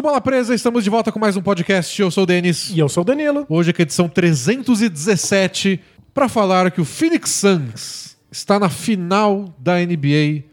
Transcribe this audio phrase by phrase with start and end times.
[0.00, 2.00] Do Bola Presa, estamos de volta com mais um podcast.
[2.00, 2.70] Eu sou o Denis.
[2.70, 3.44] E eu sou o Danilo.
[3.50, 5.78] Hoje é a edição 317
[6.14, 10.44] para falar que o Phoenix Suns está na final da NBA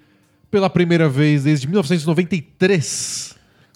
[0.52, 3.36] pela primeira vez desde 1993.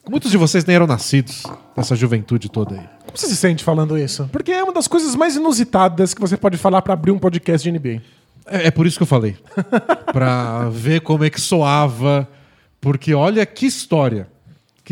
[0.09, 1.43] Muitos de vocês nem eram nascidos
[1.77, 2.89] nessa juventude toda aí.
[3.05, 4.27] Como você se sente falando isso?
[4.29, 7.63] Porque é uma das coisas mais inusitadas que você pode falar pra abrir um podcast
[7.63, 8.01] de NBA.
[8.45, 9.37] É, é por isso que eu falei.
[10.11, 12.27] Pra ver como é que soava.
[12.81, 14.27] Porque olha que história.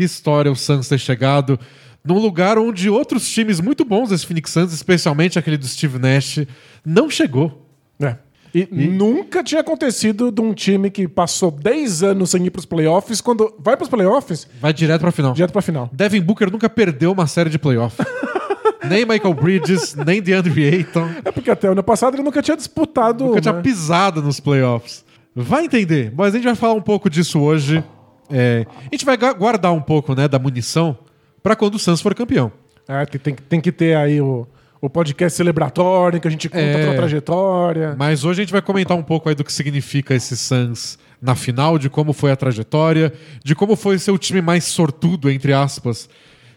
[0.00, 1.60] Que história o Suns ter chegado
[2.02, 6.38] num lugar onde outros times muito bons desse Phoenix Suns, especialmente aquele do Steve Nash,
[6.82, 7.68] não chegou.
[8.00, 8.16] É.
[8.54, 13.20] E, nunca tinha acontecido de um time que passou 10 anos sem ir pros playoffs,
[13.20, 15.34] quando vai pros playoffs, Vai direto pra final.
[15.34, 15.90] direto pra final.
[15.92, 17.98] Devin Booker nunca perdeu uma série de playoff.
[18.88, 21.10] nem Michael Bridges, nem DeAndre Ayton.
[21.22, 23.26] É porque até o ano passado ele nunca tinha disputado.
[23.26, 25.04] Nunca tinha pisado nos playoffs.
[25.36, 27.84] Vai entender, mas a gente vai falar um pouco disso hoje.
[28.30, 30.96] É, a gente vai gu- guardar um pouco né, da munição
[31.42, 32.52] pra quando o Suns for campeão.
[32.88, 34.46] É, tem, tem, tem que ter aí o,
[34.80, 36.76] o podcast celebratório, que a gente conta É.
[36.84, 37.94] pela trajetória.
[37.98, 41.34] Mas hoje a gente vai comentar um pouco aí do que significa esse Suns na
[41.34, 43.12] final, de como foi a trajetória,
[43.44, 46.08] de como foi ser o time mais sortudo, entre aspas.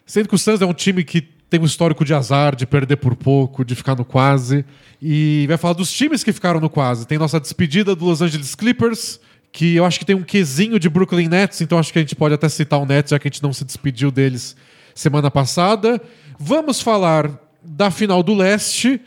[0.05, 2.95] Sendo que o Suns é um time que tem um histórico de azar, de perder
[2.97, 4.65] por pouco, de ficar no quase.
[5.01, 7.05] E vai falar dos times que ficaram no quase.
[7.05, 9.19] Tem nossa despedida do Los Angeles Clippers,
[9.53, 12.15] que eu acho que tem um quesinho de Brooklyn Nets, então acho que a gente
[12.15, 14.55] pode até citar o Nets, já que a gente não se despediu deles
[14.95, 16.01] semana passada.
[16.39, 18.99] Vamos falar da final do leste,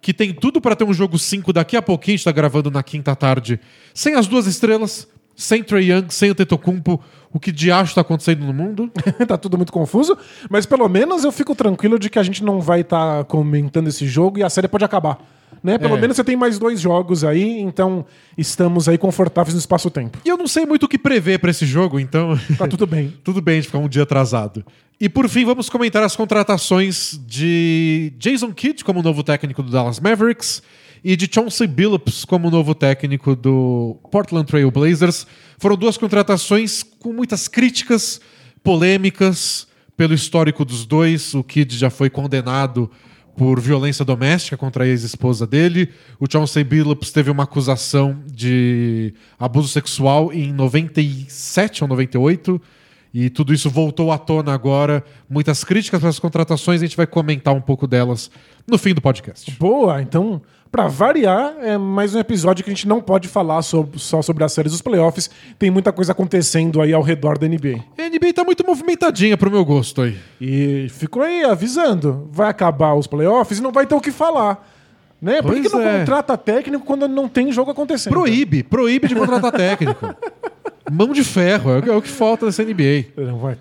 [0.00, 2.70] que tem tudo para ter um jogo 5 daqui a pouquinho, a gente tá gravando
[2.70, 3.60] na quinta tarde,
[3.92, 5.06] sem as duas estrelas,
[5.36, 6.98] sem Trey Young, sem o Tetocumpo,
[7.30, 8.90] o que de acho tá acontecendo no mundo.
[9.28, 10.16] tá tudo muito confuso,
[10.48, 14.08] mas pelo menos eu fico tranquilo de que a gente não vai estar comentando esse
[14.08, 15.18] jogo e a série pode acabar.
[15.62, 15.76] Né?
[15.78, 16.00] Pelo É.
[16.00, 18.04] menos você tem mais dois jogos aí, então
[18.36, 20.18] estamos aí confortáveis no espaço-tempo.
[20.24, 23.12] E eu não sei muito o que prever para esse jogo, então Tá tudo bem.
[23.22, 24.64] tudo bem de ficar um dia atrasado.
[24.98, 29.98] E por fim, vamos comentar as contratações de Jason Kidd como novo técnico do Dallas
[30.00, 30.62] Mavericks
[31.02, 35.26] e de Chauncey Billups como novo técnico do Portland Trail Blazers.
[35.58, 38.20] Foram duas contratações com muitas críticas,
[38.62, 39.66] polêmicas
[39.96, 41.34] pelo histórico dos dois.
[41.34, 42.90] O Kidd já foi condenado
[43.40, 45.88] por violência doméstica contra a ex-esposa dele.
[46.18, 52.60] O Chauncey Billups teve uma acusação de abuso sexual em 97 ou 98.
[53.14, 55.02] E tudo isso voltou à tona agora.
[55.26, 58.30] Muitas críticas para as contratações, a gente vai comentar um pouco delas
[58.66, 59.50] no fim do podcast.
[59.58, 63.98] Boa, então, pra variar, é mais um episódio que a gente não pode falar sobre-
[63.98, 65.28] só sobre as séries dos playoffs.
[65.58, 67.80] Tem muita coisa acontecendo aí ao redor da NBA.
[67.98, 70.16] A NBA tá muito movimentadinha pro meu gosto aí.
[70.40, 74.68] E ficou aí avisando: vai acabar os playoffs e não vai ter o que falar.
[75.20, 75.42] Né?
[75.42, 75.98] Por que, que não é.
[75.98, 78.12] contrata técnico quando não tem jogo acontecendo?
[78.14, 80.14] Proíbe, proíbe de contratar técnico.
[80.90, 83.04] Mão de ferro, é o que- é falta nessa NBA.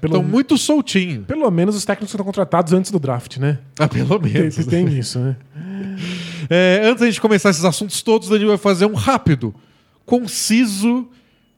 [0.03, 1.23] Estão muito soltinho.
[1.23, 3.59] pelo menos os técnicos foram contratados antes do draft, né?
[3.77, 4.55] Ah, pelo Tem, menos.
[4.65, 5.35] tem isso, né?
[6.49, 9.53] É, antes da gente começar esses assuntos todos, o Danilo vai fazer um rápido,
[10.05, 11.07] conciso,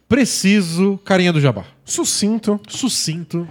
[0.07, 1.65] preciso, carinha do jabá.
[1.85, 2.59] Sucinto.
[2.67, 3.47] Sucinto.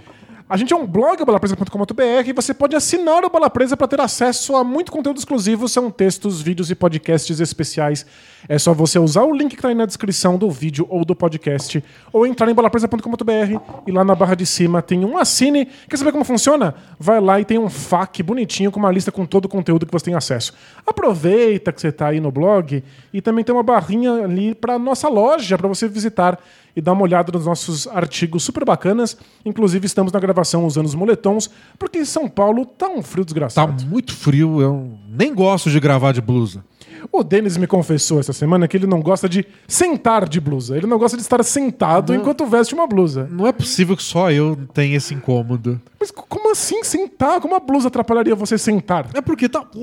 [0.51, 4.01] A gente é um blog, balapresa.com.br, e você pode assinar o Bola Presa para ter
[4.01, 5.65] acesso a muito conteúdo exclusivo.
[5.69, 8.05] São textos, vídeos e podcasts especiais.
[8.49, 11.15] É só você usar o link que está aí na descrição do vídeo ou do
[11.15, 11.81] podcast,
[12.11, 15.69] ou entrar em balapresa.com.br e lá na barra de cima tem um assine.
[15.89, 16.75] Quer saber como funciona?
[16.99, 19.93] Vai lá e tem um FAQ bonitinho com uma lista com todo o conteúdo que
[19.93, 20.53] você tem acesso.
[20.85, 22.83] Aproveita que você está aí no blog
[23.13, 26.37] e também tem uma barrinha ali para nossa loja para você visitar
[26.75, 29.17] e dar uma olhada nos nossos artigos super bacanas.
[29.45, 33.27] Inclusive, estamos na gravação usando os moletons, porque em São Paulo tá um frio Tá
[33.27, 33.85] desgraçado.
[33.85, 36.63] muito frio, eu nem gosto de gravar de blusa.
[37.11, 40.77] O Denis me confessou essa semana que ele não gosta de sentar de blusa.
[40.77, 43.27] Ele não gosta de estar sentado enquanto veste uma blusa.
[43.31, 45.81] Não é possível que só eu tenha esse incômodo.
[45.99, 47.41] Mas como assim sentar?
[47.41, 49.07] Como a blusa atrapalharia você sentar?
[49.15, 49.65] É porque tá.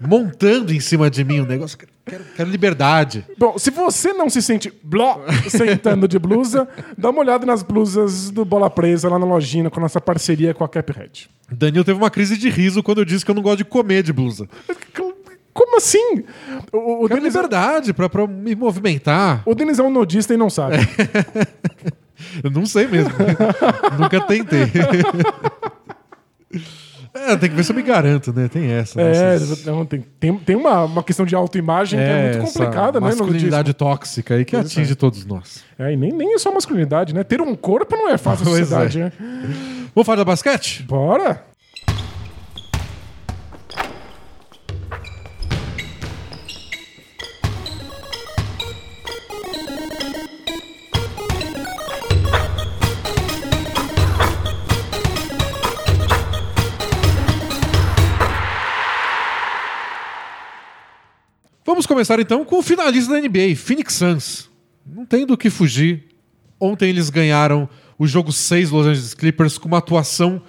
[0.00, 1.76] Montando em cima de mim um negócio.
[2.06, 3.24] Quero, quero liberdade.
[3.38, 6.66] Bom, se você não se sente bló sentando de blusa,
[6.96, 10.54] dá uma olhada nas blusas do Bola Presa lá na lojinha com a nossa parceria
[10.54, 11.28] com a Caphead.
[11.50, 14.02] Danilo teve uma crise de riso quando eu disse que eu não gosto de comer
[14.02, 14.48] de blusa.
[15.52, 16.24] Como assim?
[16.72, 19.42] O, o, Quero Denis, liberdade pra, pra me movimentar.
[19.44, 20.76] o Denis é um nudista e não sabe.
[22.44, 23.12] Eu não sei mesmo.
[23.98, 24.66] Nunca tentei.
[27.12, 28.48] É, tem que ver se eu me garanto, né?
[28.48, 29.02] Tem essa.
[29.02, 29.10] né?
[29.10, 32.58] É, Essas- não, tem, tem, tem uma, uma questão de autoimagem que é muito essa
[32.58, 33.06] complicada, né?
[33.06, 35.64] Masculinidade tóxica aí que atinge todos nós.
[35.78, 37.24] É, e nem, nem é só masculinidade, né?
[37.24, 39.04] Ter um corpo não é fácil Pois sociedade, é.
[39.04, 39.12] né?
[39.94, 40.84] Vamos falar da basquete?
[40.84, 41.49] Bora!
[61.70, 64.50] Vamos começar então com o finalista da NBA, Phoenix Suns.
[64.84, 66.02] Não tem do que fugir.
[66.58, 70.42] Ontem eles ganharam o jogo 6 Los Angeles Clippers com uma atuação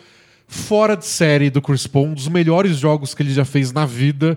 [0.47, 3.85] fora de série do Chris Paul, um dos melhores jogos que ele já fez na
[3.85, 4.35] vida.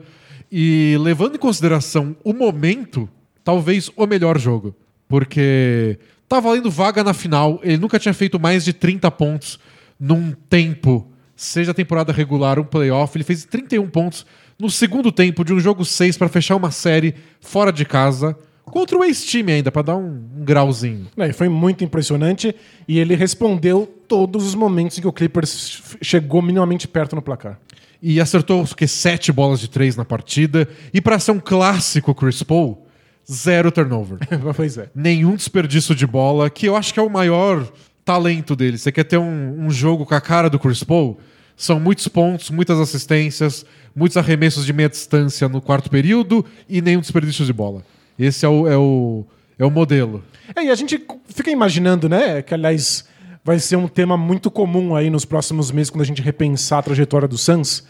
[0.52, 3.08] E levando em consideração o momento,
[3.42, 4.76] talvez o melhor jogo.
[5.08, 5.98] Porque
[6.28, 9.58] tá valendo vaga na final, ele nunca tinha feito mais de 30 pontos
[9.98, 13.16] num tempo, seja temporada regular um playoff.
[13.16, 14.26] Ele fez 31 pontos
[14.58, 18.36] no segundo tempo de um jogo 6 para fechar uma série fora de casa.
[18.64, 21.06] Contra o ex-time ainda, para dar um, um grauzinho.
[21.16, 22.54] É, foi muito impressionante
[22.88, 27.58] e ele respondeu todos os momentos em que o Clippers chegou minimamente perto no placar.
[28.00, 30.68] E acertou o que, sete bolas de três na partida.
[30.92, 32.86] E para ser um clássico Chris Paul,
[33.30, 34.18] zero turnover.
[34.56, 34.88] pois é.
[34.94, 37.66] Nenhum desperdício de bola, que eu acho que é o maior
[38.04, 38.78] talento dele.
[38.78, 41.18] Você quer ter um, um jogo com a cara do Chris Paul?
[41.56, 47.00] São muitos pontos, muitas assistências, muitos arremessos de meia distância no quarto período e nenhum
[47.00, 47.84] desperdício de bola.
[48.18, 49.24] Esse é o, é o,
[49.58, 50.22] é o modelo.
[50.54, 52.42] É, e a gente fica imaginando, né?
[52.42, 53.04] Que, aliás,
[53.44, 56.82] vai ser um tema muito comum aí nos próximos meses, quando a gente repensar a
[56.82, 57.84] trajetória do Suns.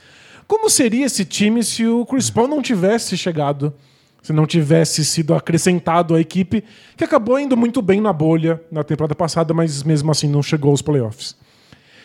[0.46, 3.72] Como seria esse time se o Chris Paul não tivesse chegado,
[4.22, 6.64] se não tivesse sido acrescentado à equipe,
[6.96, 10.70] que acabou indo muito bem na bolha na temporada passada, mas mesmo assim não chegou
[10.70, 11.36] aos playoffs.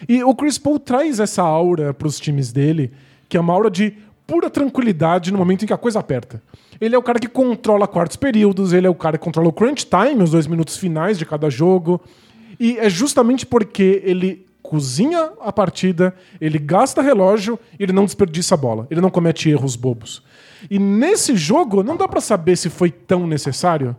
[0.08, 2.92] E o Chris Paul traz essa aura para os times dele,
[3.30, 3.94] que é uma aura de
[4.28, 6.42] pura tranquilidade no momento em que a coisa aperta.
[6.82, 9.54] Ele é o cara que controla quartos períodos, ele é o cara que controla o
[9.54, 12.02] crunch time, os dois minutos finais de cada jogo.
[12.60, 18.56] E é justamente porque ele cozinha a partida, ele gasta relógio e ele não desperdiça
[18.56, 18.88] a bola.
[18.92, 20.22] Ele não comete erros bobos.
[20.70, 23.96] E nesse jogo, não dá para saber se foi tão necessário,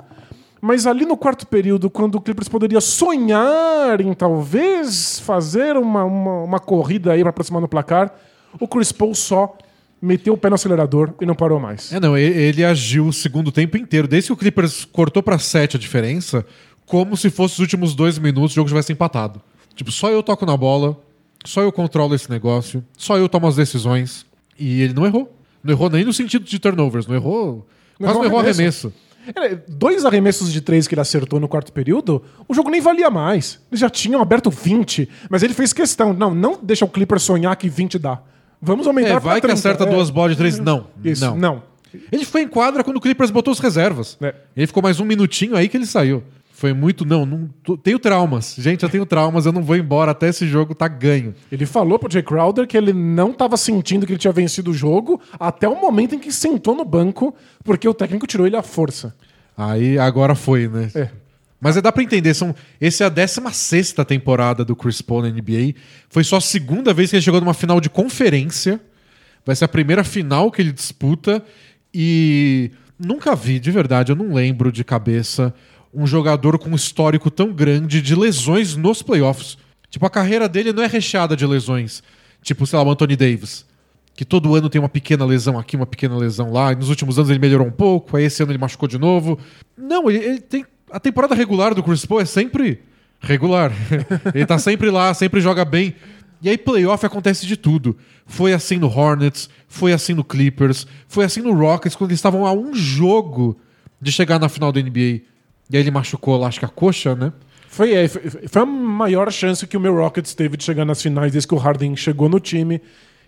[0.61, 6.43] mas ali no quarto período, quando o Clippers poderia sonhar em talvez fazer uma, uma,
[6.43, 8.15] uma corrida aí para aproximar no placar,
[8.59, 9.57] o Chris Paul só
[10.01, 11.93] meteu o pé no acelerador e não parou mais.
[11.93, 14.09] É, não, ele, agiu o segundo tempo inteiro.
[14.09, 16.45] Desde que o Clippers cortou para 7 a diferença,
[16.87, 19.41] como se fosse os últimos dois minutos o jogo tivesse empatado.
[19.75, 20.99] Tipo, só eu toco na bola,
[21.45, 24.27] só eu controlo esse negócio, só eu tomo as decisões.
[24.59, 25.37] E ele não errou.
[25.63, 27.67] Não errou nem no sentido de turnovers, não errou.
[27.99, 28.93] Não quase não errou arremesso.
[29.27, 29.63] arremesso.
[29.69, 33.61] Dois arremessos de três que ele acertou no quarto período, o jogo nem valia mais.
[33.71, 36.13] Eles já tinham aberto 20, mas ele fez questão.
[36.15, 38.21] Não, não deixa o Clipper sonhar que 20 dá.
[38.61, 39.87] Vamos aumentar é, vai que acerta é.
[39.87, 40.59] duas bolas de três.
[40.59, 40.87] Não.
[41.03, 41.37] Isso, não.
[41.37, 41.63] não.
[42.13, 44.17] Ele foi em quadra quando o Clippers botou as reservas.
[44.21, 44.35] É.
[44.57, 46.23] Ele ficou mais um minutinho aí que ele saiu.
[46.53, 47.07] Foi muito.
[47.07, 47.49] Não, não
[47.79, 48.55] tenho traumas.
[48.59, 51.35] Gente, eu tenho traumas, eu não vou embora até esse jogo tá ganho.
[51.51, 54.75] Ele falou pro Jay Crowder que ele não estava sentindo que ele tinha vencido o
[54.75, 57.35] jogo até o momento em que sentou no banco,
[57.65, 59.17] porque o técnico tirou ele à força.
[59.57, 60.91] Aí agora foi, né?
[60.95, 61.09] É.
[61.61, 65.29] Mas é, dá pra entender, são, esse é a 16 temporada do Chris Paul na
[65.29, 65.75] NBA.
[66.09, 68.81] Foi só a segunda vez que ele chegou numa final de conferência.
[69.45, 71.45] Vai ser a primeira final que ele disputa.
[71.93, 75.55] E nunca vi, de verdade, eu não lembro de cabeça
[75.93, 79.59] um jogador com um histórico tão grande de lesões nos playoffs.
[79.91, 82.03] Tipo, a carreira dele não é recheada de lesões.
[82.43, 83.67] Tipo, sei lá, o Anthony Davis.
[84.15, 86.73] Que todo ano tem uma pequena lesão aqui, uma pequena lesão lá.
[86.73, 89.39] E nos últimos anos ele melhorou um pouco, aí esse ano ele machucou de novo.
[89.77, 90.65] Não, ele, ele tem.
[90.91, 92.81] A temporada regular do Chris Paul é sempre
[93.21, 93.73] regular.
[94.35, 95.95] ele tá sempre lá, sempre joga bem.
[96.43, 97.97] E aí, playoff acontece de tudo.
[98.27, 102.47] Foi assim no Hornets, foi assim no Clippers, foi assim no Rockets, quando eles estavam
[102.47, 103.59] a um jogo
[104.01, 105.01] de chegar na final da NBA.
[105.71, 107.33] E aí ele machucou lá, acho que a coxa, né?
[107.69, 111.01] Foi, é, foi, foi a maior chance que o meu Rockets teve de chegar nas
[111.01, 112.81] finais desde que o Harden chegou no time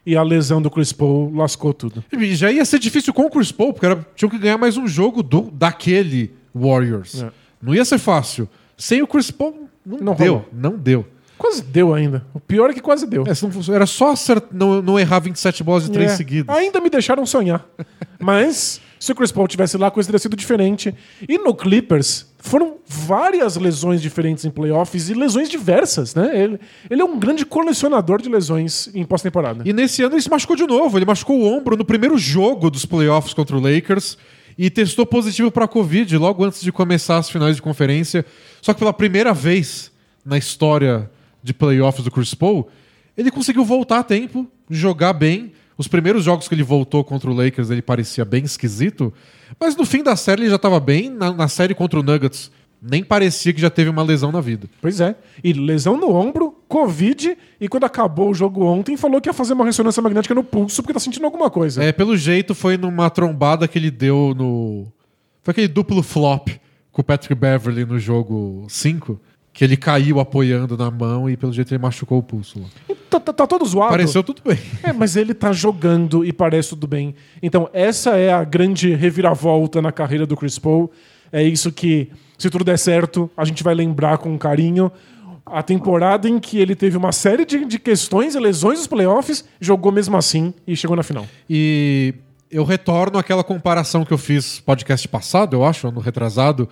[0.05, 2.03] e a lesão do Chris Paul lascou tudo.
[2.13, 4.77] E já ia ser difícil com o Chris Paul, porque era, tinham que ganhar mais
[4.77, 7.23] um jogo do, daquele Warriors.
[7.23, 7.31] É.
[7.63, 8.49] Não ia ser fácil.
[8.77, 10.35] Sem o Chris Paul, não, não deu.
[10.35, 10.49] Rolou.
[10.53, 11.07] Não deu.
[11.39, 12.25] Quase deu ainda.
[12.33, 13.25] O pior é que quase deu.
[13.27, 14.15] É, era só
[14.53, 16.17] não, não errar 27 bolas de três é.
[16.17, 16.55] seguidas.
[16.57, 17.67] Ainda me deixaram sonhar.
[18.21, 20.95] Mas se o Chris Paul tivesse lá, a coisa teria sido diferente.
[21.29, 26.31] E no Clippers, foram várias lesões diferentes em playoffs e lesões diversas, né?
[26.33, 29.63] Ele, ele é um grande colecionador de lesões em pós-temporada.
[29.69, 30.97] E nesse ano ele se machucou de novo.
[30.97, 34.17] Ele machucou o ombro no primeiro jogo dos playoffs contra o Lakers
[34.57, 38.25] e testou positivo para a Covid logo antes de começar as finais de conferência.
[38.61, 39.91] Só que pela primeira vez
[40.25, 41.11] na história
[41.43, 42.69] de playoffs do Chris Paul,
[43.17, 47.35] ele conseguiu voltar a tempo, jogar bem os primeiros jogos que ele voltou contra o
[47.35, 49.13] Lakers, ele parecia bem esquisito.
[49.59, 51.11] Mas no fim da série ele já estava bem.
[51.11, 54.69] Na, na, série contra o Nuggets, nem parecia que já teve uma lesão na vida.
[54.81, 55.17] Pois é.
[55.43, 59.53] E lesão no ombro, Covid, e quando acabou o jogo ontem, falou que ia fazer
[59.53, 61.85] uma ressonância magnética no pulso porque tá sentindo alguma coisa.
[61.85, 64.87] É, pelo jeito foi numa trombada que ele deu no.
[65.43, 66.49] Foi aquele duplo flop
[66.91, 69.21] com o Patrick Beverly no jogo 5,
[69.53, 72.63] que ele caiu apoiando na mão e pelo jeito ele machucou o pulso.
[73.11, 73.91] tá, tá- tá todo zoado.
[73.91, 74.59] Pareceu tudo bem.
[74.83, 77.15] É, mas ele tá jogando e parece tudo bem.
[77.43, 80.91] Então, essa é a grande reviravolta na carreira do Chris Paul.
[81.31, 84.91] É isso que, se tudo der certo, a gente vai lembrar com carinho.
[85.45, 89.45] A temporada em que ele teve uma série de, de questões e lesões nos playoffs,
[89.61, 91.27] jogou mesmo assim e chegou na final.
[91.49, 92.15] E
[92.51, 96.69] eu retorno àquela comparação que eu fiz podcast passado, eu acho, ano retrasado,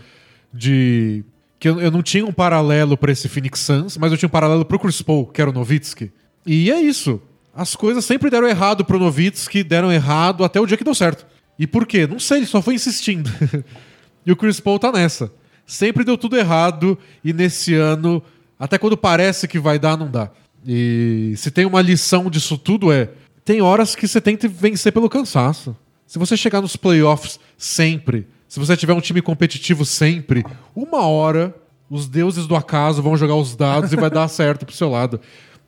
[0.52, 1.24] de
[1.58, 4.30] que eu, eu não tinha um paralelo para esse Phoenix Suns, mas eu tinha um
[4.30, 6.10] paralelo pro Chris Paul, que era o Nowitzki.
[6.46, 7.20] E é isso.
[7.54, 11.26] As coisas sempre deram errado pro Nowitzki, deram errado até o dia que deu certo.
[11.58, 12.06] E por quê?
[12.06, 13.30] Não sei, ele só foi insistindo.
[14.24, 15.30] e o Chris Paul tá nessa.
[15.66, 18.22] Sempre deu tudo errado e nesse ano,
[18.60, 20.30] até quando parece que vai dar, não dá.
[20.66, 23.08] E se tem uma lição disso tudo é,
[23.42, 25.74] tem horas que você tem que vencer pelo cansaço.
[26.06, 30.44] Se você chegar nos playoffs sempre, se você tiver um time competitivo sempre,
[30.76, 31.54] uma hora
[31.88, 35.20] os deuses do acaso vão jogar os dados e vai dar certo pro seu lado.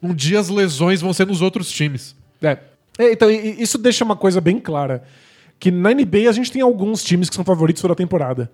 [0.02, 2.14] Um dia as lesões vão ser nos outros times.
[2.42, 2.58] É.
[2.98, 5.02] É, então, isso deixa uma coisa bem clara.
[5.58, 8.50] Que na NBA a gente tem alguns times que são favoritos toda a temporada.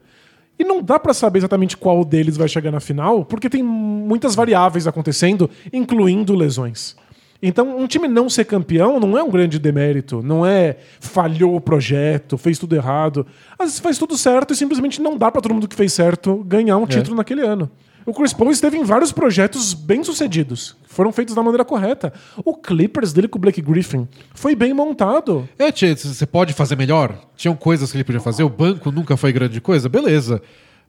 [0.58, 4.34] E não dá pra saber exatamente qual deles vai chegar na final, porque tem muitas
[4.34, 6.96] variáveis acontecendo, incluindo lesões.
[7.40, 11.60] Então, um time não ser campeão não é um grande demérito, não é falhou o
[11.60, 13.24] projeto, fez tudo errado.
[13.56, 16.42] Às vezes faz tudo certo e simplesmente não dá pra todo mundo que fez certo
[16.44, 17.70] ganhar um título naquele ano.
[18.08, 22.10] O Chris Paul esteve em vários projetos bem-sucedidos, foram feitos da maneira correta.
[22.42, 25.46] O Clippers dele com o Blake Griffin foi bem montado.
[25.58, 27.20] É, tia, você pode fazer melhor?
[27.36, 30.40] Tinham coisas que ele podia fazer, o banco nunca foi grande coisa, beleza.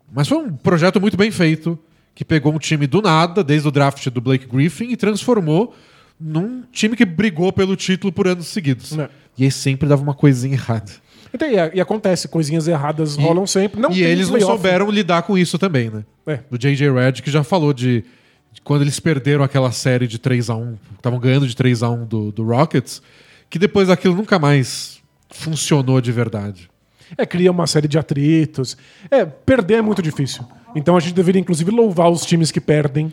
[0.09, 1.77] Mas foi um projeto muito bem feito,
[2.15, 5.75] que pegou um time do nada, desde o draft do Blake Griffin, e transformou
[6.17, 8.97] num time que brigou pelo título por anos seguidos.
[8.97, 9.09] É.
[9.37, 10.89] E aí sempre dava uma coisinha errada.
[11.33, 13.79] Então, e, e acontece, coisinhas erradas rolam sempre.
[13.79, 16.03] Não e eles não souberam lidar com isso também, né?
[16.25, 16.39] É.
[16.49, 16.91] O J.J.
[16.91, 18.03] Redick já falou de,
[18.51, 21.89] de quando eles perderam aquela série de 3 a 1 estavam ganhando de 3 a
[21.89, 23.01] 1 do, do Rockets,
[23.49, 26.69] que depois daquilo nunca mais funcionou de verdade.
[27.17, 28.77] É, cria uma série de atritos.
[29.09, 30.45] É, perder é muito difícil.
[30.75, 33.11] Então a gente deveria, inclusive, louvar os times que perdem.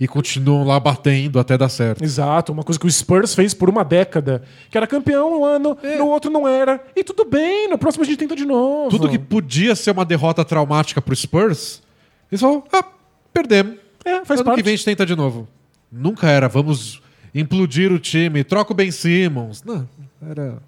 [0.00, 2.04] E continuam lá batendo até dar certo.
[2.04, 4.42] Exato, uma coisa que o Spurs fez por uma década.
[4.70, 6.80] Que era campeão um ano, no outro não era.
[6.94, 8.90] E tudo bem, no próximo a gente tenta de novo.
[8.90, 11.82] Tudo que podia ser uma derrota traumática pro Spurs,
[12.30, 12.84] eles falaram, ah,
[13.32, 13.76] perdemos.
[14.04, 14.58] É, faz ano parte.
[14.58, 15.48] que vem a gente tenta de novo.
[15.90, 17.02] Nunca era, vamos
[17.34, 19.64] implodir o time, troca o Ben Simmons.
[19.64, 19.88] Não,
[20.22, 20.58] era...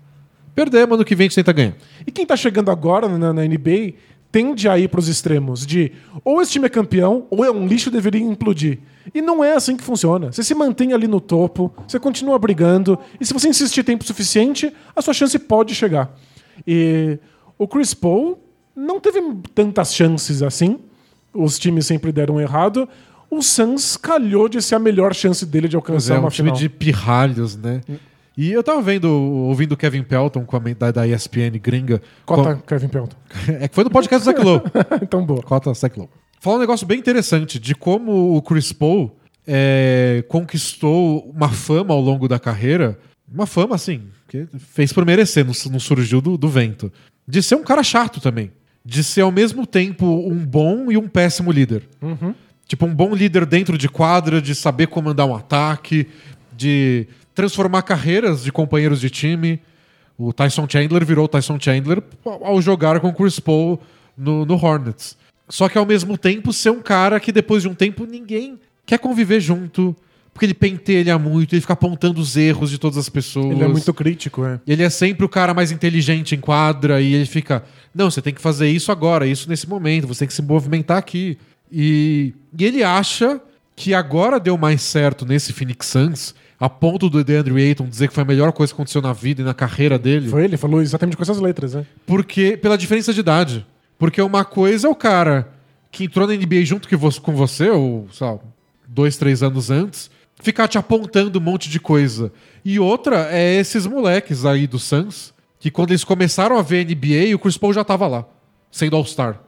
[0.55, 1.75] Perdemos, ano que vem a gente tenta ganhar.
[2.05, 3.95] E quem tá chegando agora na, na NBA
[4.33, 5.93] tende a ir pros extremos de
[6.25, 8.79] ou esse time é campeão ou é um lixo deveria implodir.
[9.15, 10.31] E não é assim que funciona.
[10.31, 14.73] Você se mantém ali no topo, você continua brigando, e se você insistir tempo suficiente,
[14.95, 16.15] a sua chance pode chegar.
[16.67, 17.19] E
[17.59, 18.39] o Chris Paul
[18.75, 19.21] não teve
[19.55, 20.79] tantas chances assim.
[21.33, 22.89] Os times sempre deram errado.
[23.31, 26.49] O Suns calhou de ser a melhor chance dele de alcançar é um uma time
[26.49, 26.59] final.
[26.59, 27.81] de pirralhos, né?
[28.37, 32.01] E eu tava vendo, ouvindo o Kevin Pelton com a, da, da ESPN gringa.
[32.25, 33.17] Cota com- Kevin Pelton.
[33.61, 34.63] É que foi no podcast do Zach Lowe.
[35.03, 35.43] então, boa.
[35.43, 36.09] Cota Zach Lowe.
[36.41, 39.15] Falou um negócio bem interessante de como o Chris Paul
[39.47, 42.99] é, conquistou uma fama ao longo da carreira.
[43.33, 46.91] Uma fama, assim, que fez por merecer, não, não surgiu do, do vento.
[47.29, 48.51] De ser um cara chato também.
[48.85, 51.83] De ser ao mesmo tempo um bom e um péssimo líder.
[52.67, 56.07] Tipo, um bom líder dentro de quadra, de saber comandar um ataque,
[56.57, 57.07] de
[57.41, 59.61] transformar carreiras de companheiros de time.
[60.19, 63.81] O Tyson Chandler virou o Tyson Chandler ao jogar com o Chris Paul
[64.17, 65.17] no, no Hornets.
[65.49, 68.99] Só que ao mesmo tempo ser um cara que depois de um tempo ninguém quer
[68.99, 69.97] conviver junto,
[70.35, 73.53] porque ele pentelha muito, ele fica apontando os erros de todas as pessoas.
[73.53, 74.61] Ele é muito crítico, é.
[74.67, 78.35] Ele é sempre o cara mais inteligente em quadra e ele fica, não, você tem
[78.35, 81.39] que fazer isso agora, isso nesse momento, você tem que se movimentar aqui.
[81.73, 83.41] E, e ele acha
[83.75, 88.15] que agora deu mais certo nesse Phoenix Suns, a ponto do DeAndre Ayton dizer que
[88.15, 90.83] foi a melhor coisa que aconteceu na vida e na carreira dele, Foi ele, falou
[90.83, 91.87] exatamente com essas letras, né?
[92.07, 93.67] porque pela diferença de idade.
[93.99, 95.49] Porque uma coisa é o cara
[95.91, 98.39] que entrou na NBA junto que vo- com você, ou, sei lá,
[98.87, 102.33] dois, três anos antes, ficar te apontando um monte de coisa.
[102.65, 107.35] E outra é esses moleques aí do Suns, que quando eles começaram a ver NBA,
[107.35, 108.25] o Chris Paul já tava lá,
[108.71, 109.41] sendo All-Star.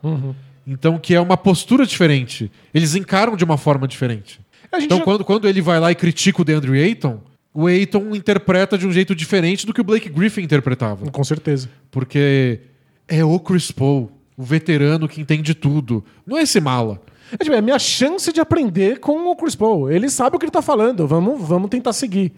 [0.66, 2.50] Então, que é uma postura diferente.
[2.74, 4.38] Eles encaram de uma forma diferente.
[4.80, 7.20] Então, já- quando, quando ele vai lá e critica o DeAndre Ayton,
[7.54, 11.10] o Ayton interpreta de um jeito diferente do que o Blake Griffin interpretava.
[11.10, 11.68] Com certeza.
[11.90, 12.60] Porque
[13.08, 16.04] é o Chris Paul, o veterano que entende tudo.
[16.26, 17.00] Não é esse mala.
[17.32, 19.90] É, tipo, é a minha chance de aprender com o Chris Paul.
[19.90, 21.06] Ele sabe o que ele tá falando.
[21.06, 22.32] Vamos, vamos tentar seguir.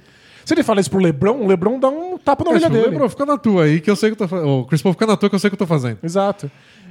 [0.44, 2.76] Se ele fala isso pro LeBron, o LeBron dá um tapa na É, orelha tipo,
[2.78, 2.90] dele.
[2.90, 4.48] LeBron, fica na tua aí que eu sei que eu tô fazendo.
[4.48, 5.98] O Chris Paul fica na tua que eu sei que eu tô fazendo.
[6.02, 6.50] Exato.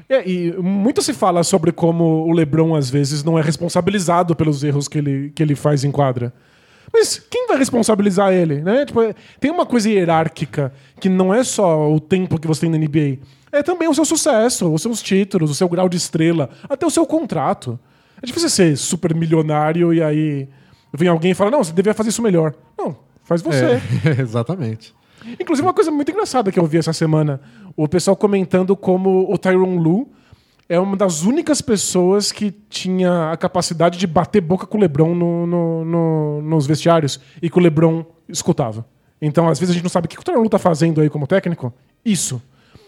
[0.10, 4.64] É, e muito se fala sobre como o LeBron, às vezes, não é responsabilizado pelos
[4.64, 6.34] erros que ele, que ele faz em quadra.
[6.92, 8.86] Mas quem vai responsabilizar ele, né?
[8.86, 12.70] Tipo, é- tem uma coisa hierárquica que não é só o tempo que você tem
[12.70, 13.18] na NBA.
[13.52, 16.90] É também o seu sucesso, os seus títulos, o seu grau de estrela, até o
[16.92, 17.80] seu contrato.
[18.22, 20.48] É difícil ser super milionário e aí
[20.94, 22.54] vem alguém e fala: Não, você devia fazer isso melhor.
[22.78, 23.66] Não, faz você.
[23.66, 23.82] É,
[24.22, 24.94] exatamente.
[25.39, 27.39] Inclusive, uma coisa muito engraçada que eu vi essa semana:
[27.75, 30.08] o pessoal comentando como o Tyron Lu
[30.70, 35.13] é uma das únicas pessoas que tinha a capacidade de bater boca com o LeBron
[35.13, 38.86] no- no- no- nos vestiários e que o LeBron escutava.
[39.22, 41.10] Então, às vezes, a gente não sabe o que o Tyron Lu tá fazendo aí
[41.10, 41.74] como técnico.
[42.03, 42.42] Isso.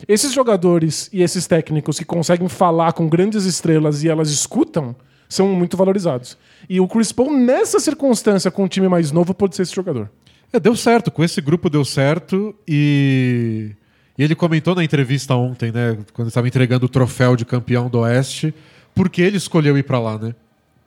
[0.07, 4.95] Esses jogadores e esses técnicos que conseguem falar com grandes estrelas e elas escutam
[5.29, 6.37] são muito valorizados.
[6.69, 10.09] E o Chris Paul, nessa circunstância, com um time mais novo, pode ser esse jogador.
[10.53, 13.71] É, deu certo, com esse grupo deu certo e,
[14.17, 17.99] e ele comentou na entrevista ontem, né, quando estava entregando o troféu de campeão do
[17.99, 18.53] Oeste,
[18.93, 20.33] porque ele escolheu ir pra lá, né?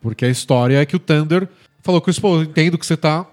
[0.01, 1.47] Porque a história é que o Thunder
[1.81, 3.25] falou que eu entendo que você tá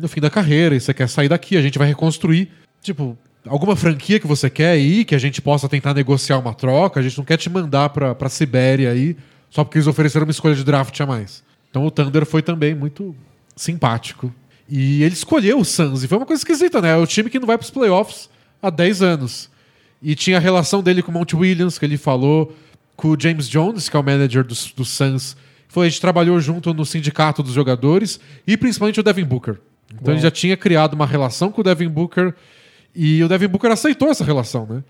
[0.00, 2.50] no fim da carreira e você quer sair daqui, a gente vai reconstruir.
[2.80, 7.00] Tipo, alguma franquia que você quer ir, que a gente possa tentar negociar uma troca,
[7.00, 9.16] a gente não quer te mandar pra, pra Sibéria aí,
[9.50, 11.42] só porque eles ofereceram uma escolha de draft a mais.
[11.70, 13.14] Então o Thunder foi também muito
[13.56, 14.32] simpático.
[14.74, 16.92] E ele escolheu o Suns, e foi uma coisa esquisita, né?
[16.92, 18.30] É o time que não vai pros playoffs
[18.62, 19.50] há 10 anos.
[20.00, 22.56] E tinha a relação dele com o Monte Williams, que ele falou,
[22.96, 25.36] com o James Jones, que é o manager dos do Suns.
[25.68, 29.58] Foi, a gente trabalhou junto no sindicato dos jogadores, e principalmente o Devin Booker.
[29.92, 30.14] Então Uau.
[30.14, 32.32] ele já tinha criado uma relação com o Devin Booker,
[32.96, 34.82] e o Devin Booker aceitou essa relação, né?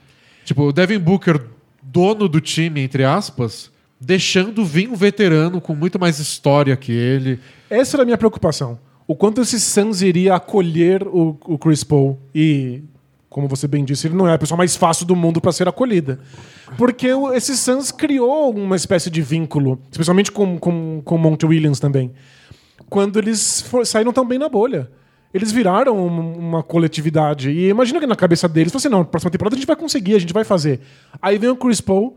[0.44, 1.40] Tipo, o Devin Booker,
[1.82, 3.68] dono do time, entre aspas,
[4.00, 7.40] deixando vir um veterano com muito mais história que ele.
[7.68, 8.78] Essa era a minha preocupação.
[9.12, 12.18] O quanto esse Suns iria acolher o, o Chris Paul.
[12.34, 12.82] E,
[13.28, 15.68] como você bem disse, ele não é a pessoa mais fácil do mundo para ser
[15.68, 16.18] acolhida.
[16.78, 21.44] Porque o- esse Suns criou uma espécie de vínculo, especialmente com, com, com o Monte
[21.44, 22.10] Williams também.
[22.88, 24.90] Quando eles for- saíram tão bem na bolha.
[25.34, 27.50] Eles viraram um- uma coletividade.
[27.50, 30.18] E imagina que na cabeça deles, assim, não, próxima temporada a gente vai conseguir, a
[30.18, 30.80] gente vai fazer.
[31.20, 32.16] Aí vem o Chris Paul,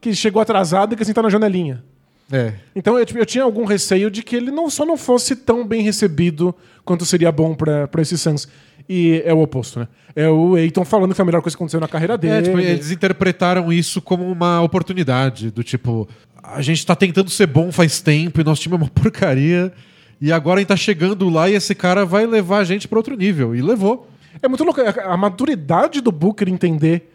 [0.00, 1.82] que chegou atrasado e quer sentar na janelinha.
[2.30, 2.54] É.
[2.74, 5.66] Então eu, tipo, eu tinha algum receio de que ele não só não fosse tão
[5.66, 8.48] bem recebido quanto seria bom pra pra esse Suns.
[8.88, 9.88] E é o oposto, né?
[10.14, 12.34] É o Eiton falando que foi a melhor coisa que aconteceu na carreira dele.
[12.34, 16.08] É, tipo, eles interpretaram isso como uma oportunidade, do tipo,
[16.42, 19.72] a gente tá tentando ser bom faz tempo e nosso time é uma porcaria,
[20.20, 22.98] e agora a gente tá chegando lá e esse cara vai levar a gente pra
[22.98, 23.54] outro nível.
[23.54, 24.08] E levou.
[24.40, 24.80] É muito louco.
[24.80, 27.12] A maturidade do Booker entender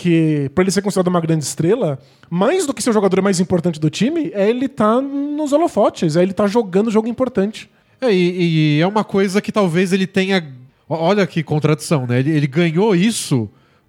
[0.00, 1.98] que, pra ele ser considerado uma grande estrela,
[2.30, 6.16] mais do que ser o jogador mais importante do time, é ele tá nos holofotes,
[6.16, 7.68] é ele tá jogando jogo importante.
[8.00, 10.42] É, e, e é uma coisa que talvez ele tenha.
[10.88, 12.20] Olha que contradição, né?
[12.20, 13.46] Ele, ele ganhou isso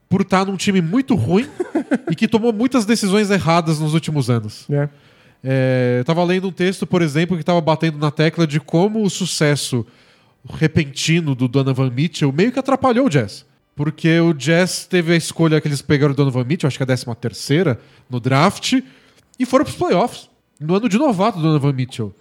[0.10, 1.48] por estar num time muito ruim
[2.12, 4.66] e que tomou muitas decisões erradas nos últimos anos.
[4.68, 4.90] Né?
[5.42, 9.02] É, eu tava lendo um texto, por exemplo, que tava batendo na tecla de como
[9.02, 9.88] o sucesso
[10.50, 13.46] repentino do Donovan Mitchell meio que atrapalhou o Jazz.
[13.76, 16.86] Porque o Jazz teve a escolha que eles pegaram o Donovan Mitchell, acho que a
[16.86, 17.80] 13 terceira,
[18.10, 18.82] no draft,
[19.40, 20.30] e foram pros playoffs.
[20.60, 22.14] No ano de novato do Donovan Mitchell.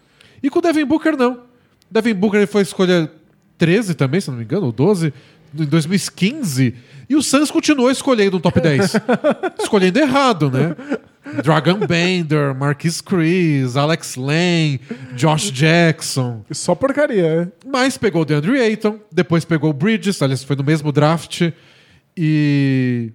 [0.43, 1.43] E com o Devin Booker, não.
[1.91, 3.13] Devin Booker ele foi a escolha
[3.59, 5.13] 13 também, se não me engano, ou 12,
[5.55, 6.75] em 2015.
[7.09, 8.95] E o Suns continuou escolhendo um top 10.
[9.61, 10.75] escolhendo errado, né?
[11.43, 14.81] Dragon Bender, Marquis Chris, Alex Lane,
[15.17, 16.45] Josh Jackson.
[16.51, 17.49] Só porcaria, é.
[17.67, 21.53] Mas pegou o DeAndre Ayton, depois pegou o Bridges, aliás, foi no mesmo draft.
[22.17, 23.13] E.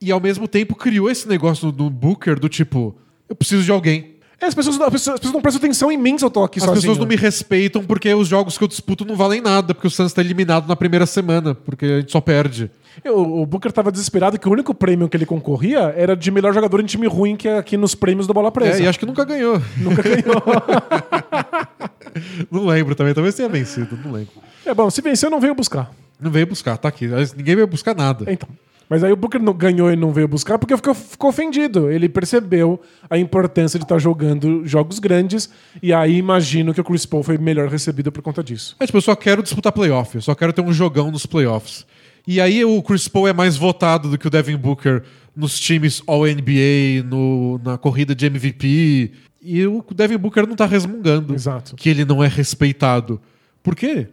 [0.00, 2.96] E ao mesmo tempo criou esse negócio no Booker do tipo:
[3.28, 4.11] eu preciso de alguém.
[4.42, 6.42] É, as, pessoas, as, pessoas, as pessoas não prestam atenção em mim se eu tô
[6.42, 6.82] aqui As sozinho.
[6.82, 9.90] pessoas não me respeitam porque os jogos que eu disputo não valem nada, porque o
[9.90, 12.68] Suns está eliminado na primeira semana, porque a gente só perde.
[13.06, 16.52] O, o Booker tava desesperado que o único prêmio que ele concorria era de melhor
[16.52, 18.80] jogador em time ruim que é aqui nos prêmios do Bola Presa.
[18.80, 19.62] É, e acho que nunca ganhou.
[19.76, 20.42] Nunca ganhou.
[22.50, 24.34] Não lembro também, talvez tenha vencido, não lembro.
[24.66, 25.90] é bom, se venceu, não veio buscar.
[26.20, 27.08] Não veio buscar, tá aqui.
[27.34, 28.30] Ninguém veio buscar nada.
[28.30, 28.46] Então.
[28.92, 31.90] Mas aí o Booker não ganhou e não veio buscar porque ficou, ficou ofendido.
[31.90, 32.78] Ele percebeu
[33.08, 35.48] a importância de estar jogando jogos grandes
[35.82, 38.76] e aí imagino que o Chris Paul foi melhor recebido por conta disso.
[38.78, 41.86] É tipo, eu só quero disputar playoff, eu só quero ter um jogão nos playoffs.
[42.26, 45.02] E aí o Chris Paul é mais votado do que o Devin Booker
[45.34, 49.10] nos times All-NBA, no, na corrida de MVP.
[49.40, 51.76] E o Devin Booker não tá resmungando Exato.
[51.76, 53.18] que ele não é respeitado.
[53.62, 54.08] Por quê?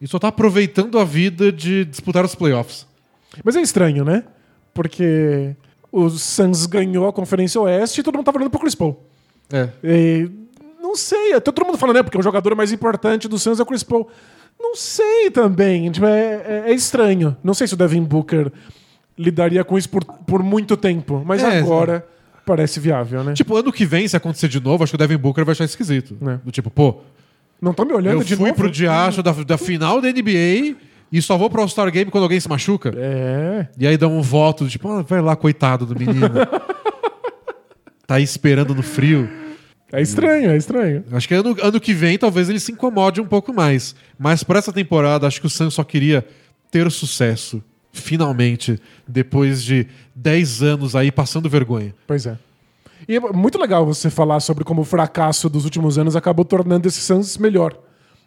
[0.00, 2.84] Ele só tá aproveitando a vida de disputar os playoffs.
[3.42, 4.24] Mas é estranho, né?
[4.72, 5.54] Porque
[5.90, 9.02] o Suns ganhou a Conferência Oeste e todo mundo tava olhando pro Chris Paul.
[9.52, 9.68] É.
[9.82, 10.30] E,
[10.80, 12.02] não sei, até todo mundo falando, né?
[12.02, 14.08] Porque o jogador mais importante do Suns é o Chris Paul.
[14.58, 15.90] Não sei também.
[15.90, 17.36] Tipo, é, é- é estranho.
[17.42, 18.50] Não sei se o Devin Booker
[19.16, 21.22] lidaria com isso por, por muito tempo.
[21.24, 22.06] Mas É, agora
[22.44, 23.32] parece viável, né?
[23.34, 25.64] Tipo, ano que vem, se acontecer de novo, acho que o Devin Booker vai achar
[25.64, 26.16] esquisito.
[26.28, 26.36] É.
[26.44, 26.96] Do tipo, pô,
[27.60, 28.56] Não tô me olhando Eu de fui novo.
[28.58, 30.76] pro diacho da, da final da NBA
[31.14, 32.92] e só vou pro All-Star Game quando alguém se machuca.
[32.96, 33.68] É.
[33.78, 36.28] E aí dá um voto, tipo, ah, vai lá, coitado do menino.
[38.04, 39.30] tá aí esperando no frio.
[39.92, 41.04] É estranho, é estranho.
[41.12, 43.94] Acho que ano, ano que vem talvez ele se incomode um pouco mais.
[44.18, 46.26] Mas pra essa temporada, acho que o Suns só queria
[46.68, 47.62] ter sucesso.
[47.92, 51.94] Finalmente, depois de 10 anos aí passando vergonha.
[52.08, 52.36] Pois é.
[53.08, 56.88] E é muito legal você falar sobre como o fracasso dos últimos anos acabou tornando
[56.88, 57.78] esse Suns melhor.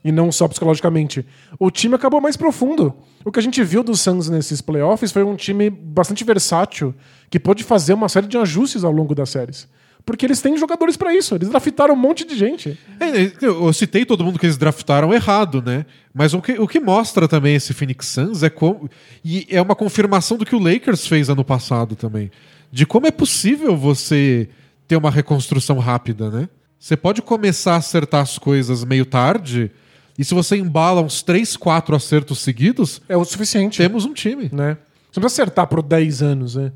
[0.04, 1.26] E não só psicologicamente.
[1.60, 2.94] O time acabou mais profundo.
[3.26, 6.96] O que a gente viu do Suns nesses playoffs foi um time bastante versátil,
[7.30, 9.68] que pôde fazer uma série de ajustes ao longo das séries.
[10.08, 11.36] Porque eles têm jogadores pra isso.
[11.36, 12.80] Eles draftaram um monte de gente.
[12.98, 15.86] É, eu citei todo mundo que eles draftaram errado, né?
[16.14, 18.90] Mas o que, o que mostra também esse Phoenix Suns é como.
[19.26, 22.32] E é uma confirmação do que o Lakers fez ano passado também.
[22.72, 24.48] De como é possível você
[24.88, 26.48] ter uma reconstrução rápida, né?
[26.80, 29.70] Você pode começar a acertar as coisas meio tarde,
[30.18, 33.78] e se você embala uns 3, 4 acertos seguidos, É o suficiente.
[33.78, 34.50] temos um time.
[34.52, 34.78] Né?
[35.12, 36.72] Você não precisa acertar por 10 anos, né?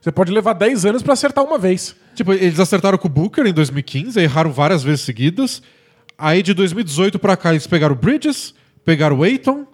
[0.00, 1.96] Você pode levar 10 anos pra acertar uma vez.
[2.14, 5.62] Tipo, eles acertaram com o Booker em 2015, erraram várias vezes seguidas.
[6.18, 8.54] Aí de 2018 pra cá eles pegaram o Bridges,
[8.84, 9.66] pegaram o Aiton.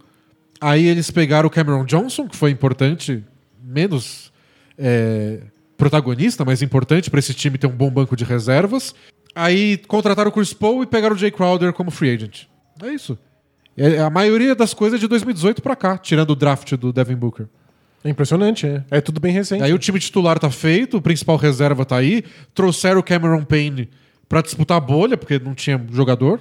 [0.61, 3.25] Aí eles pegaram o Cameron Johnson, que foi importante,
[3.63, 4.31] menos
[4.79, 5.41] é,
[5.77, 8.95] protagonista, mas importante pra esse time ter um bom banco de reservas.
[9.35, 12.43] Aí contrataram o Chris Paul e pegaram o Jay Crowder como free agent.
[12.83, 13.19] É isso.
[13.77, 17.15] É, a maioria das coisas é de 2018 pra cá, tirando o draft do Devin
[17.17, 17.47] Booker.
[18.05, 18.83] É impressionante, é.
[18.91, 19.63] É tudo bem recente.
[19.63, 22.25] Aí o time titular tá feito, o principal reserva tá aí.
[22.55, 23.89] Trouxeram o Cameron Payne
[24.29, 26.41] pra disputar a bolha, porque não tinha jogador.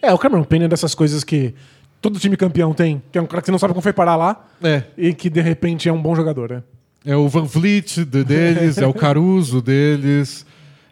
[0.00, 1.54] É, o Cameron Payne é dessas coisas que
[2.00, 4.16] todo time campeão tem, que é um cara que você não sabe como foi parar
[4.16, 4.82] lá É.
[4.96, 6.62] e que de repente é um bom jogador, né?
[7.04, 10.46] É o Van Vliet de- deles, é o Caruso deles,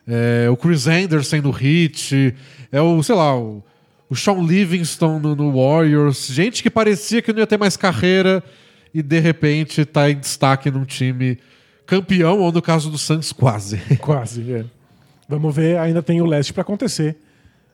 [0.06, 2.34] é o Chris Anderson no Heat,
[2.70, 3.64] é o, sei lá, o,
[4.12, 6.26] o Sean Livingston no, no Warriors.
[6.26, 8.44] Gente que parecia que não ia ter mais carreira
[8.92, 11.38] e de repente tá em destaque num time
[11.86, 13.78] campeão, ou no caso do Suns, quase.
[13.98, 14.64] Quase, é.
[15.26, 17.16] Vamos ver, ainda tem o leste pra acontecer.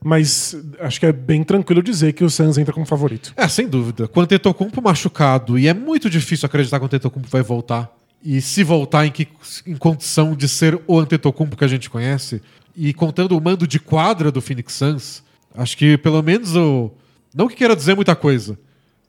[0.02, 3.34] Mas acho que é bem tranquilo dizer que o Suns entra como favorito.
[3.36, 4.06] É, sem dúvida.
[4.06, 7.92] Com o Antetokounmpo machucado, e é muito difícil acreditar que o Antetokounmpo vai voltar.
[8.22, 9.26] E se voltar em, que,
[9.66, 12.40] em condição de ser o Antetokounmpo que a gente conhece,
[12.76, 16.90] e contando o mando de quadra do Phoenix Suns, acho que pelo menos o...
[17.34, 18.58] Não que queira dizer muita coisa,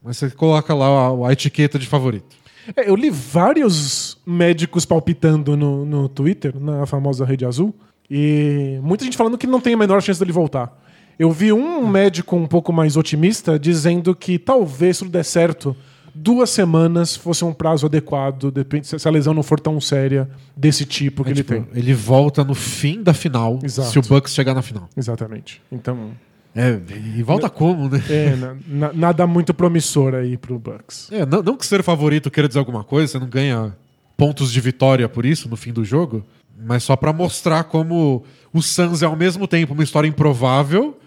[0.04, 2.36] mas você coloca lá a, a etiqueta de favorito.
[2.76, 7.74] É, eu li vários médicos palpitando no, no Twitter, na famosa rede azul,
[8.10, 10.78] e muita gente falando que não tem a menor chance dele voltar.
[11.18, 15.76] Eu vi um médico um pouco mais otimista dizendo que talvez, se tudo der certo,
[16.16, 20.86] duas semanas fosse um prazo adequado, depende se a lesão não for tão séria desse
[20.86, 21.68] tipo que É, ele tipo, tem.
[21.74, 23.90] ele volta no fim da final, Exato.
[23.90, 24.90] se o Bucks chegar na final.
[24.96, 25.62] Exatamente.
[25.72, 26.12] Então,
[26.56, 26.80] É,
[27.16, 28.02] e volta como, né?
[28.10, 31.10] é, na- na- nada muito promissor aí pro Bucks.
[31.12, 33.76] É, não, não que ser favorito queira dizer alguma coisa, você não ganha
[34.18, 36.26] pontos de vitória por isso no fim do jogo,
[36.62, 41.00] mas só pra mostrar como o Suns é ao mesmo tempo uma história improvável,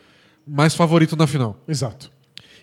[0.46, 1.56] mas favorito na final.
[1.68, 2.10] Exato.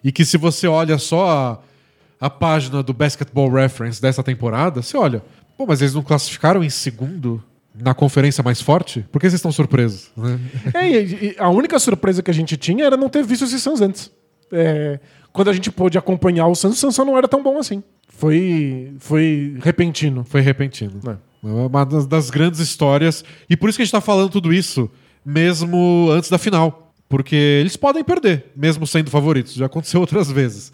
[0.03, 4.97] E que se você olha só a, a página do Basketball Reference dessa temporada, você
[4.97, 5.21] olha,
[5.57, 7.43] pô, mas eles não classificaram em segundo
[7.81, 9.05] na conferência mais forte?
[9.11, 10.09] Por que vocês estão surpresos?
[10.15, 10.39] né?
[10.73, 13.81] É, e- a única surpresa que a gente tinha era não ter visto esses Suns
[13.81, 14.11] antes.
[14.51, 14.99] É,
[15.31, 17.83] quando a gente pôde acompanhar o Suns, o Suns não era tão bom assim.
[18.07, 20.23] Foi, foi repentino.
[20.27, 20.99] Foi repentino.
[21.07, 21.29] É.
[21.41, 23.23] É uma das, das grandes histórias.
[23.49, 24.91] E por isso que a gente tá falando tudo isso,
[25.25, 26.93] mesmo antes da final.
[27.07, 29.53] Porque eles podem perder, mesmo sendo favoritos.
[29.53, 30.71] Já aconteceu outras vezes.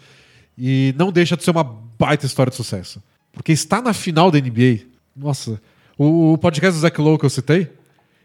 [0.58, 3.00] E não deixa de ser uma baita história de sucesso.
[3.32, 4.80] Porque está na final da NBA.
[5.14, 5.60] Nossa.
[5.98, 7.70] O, o podcast do Zach Lowe que eu citei,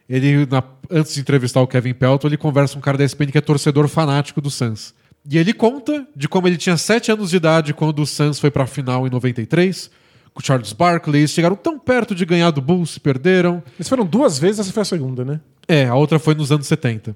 [0.10, 3.28] ele, na- antes de entrevistar o Kevin Pelton, ele conversa com um cara da ESPN
[3.32, 4.94] que é torcedor fanático do Suns.
[5.30, 8.50] E ele conta de como ele tinha 7 anos de idade quando o Suns foi
[8.52, 9.90] pra final em 93,
[10.34, 11.22] com o Charles Barkley.
[11.22, 13.64] Eles chegaram tão perto de ganhar do Bulls, perderam.
[13.78, 15.40] Eles foram duas vezes, essa foi a segunda, né?
[15.68, 17.16] É, a outra foi nos anos 70.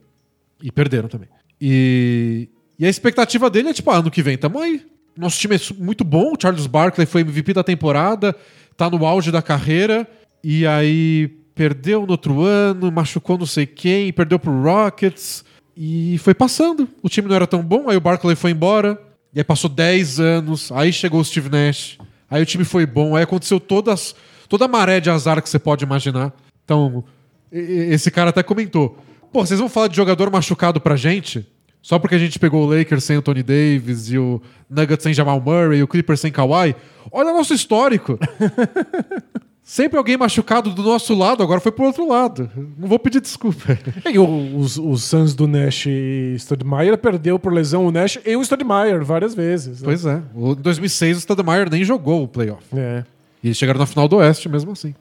[0.62, 1.28] E perderam também.
[1.60, 4.86] E, e a expectativa dele é tipo, ah, ano que vem tamo aí.
[5.18, 6.34] Nosso time é muito bom.
[6.34, 8.36] O Charles Barkley foi MVP da temporada,
[8.78, 10.08] tá no auge da carreira.
[10.48, 15.44] E aí perdeu no outro ano, machucou não sei quem, perdeu pro Rockets.
[15.76, 16.88] E foi passando.
[17.02, 19.02] O time não era tão bom, aí o Barkley foi embora.
[19.34, 21.98] E aí passou 10 anos, aí chegou o Steve Nash.
[22.30, 24.16] Aí o time foi bom, aí aconteceu todas,
[24.48, 26.32] toda a maré de azar que você pode imaginar.
[26.64, 27.04] Então,
[27.52, 29.00] esse cara até comentou:
[29.34, 31.44] Pô, vocês vão falar de jogador machucado pra gente?
[31.82, 35.14] Só porque a gente pegou o Lakers sem o Tony Davis e o Nuggets sem
[35.14, 36.76] Jamal Murray e o Clippers sem Kawhi?
[37.12, 38.20] Olha nosso histórico.
[39.68, 42.52] Sempre alguém machucado do nosso lado, agora foi pro outro lado.
[42.78, 43.78] Não vou pedir desculpa.
[44.14, 48.42] E os, os Suns do Nash e Stoudemire perdeu por lesão o Nash e o
[48.44, 49.82] Stoudemire várias vezes.
[49.82, 49.86] né?
[49.86, 50.22] Pois é.
[50.36, 52.64] O- Em 2006, o Stoudemire nem jogou o playoff.
[52.74, 53.04] É.
[53.44, 54.94] E eles chegaram na final do Oeste mesmo assim.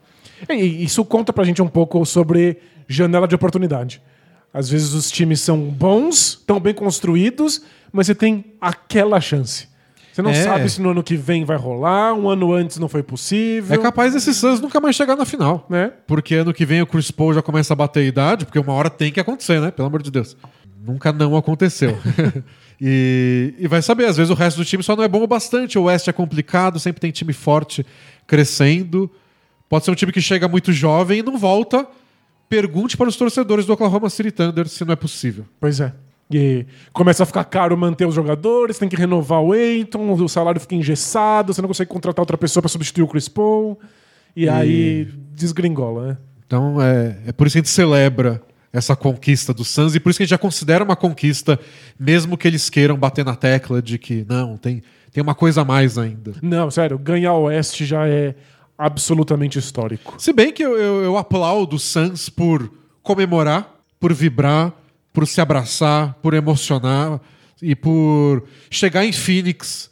[0.48, 2.57] E isso conta pra gente um pouco sobre
[2.88, 4.00] janela de oportunidade.
[4.53, 7.61] Às vezes os times são bons, tão bem construídos,
[7.92, 9.68] mas você tem aquela chance.
[10.14, 10.35] Você não É.
[10.44, 13.74] sabe se no ano que vem vai rolar, um ano antes não foi possível.
[13.74, 15.66] É capaz desse Suns nunca mais chegar na final.
[15.68, 15.90] Né?
[16.07, 18.72] Porque ano que vem o Chris Paul já começa a bater a idade, porque uma
[18.74, 19.72] hora tem que acontecer, né?
[19.72, 20.37] Pelo amor de Deus.
[20.87, 21.98] Nunca não aconteceu.
[22.81, 25.27] e, e vai saber, às vezes o resto do time só não é bom o
[25.27, 25.77] bastante.
[25.81, 27.85] O Oeste é complicado, sempre tem time forte
[28.24, 29.11] crescendo.
[29.68, 31.85] Pode ser um time que chega muito jovem e não volta.
[32.48, 35.44] Pergunte para os torcedores do Oklahoma City Thunder se não é possível.
[35.59, 35.92] Pois é.
[36.30, 40.60] E começa a ficar caro manter os jogadores, tem que renovar o Aiton, o salário
[40.60, 43.78] fica engessado, você não consegue contratar outra pessoa pra substituir o Chris Paul.
[44.34, 46.16] E, aí desgringola, né?
[46.46, 50.10] Então é, é por isso que a gente celebra essa conquista do Suns e por
[50.10, 51.60] isso que a gente já considera uma conquista,
[51.98, 54.82] mesmo que eles queiram bater na tecla de que não, tem,
[55.12, 56.32] tem uma coisa a mais ainda.
[56.42, 58.34] Não, sério, ganhar o Oeste já é
[58.76, 60.16] absolutamente histórico.
[60.18, 62.68] Se bem que eu, eu, eu aplaudo o Suns por
[63.00, 64.72] comemorar, por vibrar,
[65.14, 67.20] por se abraçar, por emocionar
[67.62, 69.88] e por chegar em Phoenix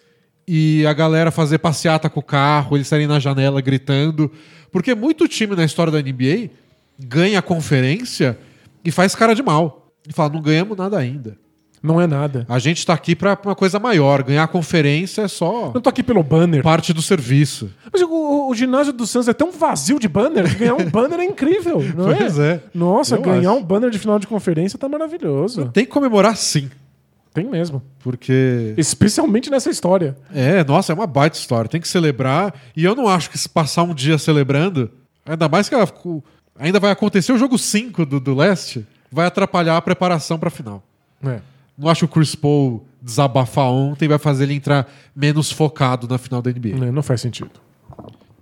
[0.46, 4.30] e a galera fazer passeata com o carro, eles saírem na janela gritando.
[4.72, 6.50] Porque muito time na história da NBA
[6.98, 8.36] ganha a conferência
[8.84, 9.92] e faz cara de mal.
[10.08, 11.38] E fala, não ganhamos nada ainda.
[11.82, 12.46] Não é nada.
[12.48, 14.22] A gente tá aqui pra uma coisa maior.
[14.22, 16.62] Ganhar a conferência é só Não tô aqui pelo banner.
[16.62, 17.70] parte do serviço.
[17.92, 21.18] Mas o, o- ginásio do Suns é tão vazio de banner que ganhar um banner
[21.20, 22.52] é incrível, não Pois é?
[22.52, 22.60] é.
[22.72, 23.58] Nossa, Eu ganhar acho.
[23.58, 25.70] um banner de final de conferência tá maravilhoso.
[25.72, 26.70] Tem que comemorar sim.
[27.34, 27.82] Tem mesmo.
[28.00, 28.74] Porque.
[28.76, 30.16] Especialmente nessa história.
[30.34, 31.68] É, nossa, é uma baita história.
[31.68, 32.54] Tem que celebrar.
[32.76, 34.90] E eu não acho que se passar um dia celebrando,
[35.26, 35.74] ainda mais que
[36.58, 40.82] ainda vai acontecer o jogo 5 do, do leste, vai atrapalhar a preparação pra final.
[41.24, 41.40] É.
[41.82, 46.16] Não acho que o Chris Paul desabafar ontem vai fazer ele entrar menos focado na
[46.16, 46.86] final da NBA.
[46.86, 47.50] É, Não faz sentido.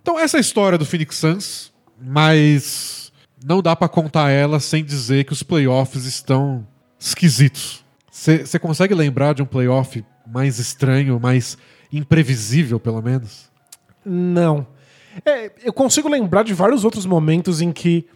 [0.02, 3.10] Então, essa é a história do Phoenix Suns, mas
[3.42, 6.66] não dá pra contar ela sem dizer que os playoffs estão
[6.98, 7.82] esquisitos.
[8.10, 11.56] Você consegue lembrar de um playoff mais estranho, mais
[11.90, 13.50] imprevisível, pelo menos?
[14.04, 14.66] Não.
[15.24, 18.06] É, eu consigo lembrar de vários outros momentos em que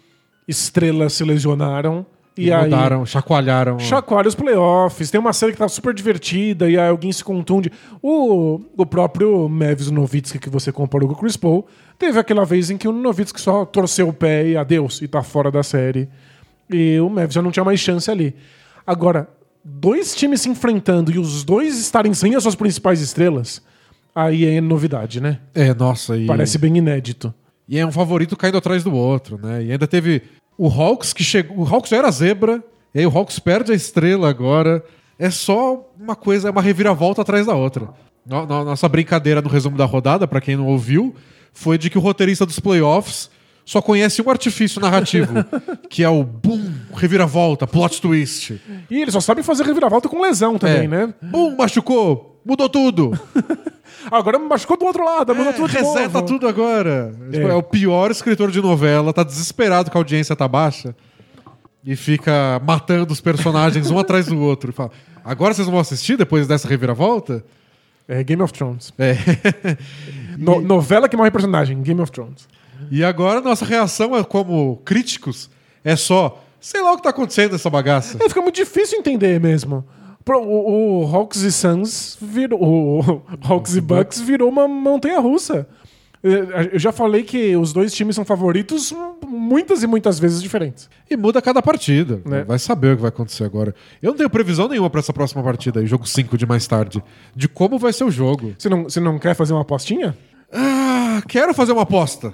[0.47, 2.05] estrelas se lesionaram
[2.37, 3.79] e, E, aí mudaram, chacoalharam.
[3.79, 5.09] chacoalha os playoffs.
[5.09, 7.71] Tem uma série que tá super divertida e aí alguém se contunde.
[8.01, 11.65] O, o próprio Mavis Novitsky, que você comparou com o Chris Paul,
[11.97, 15.21] teve aquela vez em que o Novitsky só torceu o pé e adeus, e tá
[15.23, 16.09] fora da série.
[16.69, 18.35] E o Mavis já não tinha mais chance ali.
[18.85, 19.29] Agora,
[19.63, 23.61] dois times se enfrentando e os dois estarem sem as suas principais estrelas,
[24.13, 25.39] aí é novidade, né?
[25.53, 27.33] É, nossa, e, Parece bem inédito.
[27.67, 29.63] e é um favorito caindo atrás do outro, né?
[29.63, 30.21] E ainda teve
[30.57, 31.57] o Hawks que chegou.
[31.59, 32.63] O Hawks já era zebra,
[32.93, 34.83] e aí o Hawks perde a estrela agora.
[35.17, 37.89] É só uma coisa, é uma reviravolta atrás da outra.
[38.25, 41.15] No- no- Nossa brincadeira no resumo da rodada, pra quem não ouviu,
[41.53, 43.29] foi de que o roteirista dos playoffs
[43.63, 45.33] só conhece um artifício narrativo,
[45.89, 46.61] que é o boom,
[46.93, 48.61] reviravolta, plot twist.
[48.91, 50.87] E eles só sabem fazer reviravolta com lesão também, É.
[50.87, 51.13] né?
[51.21, 53.17] Boom, machucou, mudou tudo.
[54.11, 56.25] Agora me machucou do outro lado, mudou É, tudo reseta novo.
[56.25, 57.13] tudo agora.
[57.31, 57.51] Tipo, É.
[57.51, 57.53] É.
[57.53, 60.95] o pior escritor de novela, tá desesperado que a audiência tá baixa
[61.83, 64.69] e fica matando os personagens um atrás do outro.
[64.71, 64.91] E fala,
[65.23, 67.43] agora vocês vão assistir depois dessa reviravolta?
[68.07, 68.93] É Game of Thrones.
[68.99, 69.15] É.
[70.37, 72.47] No- novela que morre personagem, Game of Thrones.
[72.91, 75.49] E agora nossa reação é como críticos
[75.83, 78.17] é só, sei lá o que tá acontecendo nessa bagaça.
[78.21, 79.85] É, fica muito difícil entender mesmo.
[80.25, 82.59] Pro- O, o Hawks e Suns virou.
[82.61, 85.67] O Hawks e Bucks virou uma montanha russa.
[86.23, 88.91] É, Eu já falei que os dois times são favoritos
[89.27, 90.89] muitas e muitas vezes diferentes.
[91.09, 92.19] E muda cada partida.
[92.25, 92.43] Né?
[92.43, 93.75] Vai saber o que vai acontecer agora.
[94.01, 97.03] Eu não tenho previsão nenhuma pra essa próxima partida aí, jogo 5 de mais tarde,
[97.35, 98.55] de como vai ser o jogo.
[98.57, 100.17] Você não, você não quer fazer uma apostinha?
[100.51, 102.33] Ah, quero fazer uma aposta.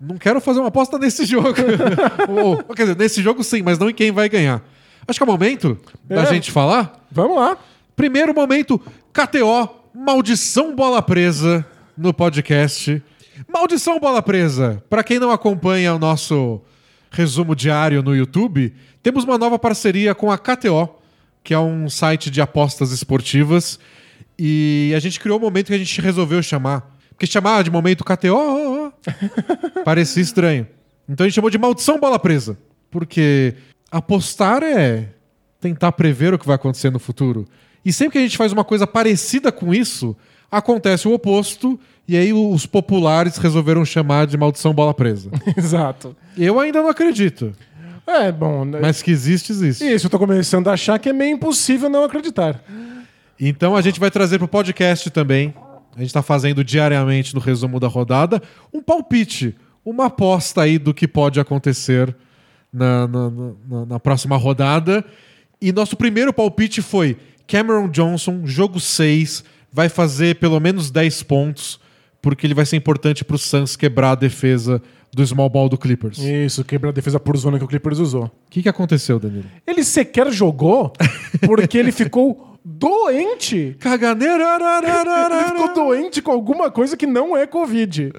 [0.00, 1.48] Não quero fazer uma aposta nesse jogo.
[2.28, 4.62] Ou, quer dizer, nesse jogo sim, mas não em quem vai ganhar.
[5.06, 6.26] Acho que é o momento da É.
[6.26, 7.06] gente falar.
[7.10, 7.56] Vamos lá.
[7.96, 8.80] Primeiro momento,
[9.12, 11.64] KTO, maldição bola presa
[11.96, 13.02] no podcast.
[13.52, 14.82] Maldição bola presa.
[14.88, 16.60] Pra quem não acompanha o nosso
[17.10, 20.88] resumo diário no YouTube, temos uma nova parceria com a KTO,
[21.44, 23.78] que é um site de apostas esportivas.
[24.38, 26.90] E a gente criou um momento que a gente resolveu chamar.
[27.10, 30.66] Porque chamar de momento KTO ó, ó, parecia estranho.
[31.08, 32.56] Então a gente chamou de maldição bola presa.
[32.90, 33.54] Porque
[33.92, 35.10] apostar é
[35.60, 37.46] tentar prever o que vai acontecer no futuro.
[37.84, 40.16] E sempre que a gente faz uma coisa parecida com isso,
[40.50, 41.78] acontece o oposto,
[42.08, 45.30] e aí os populares resolveram chamar de maldição bola presa.
[45.56, 46.16] Exato.
[46.36, 47.52] Eu ainda não acredito.
[48.06, 48.64] É, bom.
[48.80, 49.84] Mas que existe, existe.
[49.84, 52.60] Isso, eu tô começando a achar que é meio impossível não acreditar.
[53.38, 55.54] Então a gente vai trazer pro podcast também.
[55.94, 60.94] A gente tá fazendo diariamente no resumo da rodada um palpite, uma aposta aí do
[60.94, 62.14] que pode acontecer
[62.72, 65.04] na, na, na, na próxima rodada.
[65.60, 71.78] E nosso primeiro palpite foi Cameron Johnson, jogo 6, vai fazer pelo menos 10 pontos,
[72.20, 74.82] porque ele vai ser importante pro Suns quebrar a defesa
[75.12, 76.18] do small ball do Clippers.
[76.18, 78.30] O Isso, quebrar a defesa por zona que o Clippers usou.
[78.48, 79.44] que, que aconteceu, Danilo?
[79.66, 80.92] Ele sequer jogou
[81.46, 83.76] porque ele ficou doente.
[83.78, 84.58] Caganeira!
[85.30, 88.12] Ele ficou doente com alguma coisa que não é Covid.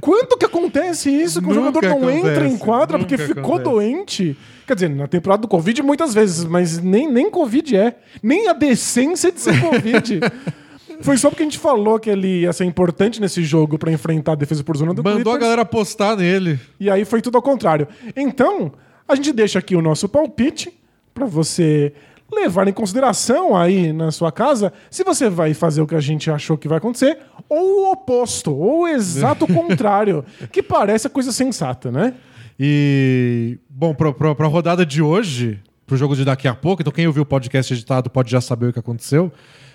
[0.00, 3.70] Quanto que acontece isso que o jogador não entra em acontece, quadra porque ficou acontece.
[3.70, 4.36] doente?
[4.66, 7.96] Quer dizer, na temporada do Covid muitas vezes, mas nem, nem Covid é.
[8.22, 10.20] Nem a decência de ser Covid.
[11.00, 14.32] Foi só porque a gente falou que ele ia ser importante nesse jogo pra enfrentar
[14.32, 15.40] a defesa por zona do Mandou a Clippers.
[15.40, 16.60] galera apostar nele.
[16.78, 17.88] E aí foi tudo ao contrário.
[18.14, 18.72] Então,
[19.08, 20.72] a gente deixa aqui o nosso palpite
[21.12, 21.92] pra você
[22.32, 26.30] levar em consideração aí na sua casa se você vai fazer o que a gente
[26.30, 27.18] achou que vai acontecer
[27.52, 32.14] ou o oposto, ou o exato contrário, que parece a coisa sensata, né?
[32.58, 36.92] E, bom, pra, pra, pra rodada de hoje, pro jogo de daqui a pouco, então
[36.92, 39.32] quem ouviu o podcast editado pode já saber o que aconteceu.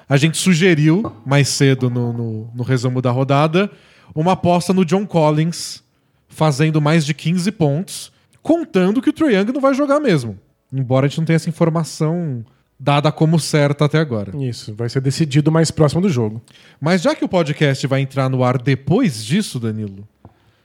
[0.09, 3.69] A gente sugeriu, mais cedo no, no, no resumo da rodada,
[4.15, 5.83] uma aposta no John Collins,
[6.27, 8.11] fazendo mais de 15 pontos,
[8.41, 10.39] contando que o Trae Young não vai jogar mesmo.
[10.71, 12.43] Embora a gente não tenha essa informação
[12.79, 14.35] dada como certa até agora.
[14.37, 16.41] Isso, vai ser decidido mais próximo do jogo.
[16.79, 20.07] Mas já que o podcast vai entrar no ar depois disso, Danilo,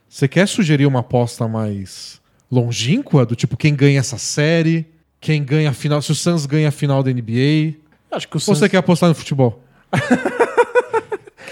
[0.07, 2.21] você quer sugerir uma aposta mais
[2.51, 3.25] longínqua?
[3.25, 4.85] Do tipo, quem ganha essa série?
[5.19, 6.01] Quem ganha a final?
[6.01, 7.75] Se o Suns ganha a final da NBA?
[8.11, 8.59] Acho que o Ou Suns...
[8.59, 9.63] você quer apostar no futebol?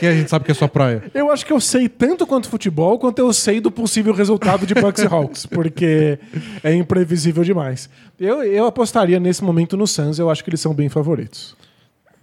[0.01, 1.03] que a gente sabe que é sua praia.
[1.13, 4.73] Eu acho que eu sei tanto quanto futebol, quanto eu sei do possível resultado de
[4.73, 6.17] Bucks e Hawks, porque
[6.63, 7.87] é imprevisível demais.
[8.19, 11.55] Eu, eu apostaria nesse momento no Suns, eu acho que eles são bem favoritos.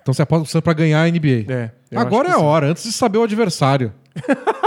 [0.02, 1.44] Então você aposta no Suns pra ganhar a NBA.
[1.48, 3.92] É, Agora é a hora, antes de saber o adversário.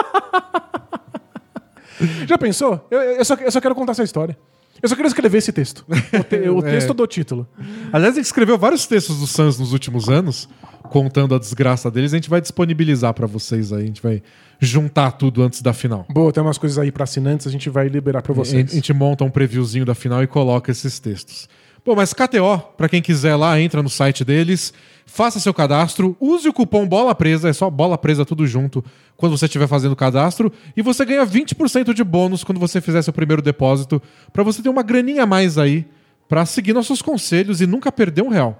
[2.27, 2.85] Já pensou?
[2.89, 4.37] Eu, eu, só, eu só quero contar essa história.
[4.81, 5.85] Eu só quero escrever esse texto.
[5.87, 6.71] O, te- o É.
[6.71, 7.47] texto do título.
[7.93, 10.49] Aliás, a gente escreveu vários textos do Suns nos últimos anos,
[10.91, 12.13] contando a desgraça deles.
[12.13, 13.83] A gente vai disponibilizar pra vocês aí.
[13.83, 14.21] A gente vai
[14.59, 16.05] juntar tudo antes da final.
[16.09, 18.69] Boa, tem umas coisas aí pra assinantes, a gente vai liberar pra A vocês.
[18.71, 21.49] gente monta um previewzinho da final e coloca esses textos.
[21.83, 24.71] Bom, mas KTO, pra quem quiser lá, entra no site deles,
[25.03, 28.85] faça seu cadastro, use o cupom Bola Presa, é só Bola Presa tudo junto,
[29.17, 33.01] quando você estiver fazendo o cadastro, e você ganha 20% de bônus quando você fizer
[33.01, 33.99] seu primeiro depósito,
[34.31, 35.87] pra você ter uma graninha a mais aí,
[36.31, 38.57] pra seguir nossos conselhos e nunca perder um real.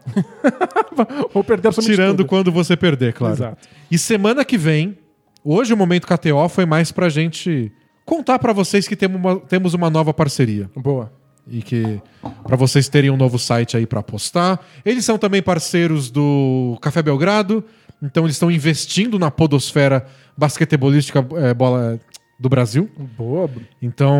[1.33, 2.27] Vou perder absolutamente Tirando tudo.
[2.27, 3.33] quando você perder, claro.
[3.33, 3.65] Exato.
[3.89, 4.97] E semana que vem,
[5.41, 7.71] hoje o Momento KTO foi mais pra gente
[8.05, 11.13] contar pra vocês que temos uma, temos uma nova parceria Boa.
[11.47, 12.01] e que
[12.43, 14.59] para vocês terem um novo site aí para postar.
[14.83, 17.63] Eles são também parceiros do Café Belgrado,
[18.03, 20.05] então eles estão investindo na podosfera
[20.37, 21.97] basquetebolística eh, bola
[22.41, 22.89] do Brasil.
[23.15, 23.47] Boa,
[23.81, 24.19] Então,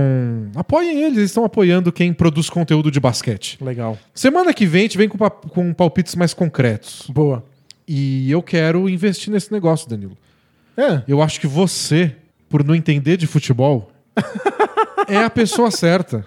[0.56, 3.58] apoiem eles, eles estão apoiando quem produz conteúdo de basquete.
[3.60, 3.98] legal.
[4.14, 7.08] Semana que vem a gente vem com, com palpites mais concretos.
[7.10, 7.44] Boa.
[7.88, 10.16] E eu quero investir nesse negócio, Danilo.
[10.78, 12.16] É, Eu acho que você,
[12.48, 13.92] por não entender de futebol,
[15.08, 16.24] é a pessoa certa.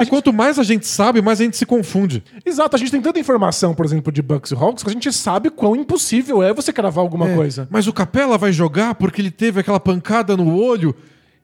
[0.00, 2.22] E quanto mais a gente sabe, mais a gente se confunde.
[2.46, 2.76] exato.
[2.76, 5.50] A gente tem tanta informação, por exemplo, de Bucks e Hawks, que a gente sabe
[5.50, 7.66] quão impossível é você cravar alguma É, coisa.
[7.70, 10.94] Mas o Capela vai jogar porque ele teve aquela pancada no olho.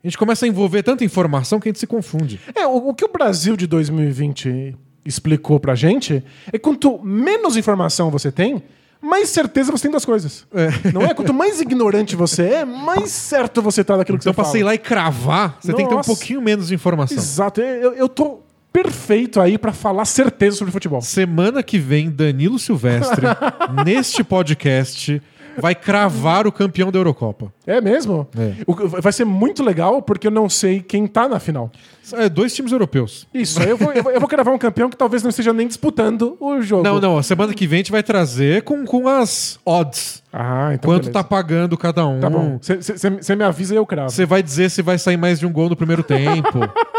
[0.03, 2.41] A gente começa a envolver tanta informação que a gente se confunde.
[2.55, 7.57] É, o, o que o Brasil de 2020 explicou pra gente é que quanto menos
[7.57, 8.63] informação você tem,
[9.01, 10.47] mais certeza você tem das coisas.
[10.93, 11.15] Não é?
[11.15, 14.53] Quanto mais ignorante você é, mais certo você tá daquilo que Então, você pra fala.
[14.53, 16.07] você ir lá e cravar, você tem que ter um Nossa.
[16.09, 17.17] pouquinho menos de informação.
[17.17, 17.61] Exato.
[17.61, 18.41] Eu, eu tô
[18.73, 21.01] perfeito aí pra falar certeza sobre futebol.
[21.01, 23.27] Semana que vem, Danilo Silvestre,
[23.85, 25.21] neste podcast,
[25.61, 27.53] vai cravar o campeão da Eurocopa.
[27.67, 28.27] É mesmo?
[28.39, 28.53] É.
[28.67, 31.71] O- vai ser muito legal porque eu não sei quem tá na final.
[32.13, 33.27] É, dois times europeus.
[33.35, 35.53] Isso, aí eu vou, eu, vou, eu vou cravar um campeão que talvez não esteja
[35.53, 36.83] nem disputando o jogo.
[36.83, 40.23] Não, não, a semana que vem a gente vai trazer com, com as odds.
[40.33, 41.13] Ah, então Quanto beleza.
[41.13, 42.21] tá pagando cada um.
[42.21, 42.59] Tá bom.
[42.61, 44.11] Você me avisa e eu cravo.
[44.11, 46.59] Você vai dizer se vai sair mais de um gol no primeiro tempo.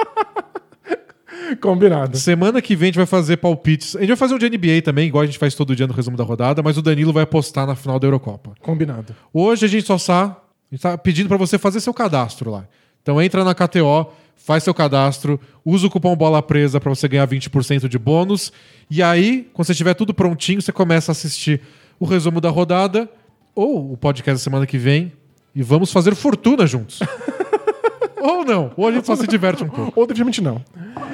[1.61, 2.17] Combinado.
[2.17, 3.95] Semana que vem a gente vai fazer palpites.
[3.95, 5.93] A gente vai fazer um de NBA também, igual a gente faz todo dia no
[5.93, 8.53] resumo da rodada, mas o Danilo vai apostar na final da Eurocopa.
[8.61, 9.15] Combinado.
[9.33, 10.37] Hoje a gente só está,
[10.81, 12.65] tá pedindo para você fazer seu cadastro lá.
[13.01, 17.27] Então entra na KTO, faz seu cadastro, usa o cupom Bola Presa para você ganhar
[17.27, 18.51] 20% de bônus.
[18.89, 21.61] E aí, quando você tiver tudo prontinho, você começa a assistir
[21.99, 23.09] o resumo da rodada
[23.55, 25.11] ou o podcast da semana que vem
[25.55, 26.99] e vamos fazer fortuna juntos.
[28.21, 29.93] ou não, ou a gente só se diverte um pouco.
[29.99, 30.61] Ou definitivamente não.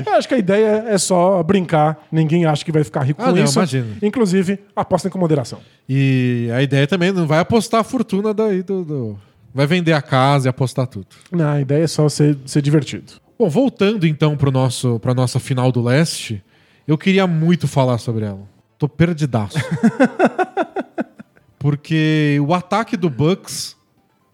[0.06, 2.06] Eu acho que a ideia é só brincar.
[2.12, 3.58] Ninguém acha que vai ficar rico Ah, com não, isso.
[3.60, 3.88] imagina.
[4.02, 5.60] Inclusive, apostem com moderação.
[5.88, 9.20] E a ideia também não vai apostar a fortuna daí do, do-
[9.54, 11.08] Vai vender a casa e apostar tudo.
[11.32, 13.14] Não, a ideia é só ser, ser divertido.
[13.40, 16.44] Bom, voltando então para nosso para nossa final do leste,
[16.88, 18.42] eu queria muito falar sobre ela.
[18.78, 19.58] Tô perdidaço.
[21.58, 23.76] Porque o ataque do Bucks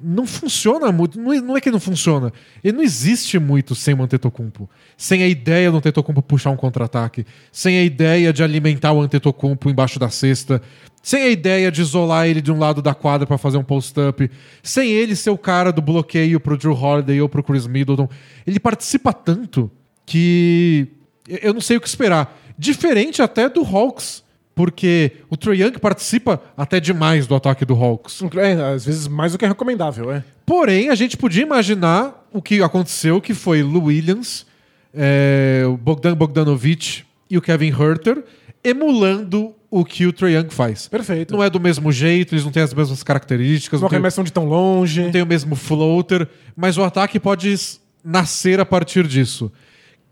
[0.03, 1.19] não funciona muito.
[1.19, 2.31] Não é, é que não funciona.
[2.63, 4.69] Ele não existe muito sem o Antetokounmpo.
[4.97, 7.25] Sem a ideia do Antetokounmpo puxar um contra-ataque.
[7.51, 10.61] Sem a ideia de alimentar o Antetokounmpo embaixo da cesta.
[11.03, 14.29] Sem a ideia de isolar ele de um lado da quadra para fazer um post-up.
[14.61, 18.07] Sem ele ser o cara do bloqueio pro Drew Holiday ou pro Chris Middleton.
[18.45, 19.69] Ele participa tanto
[20.05, 20.87] que
[21.27, 22.37] eu não sei o que esperar.
[22.57, 24.23] Diferente até do Hawks.
[24.53, 28.21] Porque o Trae Young participa até demais do ataque do Hawks.
[28.37, 30.23] É, às vezes mais do que é recomendável, é.
[30.45, 34.45] Porém, a gente podia imaginar o que aconteceu, que foi Lou Williams,
[34.93, 38.23] é, o Bogdan Bogdanovic e o Kevin Herter
[38.63, 40.87] emulando o que o Trae Young faz.
[40.89, 41.33] Perfeito.
[41.33, 44.31] Não é do mesmo jeito, eles não têm as mesmas características, Não não arremessam de
[44.33, 45.01] tão longe.
[45.01, 47.55] não tem o mesmo floater, mas o ataque pode
[48.03, 49.49] nascer a partir disso.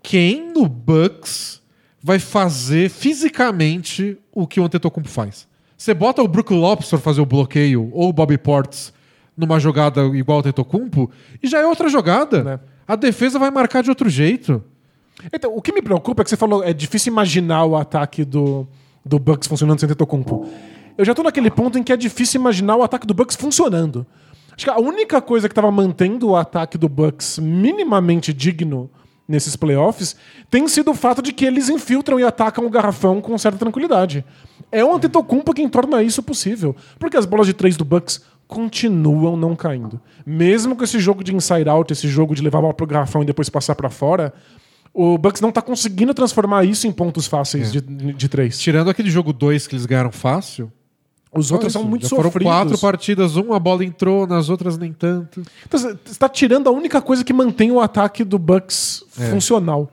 [0.02, 1.59] Quem no Bucks
[2.02, 5.48] vai fazer fisicamente o que o Antetokounmpo faz?
[5.78, 8.94] Você bota o Brook Lopes pra fazer o bloqueio ou o Bobby Ports
[9.36, 11.10] numa jogada igual ao Antetokounmpo
[11.42, 12.44] e já é outra jogada.
[12.44, 12.60] Né.
[12.88, 14.64] A defesa vai marcar de outro jeito.
[15.34, 18.68] Então, o que me preocupa é que você falou, é difícil imaginar o ataque do,
[19.06, 20.50] do Bucks funcionando sem Tetocumpo.
[20.98, 24.06] Eu já tô naquele ponto em que é difícil imaginar o ataque do Bucks funcionando.
[24.54, 28.90] Acho que a única coisa que tava mantendo o ataque do Bucks minimamente digno
[29.30, 30.16] nesses playoffs
[30.50, 34.26] tem sido o fato de que eles infiltram e atacam o garrafão com certa tranquilidade.
[34.72, 39.38] É o Antetokounmpo quem torna isso possível, porque as bolas de três do Bucks continuam
[39.38, 40.02] não caindo.
[40.26, 43.22] Mesmo com esse jogo de inside out, esse jogo de levar a bola pro garrafão
[43.22, 44.34] e depois passar pra fora,
[44.92, 48.60] o Bucks não tá conseguindo transformar isso em pontos fáceis de, de três.
[48.60, 50.72] Tirando aquele jogo 2 que eles ganharam fácil.
[51.32, 52.52] Os outros são muito já Foram sofridos.
[52.52, 55.44] quatro partidas, uma a bola entrou, nas outras nem tanto.
[55.66, 59.30] Então, você está tirando a única coisa que mantém o ataque do Bucks É.
[59.30, 59.92] funcional.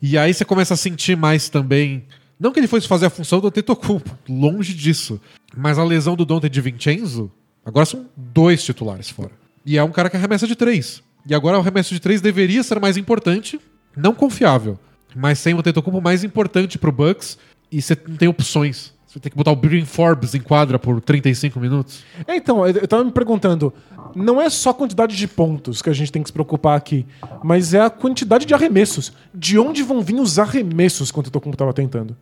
[0.00, 2.04] E aí você começa a sentir mais também.
[2.38, 5.20] Não que ele fosse fazer a função do Antetokounmpo, longe disso.
[5.56, 7.30] Mas a lesão do Dante de Vincenzo,
[7.64, 9.30] agora são dois titulares fora.
[9.66, 11.02] E é um cara que arremessa de três.
[11.26, 13.60] E agora o arremesso de três deveria ser mais importante,
[13.96, 14.78] não confiável.
[15.14, 17.36] Mas sem o Antetokounmpo mais importante pro Bucks
[17.70, 18.92] e você não tem opções.
[19.12, 22.02] Você tem que botar o Bryn Forbes em quadra por 35 minutos.
[22.26, 23.70] É, Então, eu eu tava me perguntando,
[24.14, 27.04] não é só a quantidade de pontos que a gente tem que se preocupar aqui,
[27.44, 29.12] mas é a quantidade de arremessos.
[29.34, 32.16] De onde vão vir os arremessos que o Antetokounmpo tava tentando?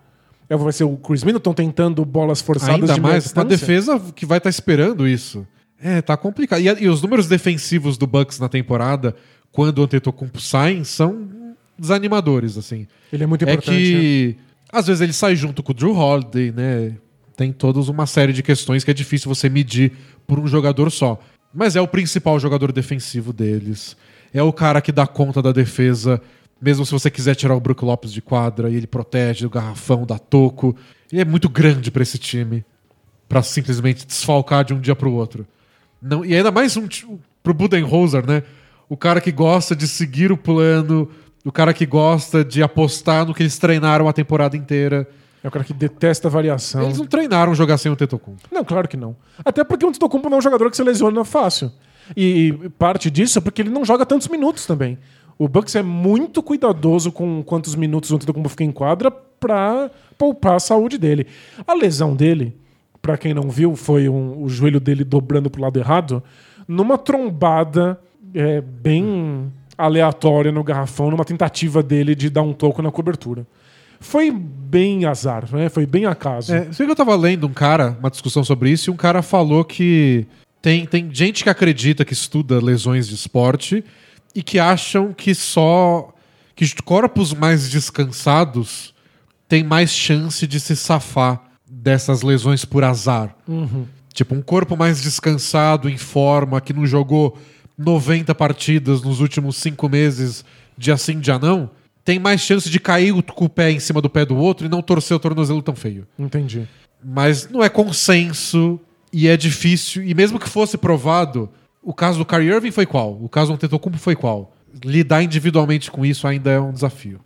[0.48, 3.48] É, Vai ser o Chris Middleton tentando bolas forçadas Ainda de mais na distância?
[3.56, 5.46] defesa que vai estar esperando isso.
[5.80, 6.60] É, tá complicado.
[6.60, 9.14] E, e os números defensivos do Bucks na temporada,
[9.52, 11.28] quando o Antetokounmpo saem, são
[11.78, 12.86] desanimadores, assim.
[13.12, 14.36] Ele é muito É importante.
[14.38, 14.49] né?
[14.72, 16.96] Às vezes ele sai junto com o Drew Holiday, né?
[17.36, 19.92] Tem toda uma série de questões que é difícil você medir
[20.26, 21.18] por um jogador só.
[21.52, 23.96] Mas é o principal jogador defensivo deles.
[24.32, 26.20] É o cara que dá conta da defesa,
[26.60, 30.06] mesmo se você quiser tirar o Brook Lopes de quadra e ele protege o garrafão,
[30.06, 30.76] dá toco.
[31.10, 32.64] Ele é muito grande pra esse time,
[33.28, 35.46] Pra simplesmente desfalcar de um dia pro outro.
[36.02, 36.88] Não, e ainda mais um
[37.44, 38.42] pro Budenholzer, né?
[38.88, 41.08] O cara que gosta de seguir o plano,
[41.44, 45.08] o cara que gosta de apostar no que eles treinaram a temporada inteira.
[45.42, 46.82] É o cara que detesta a variação.
[46.82, 48.42] Eles não treinaram jogar sem o Tetocumpo.
[48.52, 49.16] Não, claro que não.
[49.42, 51.72] Até porque o Antetokounmpo não é um jogador que se lesiona fácil.
[52.14, 54.98] E, e parte disso é porque ele não joga tantos minutos também.
[55.38, 60.56] O Bucks é muito cuidadoso com quantos minutos o Antetokounmpo fica em quadra pra poupar
[60.56, 61.26] a saúde dele.
[61.66, 62.54] A lesão dele,
[63.00, 66.22] pra quem não viu, foi um- o joelho dele dobrando pro lado errado,
[66.68, 67.98] numa trombada
[68.34, 69.50] é, bem
[69.80, 73.46] aleatória no garrafão, numa tentativa dele de dar um toco na cobertura.
[74.00, 75.68] Foi bem azar, né?
[75.68, 76.54] Foi bem acaso.
[76.54, 79.20] É, sei que eu tava lendo um cara, uma discussão sobre isso, e um cara
[79.20, 80.26] falou que
[80.62, 83.84] tem, tem gente que acredita que estuda lesões de esporte
[84.34, 86.14] e que acham que só
[86.54, 88.94] que corpos mais descansados
[89.48, 93.34] têm mais chance de se safar dessas lesões por azar.
[94.12, 97.38] Tipo, um corpo mais descansado, em forma, que não jogou
[97.80, 100.44] 90 partidas nos últimos cinco meses,
[100.76, 101.70] dia sim, dia não,
[102.04, 104.68] tem mais chance de cair com o pé em cima do pé do outro e
[104.68, 106.06] não torcer o tornozelo tão feio.
[106.18, 106.68] Entendi.
[107.02, 108.78] Mas não é consenso
[109.10, 110.02] e é difícil.
[110.02, 111.48] E mesmo que fosse provado,
[111.82, 113.18] o caso do Kyrie Irving foi qual?
[113.20, 114.54] O caso do Antetokounmpo foi qual?
[114.84, 117.20] Lidar individualmente com isso ainda é um desafio.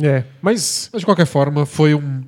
[0.00, 2.22] É, mas Mas de qualquer forma, foi, um,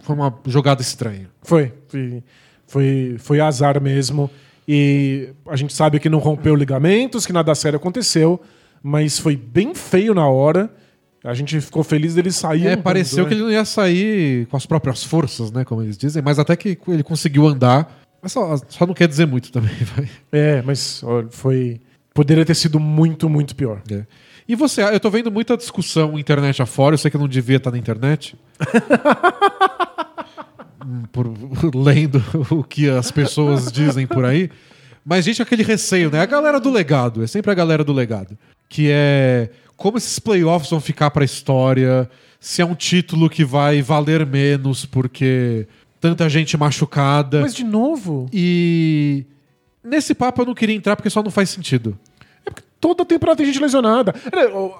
[0.00, 1.30] foi uma jogada estranha.
[1.42, 1.72] Foi.
[1.94, 2.22] E
[2.66, 4.30] Foi, foi azar mesmo.
[4.66, 8.40] E a gente sabe que não rompeu ligamentos, que nada sério aconteceu,
[8.82, 10.70] mas foi bem feio na hora.
[11.24, 12.66] A gente ficou feliz dele sair.
[12.66, 15.64] É, pareceu que ele não ia sair com as próprias forças, né?
[15.64, 18.00] Como eles dizem, mas até que ele conseguiu andar.
[18.20, 20.08] Mas só, só não quer dizer muito também, vai.
[20.32, 21.80] É, mas foi.
[22.14, 23.82] Poderia ter sido muito, muito pior.
[23.90, 24.04] É.
[24.46, 27.56] E você, eu tô vendo muita discussão internet afora, eu sei que eu não devia
[27.56, 28.36] estar na internet.
[31.10, 31.26] Por,
[31.74, 34.50] lendo o que as pessoas dizem por aí.
[35.04, 36.20] Mas, gente, aquele receio, né?
[36.20, 38.38] A galera do legado, é sempre a galera do legado.
[38.68, 42.08] Que é como esses playoffs vão ficar pra história,
[42.38, 45.66] se é um título que vai valer menos porque
[46.00, 47.40] tanta gente machucada.
[47.40, 49.24] Mas, de novo, E
[49.82, 51.98] nesse papo eu não queria entrar porque só não faz sentido.
[52.82, 54.12] Toda temporada tem gente lesionada.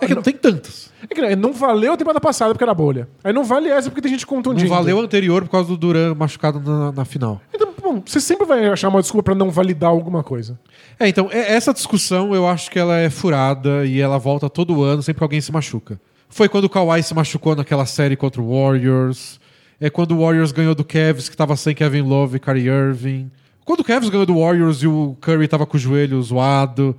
[0.00, 0.90] É que não tem tantas.
[1.08, 3.08] É que não valeu a temporada passada porque era bolha.
[3.22, 4.68] Aí não vale essa porque tem gente Não contundindo.
[4.68, 7.40] valeu a anterior por causa do Duran machucado na, na final.
[7.54, 10.58] Então, bom, você sempre vai achar uma desculpa pra não validar alguma coisa.
[10.98, 14.82] É, então, é- essa discussão eu acho que ela é furada e ela volta todo
[14.82, 16.00] ano sempre que alguém se machuca.
[16.28, 19.38] Foi quando o Kawhi se machucou naquela série contra o Warriors.
[19.80, 23.30] É quando o Warriors ganhou do Cavs, que tava sem Kevin Love e Kyrie Irving.
[23.64, 26.96] Quando o Cavs ganhou do Warriors e o Curry tava com o joelho zoado.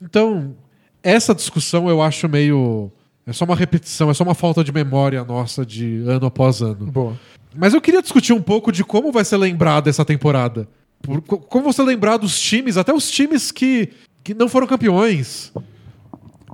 [0.00, 0.54] Então,
[1.02, 2.90] essa discussão eu acho meio.
[3.26, 6.86] É só uma repetição, é só uma falta de memória nossa de ano após ano.
[6.86, 7.18] Boa.
[7.54, 10.66] Mas eu queria discutir um pouco de como vai ser lembrada essa temporada.
[11.02, 13.90] Por- co- como você lembrar dos times, até os times que,
[14.24, 15.52] que não foram campeões.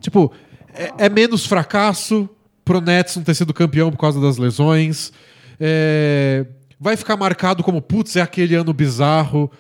[0.01, 0.33] Tipo,
[0.75, 2.29] é, é menos fracasso
[2.65, 5.13] pro Nets não ter sido campeão por causa das lesões.
[5.61, 6.45] É,
[6.81, 9.51] vai ficar marcado como, putz, é aquele ano bizarro.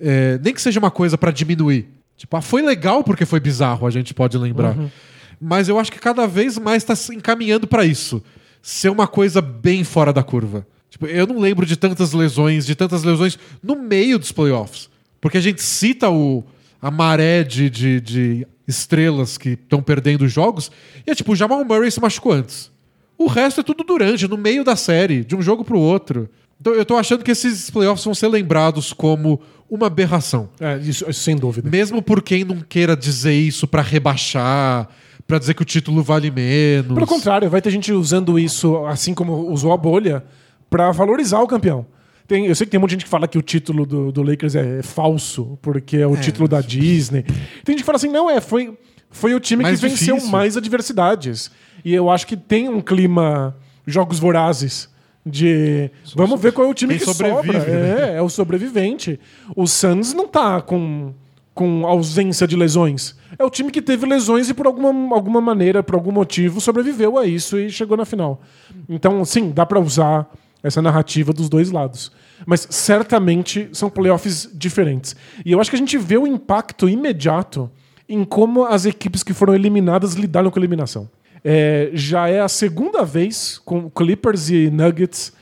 [0.00, 1.88] É, nem que seja uma coisa pra diminuir.
[2.16, 4.74] Tipo, ah, foi legal porque foi bizarro, a gente pode lembrar.
[5.40, 8.22] Mas eu acho que cada vez mais tá se encaminhando pra isso.
[8.62, 10.66] Ser uma coisa bem fora da curva.
[10.88, 14.88] Tipo, eu não lembro de tantas lesões, de tantas lesões no meio dos playoffs.
[15.20, 16.42] Porque a gente cita o,
[16.80, 20.70] a maré de, de, de estrelas que estão perdendo jogos.
[21.06, 22.70] E é tipo, o Jamal Murray se machucou antes.
[23.18, 26.28] O resto é tudo durante, no meio da série, de um jogo pro outro.
[26.60, 30.48] Então eu tô achando que esses playoffs vão ser lembrados como uma aberração.
[30.60, 31.68] É, isso, isso sem dúvida.
[31.68, 34.88] Mesmo por quem não queira dizer isso pra rebaixar,
[35.26, 36.94] pra dizer que o título vale menos.
[36.94, 40.24] Pelo contrário, vai ter gente usando isso, assim como usou a bolha,
[40.70, 41.86] pra valorizar o campeão.
[42.26, 44.56] Tem, eu sei que tem muita gente que fala que o título do, do Lakers
[44.56, 47.22] é, falso, porque é o título da Disney.
[47.22, 48.76] Tem gente que fala assim, não, é, foi,
[49.10, 50.32] foi o time Mais que venceu difícil.
[50.32, 51.50] mais adversidades.
[51.84, 54.88] E eu acho que tem um clima jogos vorazes
[55.26, 57.80] de vamos ver qual é o time Quem que sobrevive, sobra.
[57.80, 58.12] né?
[58.12, 59.18] É, é o sobrevivente.
[59.56, 61.12] O Suns não tá com,
[61.52, 63.16] com ausência de lesões.
[63.36, 67.18] É o time que teve lesões e por alguma, alguma maneira, por algum motivo, sobreviveu
[67.18, 68.40] a isso e chegou na final.
[68.88, 70.30] Então, sim, dá pra usar
[70.62, 72.12] essa narrativa dos dois lados.
[72.46, 75.16] Mas certamente são playoffs diferentes.
[75.44, 77.68] E eu acho que a gente vê o impacto imediato
[78.08, 81.08] em como as equipes que foram eliminadas lidaram com a eliminação.
[81.48, 85.32] É, já é a segunda vez com Clippers e Nuggets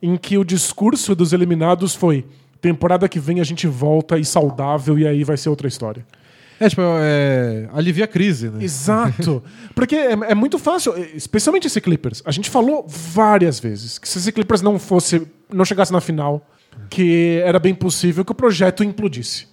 [0.00, 2.24] em que o discurso dos eliminados foi
[2.60, 6.06] temporada que vem a gente volta e saudável e aí vai ser outra história.
[6.60, 8.62] É, tipo, é, alivia a crise, né?
[8.62, 9.42] Exato.
[9.74, 12.22] Porque é, é muito fácil, especialmente esse Clippers.
[12.24, 16.48] A gente falou várias vezes que se esse Clippers não fosse, não chegasse na final,
[16.88, 19.48] que era bem possível que o projeto implodisse.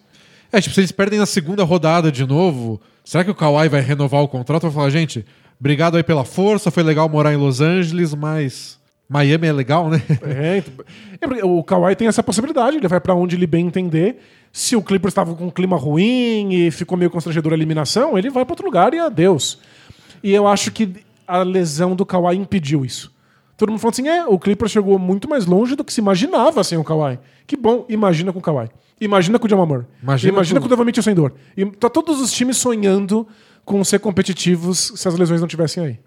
[0.52, 3.82] É, tipo, se eles perdem na segunda rodada de novo, será que o Kawhi vai
[3.82, 4.64] renovar o contrato?
[4.64, 5.26] Vai falar, gente,
[5.60, 10.02] obrigado aí pela força, foi legal morar em Los Angeles, mas Miami é legal, né?
[10.24, 14.18] É, então- é o Kawhi tem essa possibilidade, ele vai pra onde ele bem entender.
[14.52, 18.30] Se o Clippers estava com um clima ruim e ficou meio constrangedor a eliminação, ele
[18.30, 19.60] vai pra outro lugar e adeus.
[20.24, 20.94] E eu acho que
[21.28, 23.14] a lesão do Kawhi impediu isso.
[23.58, 26.64] Todo mundo falando assim: é, o Clippers chegou muito mais longe do que se imaginava
[26.64, 27.20] sem o Kawhi.
[27.46, 28.70] Que bom, imagina com o Kawhi.
[29.00, 29.86] Imagina com o Jamal Murray.
[30.02, 31.34] Imagina Imagina, com- com o Devon Mitchell sem dor.
[31.58, 33.28] E tá todos os times sonhando
[33.66, 36.00] com ser competitivos se as lesões não tivessem aí.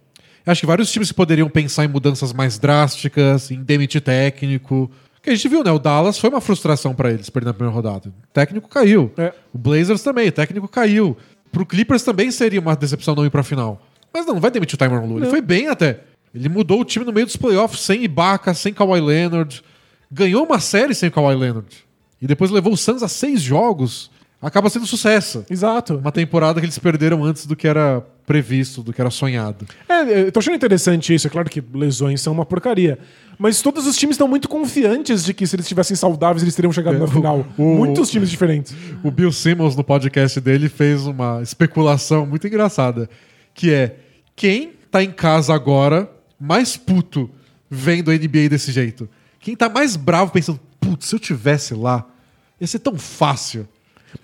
[0.46, 4.90] Acho que vários times poderiam pensar em mudanças mais drásticas, em demitir técnico.
[5.20, 5.70] Que a gente viu, né?
[5.70, 8.09] O Dallas foi uma frustração pra eles perder na primeira rodada.
[8.09, 9.12] O técnico caiu.
[9.18, 9.34] É.
[9.52, 11.16] O Blazers também, o técnico caiu.
[11.52, 13.82] Pro Clippers também seria uma decepção não ir pra final.
[14.12, 15.16] Mas não, não vai demitir o Tyronn Lue.
[15.16, 15.30] Ele Não.
[15.30, 16.00] foi bem até.
[16.34, 19.62] Ele mudou o time no meio dos playoffs, sem Ibaka, sem Kawhi Leonard.
[20.11, 21.66] Ganhou uma série sem Kawhi Leonard.
[22.22, 24.11] E depois levou o Suns a seis jogos.
[24.41, 25.45] Acaba sendo sucesso.
[25.51, 25.97] Exato.
[25.97, 29.66] Uma temporada que eles perderam antes do que era previsto, do que era sonhado.
[29.89, 31.26] É, eu tô achando interessante isso.
[31.26, 32.99] É claro que lesões são uma porcaria.
[33.36, 36.72] Mas todos os times estão muito confiantes de que se eles estivessem saudáveis, eles teriam
[36.72, 37.47] chegado na o- final.
[37.57, 38.74] o- Muitos times diferentes.
[39.03, 43.09] O Bill Simmons, no podcast dele, fez uma especulação muito engraçada.
[43.55, 43.97] Que é,
[44.36, 46.09] quem tá em casa agora
[46.39, 47.28] mais puto
[47.68, 49.09] vendo a NBA desse jeito?
[49.41, 52.05] Quem tá mais bravo pensando, putz, se eu tivesse lá,
[52.61, 53.66] ia ser tão fácil.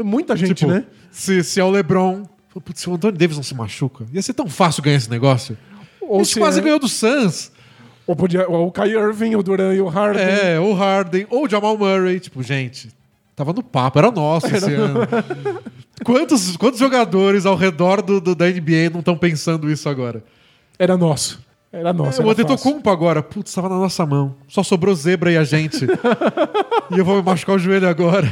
[0.03, 0.85] Muita gente, Tipo, né?
[1.11, 2.25] se, se é o LeBron,
[2.65, 5.57] putz, se o Anthony Davis não se machuca, ia ser tão fácil ganhar esse negócio.
[6.01, 7.53] Ou a gente se quase é- ganhou do Suns.
[8.07, 10.23] Ou podia, ou o Kai Irving, o Duran e o Harden.
[10.23, 12.21] É, ou Harden, ou Jamal Murray.
[12.21, 12.91] Tipo, gente,
[13.35, 15.01] tava no papo, era nosso esse ano.
[16.05, 20.23] Quantos, quantos jogadores ao redor do, do- da NBA não estão pensando isso agora?
[20.79, 21.43] Era nosso.
[21.73, 22.21] Era nosso.
[22.21, 22.33] É, o era.
[22.43, 24.35] Antetokounmpo agora, putz, tava na nossa mão.
[24.49, 25.87] Só sobrou zebra e a gente.
[26.95, 28.31] e eu vou me machucar o joelho agora.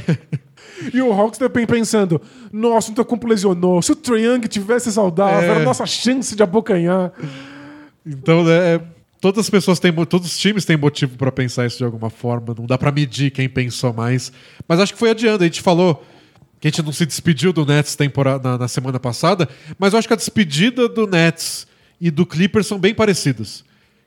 [0.92, 2.20] E o Hawks também pensando:
[2.52, 3.82] nossa, o Antetokounmpo lesionou.
[3.82, 5.44] Se o Trae Young tivesse saudável, É.
[5.46, 7.12] era a nossa chance de abocanhar.
[8.04, 8.80] Então, né, é,
[9.20, 12.54] todas as pessoas têm, todos os times têm motivo pra pensar isso de alguma forma.
[12.56, 14.32] Não dá pra medir quem pensou mais.
[14.66, 15.44] Mas acho que foi adiando.
[15.44, 16.04] A gente falou
[16.60, 19.98] que a gente não se despediu do Nets temporada, na, na semana passada, mas eu
[19.98, 21.66] acho que a despedida do Nets
[22.00, 23.64] e do Clippers são bem parecidas.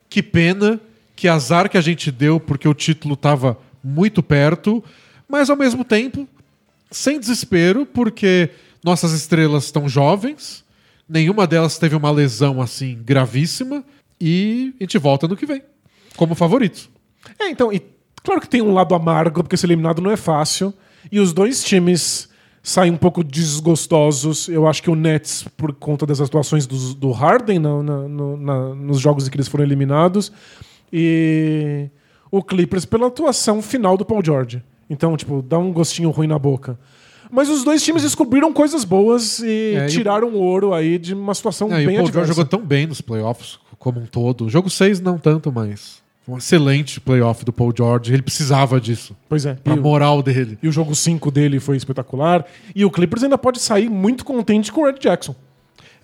[0.10, 0.80] Que pena,
[1.16, 4.82] que azar que a gente deu porque o título tava muito perto,
[5.28, 6.28] mas ao mesmo tempo
[6.96, 8.50] sem desespero, porque
[8.84, 10.64] nossas estrelas estão jovens,
[11.10, 13.84] nenhuma delas teve uma lesão assim gravíssima,
[14.20, 15.62] e a gente volta no que vem,
[16.16, 16.90] como favorito.
[17.38, 17.82] É, então, e
[18.24, 20.74] claro que tem um lado amargo, porque ser eliminado não é fácil.
[21.12, 22.30] E os dois times
[22.64, 24.48] saem um pouco desgostosos.
[24.48, 28.76] Eu acho que o Nets, por conta das atuações dos- do, Harden na- na- na-
[28.76, 30.32] nos jogos em que eles foram eliminados.
[30.92, 31.90] E
[32.32, 34.64] o Clippers pela atuação final do Paul George.
[34.90, 36.78] Então, tipo, dá um gostinho ruim na boca.
[37.32, 40.98] Mas os dois times descobriram coisas boas e É, e o- tiraram o ouro aí
[41.00, 42.34] de uma situação e bem o Paul George adversa.
[42.34, 44.48] jogou tão bem nos playoffs como um todo.
[44.48, 48.14] Jogo 6 não tanto, mas um excelente playoff do Paul George.
[48.14, 49.56] Ele precisava disso, Pois é.
[49.56, 50.58] pra E o- moral dele.
[50.62, 52.46] E o jogo 5 dele foi espetacular.
[52.76, 55.36] E o Clippers ainda pode sair muito contente com o Red Jackson.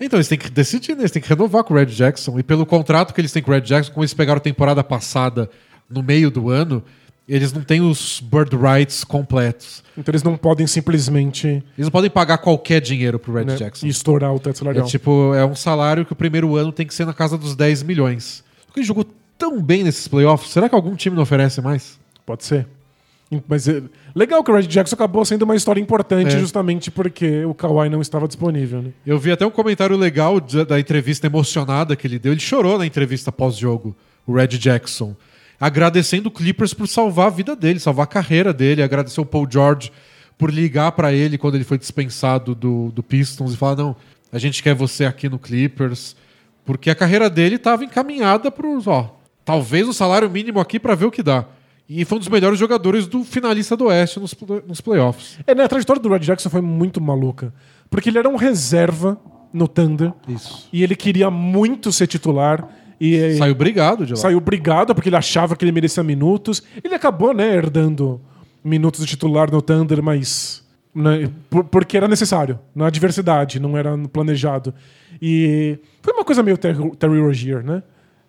[0.04, 1.04] Então, eles têm que decidir, né?
[1.04, 2.40] Eles têm que renovar com o Red Jackson.
[2.40, 4.84] E pelo contrato que eles têm com o Red Jackson, como eles pegaram a temporada
[4.84, 5.48] passada
[5.88, 6.84] no meio do ano,
[7.28, 9.84] eles não têm os bird rights completos.
[9.98, 13.88] Então eles não podem simplesmente Eles não podem pagar qualquer dinheiro pro Red né, Jackson.
[13.88, 14.86] estourar o teto É salarial.
[14.88, 17.84] tipo, é um salário que o primeiro ano tem que ser na casa dos 10
[17.84, 18.44] milhões.
[18.66, 19.06] Porque ele jogou
[19.38, 20.52] tão bem nesses playoffs.
[20.52, 22.00] Será que algum time não oferece mais?
[22.26, 22.68] Pode ser.
[23.48, 23.82] Mas é
[24.14, 26.40] legal que o Red Jackson acabou sendo uma história importante É.
[26.40, 28.82] justamente porque o Kawhi não estava disponível.
[28.82, 28.90] Né?
[29.06, 32.34] Eu vi até um comentário legal da entrevista emocionada que ele deu.
[32.34, 33.96] Ele chorou na entrevista pós-jogo,
[34.28, 35.16] o Red Jackson.
[35.62, 38.82] Agradecendo o Clippers por salvar a vida dele, salvar a carreira dele.
[38.82, 39.92] Agradeceu o Paul George
[40.36, 43.96] por ligar pra ele quando ele foi dispensado do, do Pistons e falar: não,
[44.32, 46.16] a gente quer você aqui no Clippers.
[46.66, 51.06] Porque a carreira dele estava encaminhada pros, ó, talvez o salário mínimo aqui pra ver
[51.06, 51.46] o que dá.
[51.90, 54.36] E foi um dos melhores jogadores do finalista do Oeste nos,
[54.66, 55.38] nos playoffs.
[55.46, 57.54] É, né, a trajetória do Red Jackson foi muito maluca.
[57.90, 59.20] Porque ele era um reserva
[59.52, 60.70] no Thunder Isso.
[60.72, 62.70] e ele queria muito ser titular.
[63.04, 64.18] E Saiu brigado de lá.
[64.18, 66.62] saiu brigado porque ele achava que ele merecia minutos.
[66.84, 68.22] Ele acabou, né, herdando
[68.64, 73.98] minutos de titular no Thunder, mas né, por- porque era necessário, na adversidade, não era
[74.14, 74.72] planejado.
[75.20, 77.82] E foi uma coisa meio Terry, Terry Rozier, né?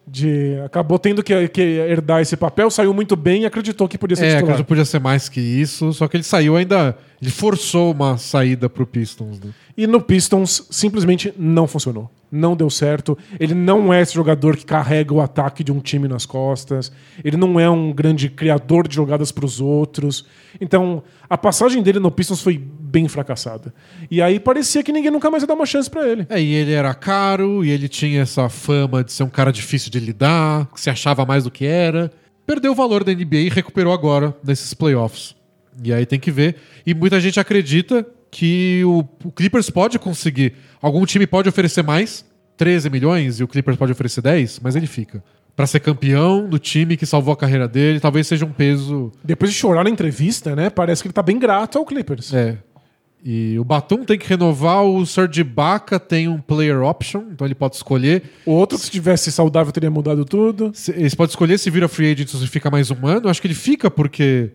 [0.09, 4.17] De, acabou tendo que, que herdar esse papel, saiu muito bem e acreditou que podia
[4.17, 4.43] ser É, titular.
[4.45, 6.97] acredito que podia ser mais que isso, só que ele saiu ainda.
[7.23, 9.53] Ele forçou uma saída pro Pistons, né?
[9.77, 12.11] E no Pistons simplesmente não funcionou.
[12.33, 13.17] Não deu certo.
[13.39, 16.91] Ele não é esse jogador que carrega o ataque de um time nas costas.
[17.23, 20.27] Ele não é um grande criador de jogadas para os outros.
[20.61, 21.01] Então,
[21.31, 23.73] a passagem dele no Pistons foi bem fracassada.
[24.11, 26.27] E aí parecia que ninguém nunca mais ia dar uma chance para ele.
[26.29, 29.93] É, e ele era caro, e ele tinha essa fama de ser um cara difícil
[29.93, 32.11] de lidar, que se achava mais do que era.
[32.45, 35.41] Perdeu o valor da NBA e recuperou agora nesses playoffs.
[35.83, 36.57] E aí tem que ver.
[36.87, 40.55] E muita gente acredita que o, o Clippers pode conseguir.
[40.81, 42.25] Algum time pode oferecer mais,
[42.57, 45.23] 13 milhões, e o Clippers pode oferecer 10, mas ele fica.
[45.55, 49.51] Pra ser campeão do time que salvou a carreira dele, talvez seja um peso Depois
[49.53, 50.71] de chorar na entrevista, né?
[50.71, 52.33] Parece que ele tá bem grato ao Clippers.
[52.33, 52.57] É.
[53.25, 57.55] E o Batum tem que renovar, o Serge Ibaka tem um player option, então ele
[57.55, 58.23] pode escolher.
[58.45, 60.73] O outro, se tivesse saudável, teria mudado tudo.
[60.75, 63.29] Se- Ele pode escolher se vira free agent ou se fica mais um ano.
[63.29, 64.51] Acho que ele fica porque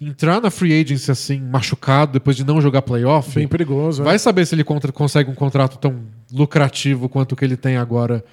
[0.00, 4.02] entrar na free agency assim, machucado, depois de não jogar playoff, Bem perigoso.
[4.02, 4.04] é.
[4.04, 7.76] vai saber se ele contra- consegue um contrato tão lucrativo quanto o que ele tem
[7.76, 8.24] agora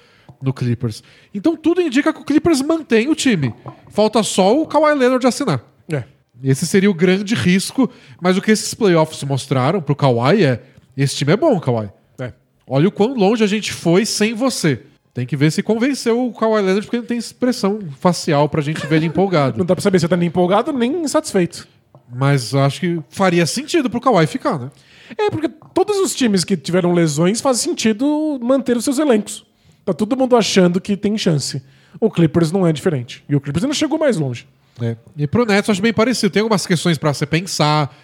[0.42, 1.02] no Clippers.
[1.32, 3.54] Então tudo indica que o Clippers mantém o time.
[3.90, 5.62] Falta só o Kawhi Leonard assinar.
[5.90, 6.04] É.
[6.42, 7.88] Esse seria o grande risco,
[8.20, 10.62] mas o que esses playoffs mostraram pro Kawhi é:
[10.96, 11.88] esse time é bom, Kawhi.
[12.20, 12.32] É.
[12.66, 14.82] Olha o quão longe a gente foi sem você.
[15.14, 18.86] Tem que ver se convenceu o Kawhi Leonard, porque não tem expressão facial pra gente
[18.86, 19.62] ver ele Não empolgado.
[19.64, 21.68] dá pra saber se ele tá nem empolgado nem insatisfeito.
[22.14, 24.70] Mas acho que faria sentido pro Kawhi ficar, né?
[25.18, 29.44] É, porque todos os times que tiveram lesões faz sentido manter os seus elencos.
[29.84, 31.62] Tá todo mundo achando que tem chance.
[32.00, 33.22] O Clippers não é diferente.
[33.28, 34.46] E o Clippers ainda chegou mais longe.
[34.80, 34.96] É.
[35.16, 36.32] E pro Nets eu acho bem parecido.
[36.32, 37.94] Tem algumas questões pra você pensar,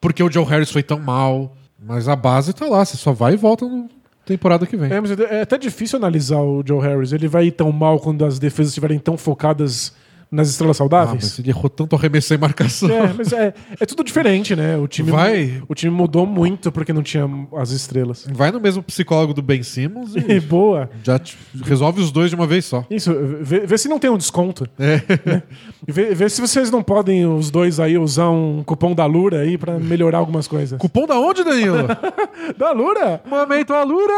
[0.00, 3.34] porque o Joe Harris foi tão mal, mas a base tá lá, você só vai
[3.34, 3.88] e volta na
[4.30, 4.92] temporada que vem.
[4.92, 7.12] É, mas é até difícil analisar o Joe Harris.
[7.12, 9.92] Ele vai ir tão mal quando as defesas estiverem tão focadas
[10.30, 11.22] nas estrelas Ah, saudáveis?
[11.24, 12.88] mas ele errou tanto arremesso e marcação.
[12.90, 14.76] É, mas é, é tudo diferente, né?
[14.76, 15.62] O time, Vai.
[15.68, 18.26] o time mudou muito porque não tinha as estrelas.
[18.32, 20.88] Vai no mesmo psicólogo do Ben Simmons E e boa.
[21.02, 22.84] já te- resolve os dois de uma vez só.
[22.90, 24.66] Isso, vê, vê se não tem um desconto.
[24.78, 25.02] É.
[25.26, 25.42] né?
[25.86, 29.58] Vê, vê se vocês não podem, os dois aí, usar um cupom da Lura aí
[29.58, 30.78] pra melhorar algumas coisas.
[30.78, 31.88] Cupom da onde, Danilo?
[32.56, 33.20] Da Lura?
[33.28, 34.12] Momento Alura.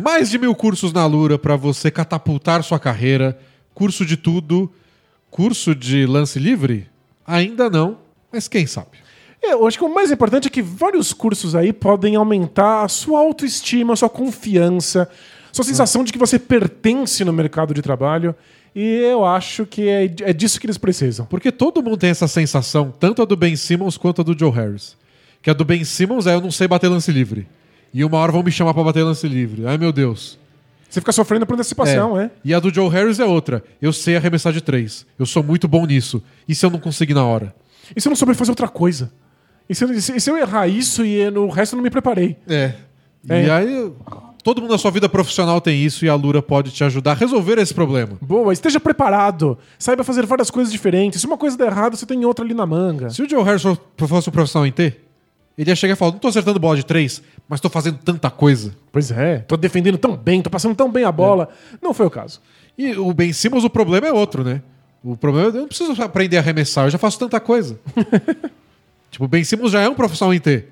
[0.00, 3.36] Mais de mil cursos na Alura para você catapultar sua carreira.
[3.74, 4.70] Curso de tudo.
[5.28, 6.86] Curso de lance livre?
[7.26, 7.98] Ainda não,
[8.32, 8.98] mas quem sabe?
[9.42, 12.88] É, eu acho que o mais importante é que vários cursos aí podem aumentar a
[12.88, 15.10] sua autoestima, a sua confiança,
[15.52, 18.36] sua sensação de que você pertence no mercado de trabalho.
[18.76, 21.26] E eu acho que é, é disso que eles precisam.
[21.26, 24.52] Porque todo mundo tem essa sensação, tanto a do Ben Simmons quanto a do Joe
[24.52, 24.96] Harris.
[25.42, 27.48] Que a do Ben Simmons é eu não sei bater lance livre.
[27.92, 29.66] E uma hora vão me chamar para bater lance livre.
[29.66, 30.38] Ai meu Deus.
[30.88, 32.30] Você fica sofrendo por antecipação, é.
[32.44, 33.62] E a do Joe Harris é outra.
[33.80, 35.04] Eu sei arremessar de três.
[35.18, 36.22] Eu sou muito bom nisso.
[36.48, 37.54] E se eu não conseguir na hora?
[37.94, 39.10] E se eu não souber fazer outra coisa?
[39.68, 42.36] E se, eu- se- eu errar isso e no resto eu não me preparei?
[42.48, 42.72] É.
[43.28, 43.44] É.
[43.44, 43.92] E aí,
[44.42, 47.14] todo mundo na sua vida profissional tem isso e a Lura pode te ajudar a
[47.14, 48.16] resolver esse problema.
[48.22, 49.58] Boa, esteja preparado.
[49.78, 51.20] Saiba fazer várias coisas diferentes.
[51.20, 53.10] Se uma coisa der errado, você tem outra ali na manga.
[53.10, 53.60] Se o Joe Harris
[53.96, 54.94] fosse um profissional em T,
[55.58, 58.30] ele ia chegar e falar: não tô acertando bola de três, mas tô fazendo tanta
[58.30, 58.74] coisa.
[58.92, 61.48] Pois é, tô defendendo tão bem, tô passando tão bem a bola.
[61.80, 62.40] Não foi o caso.
[62.76, 64.62] E o Ben Simmons, o problema é outro, né?
[65.02, 67.78] O problema é eu não preciso aprender a arremessar, eu já faço tanta coisa.
[69.10, 70.64] tipo, o Ben Simmons já é um profissional em T,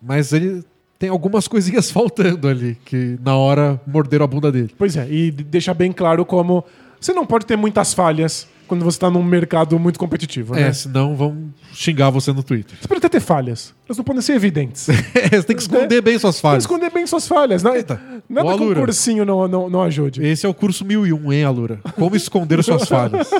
[0.00, 0.64] mas ele
[0.98, 4.74] tem algumas coisinhas faltando ali, que na hora morderam a bunda dele.
[4.78, 6.64] Pois é, e de- deixar bem claro como
[7.00, 10.68] você não pode ter muitas falhas quando você tá num mercado muito competitivo, né?
[10.68, 12.76] É, senão vão xingar você no Twitter.
[12.80, 14.86] Você pode até ter falhas, elas não podem ser evidentes.
[15.30, 16.62] você tem que esconder bem suas Tem que falhas.
[16.64, 17.62] esconder bem suas falhas.
[17.62, 18.00] Não, Eita.
[18.28, 20.24] nada que um cursinho não, não, não ajude.
[20.24, 21.80] Esse é o curso 1001, hein, Alura?
[21.96, 23.30] Como esconder suas falhas.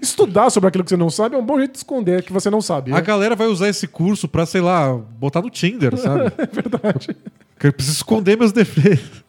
[0.00, 2.48] Estudar sobre aquilo que você não sabe é um bom jeito de esconder que você
[2.48, 2.92] não sabe.
[2.92, 3.00] A né?
[3.00, 6.32] galera vai usar esse curso pra, sei lá, botar no Tinder, sabe?
[6.38, 7.16] É verdade.
[7.62, 9.22] Eu preciso esconder meus defeitos.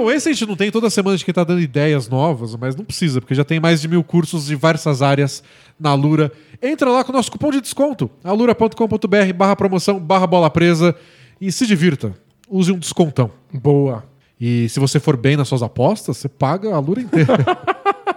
[0.00, 2.74] Bom, esse a gente não tem toda semana de quem tá dando ideias novas, mas
[2.74, 5.42] não precisa, porque já tem mais de mil cursos de diversas áreas
[5.78, 6.32] na Alura.
[6.62, 10.96] Entra lá com o nosso cupom de desconto, alura.com.br barra promoção barra bola presa
[11.38, 12.14] e se divirta.
[12.48, 13.30] Use um descontão.
[13.52, 14.02] Boa.
[14.40, 17.36] E se você for bem nas suas apostas, você paga a Lura inteira.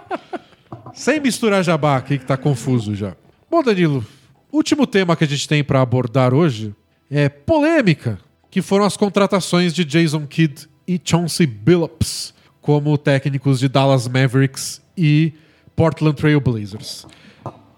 [0.94, 3.14] Sem misturar jabá aqui que tá confuso já.
[3.50, 4.02] Bom, Danilo,
[4.50, 6.74] último tema que a gente tem pra abordar hoje
[7.10, 8.18] é polêmica,
[8.50, 14.80] que foram as contratações de Jason Kidd e Chauncey Billups como técnicos de Dallas Mavericks
[14.96, 15.32] e
[15.76, 17.06] Portland Trail Blazers.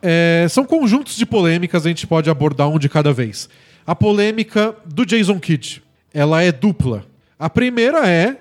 [0.00, 3.48] É, são conjuntos de polêmicas, a gente pode abordar um de cada vez.
[3.86, 5.82] A polêmica do Jason Kidd,
[6.12, 7.04] ela é dupla.
[7.38, 8.36] A primeira é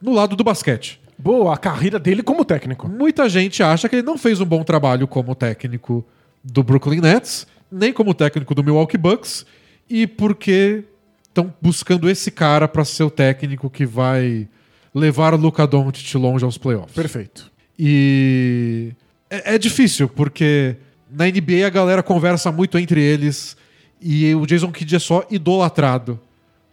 [0.00, 1.00] no lado do basquete.
[1.18, 2.88] Boa, a carreira dele como técnico.
[2.88, 6.06] Muita gente acha que ele não fez um bom trabalho como técnico
[6.44, 9.44] do Brooklyn Nets, nem como técnico do Milwaukee Bucks,
[9.90, 10.84] e porque
[11.28, 14.48] estão buscando esse cara para ser o técnico que vai
[14.94, 16.94] levar o Luka Doncic longe aos playoffs.
[16.94, 17.50] Perfeito.
[17.78, 18.92] E
[19.30, 20.76] é, é difícil, porque
[21.10, 23.56] na NBA a galera conversa muito entre eles
[24.00, 26.20] e o Jason Kidd é só idolatrado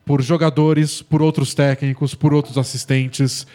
[0.06, 3.48] por jogadores, por outros técnicos, por outros assistentes.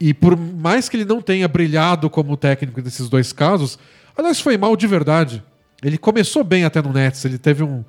[0.00, 3.78] E por mais que ele não tenha brilhado como técnico nesses dois casos,
[4.16, 5.42] aliás, foi mal de verdade.
[5.82, 7.84] Ele começou bem até no Nets, ele teve um.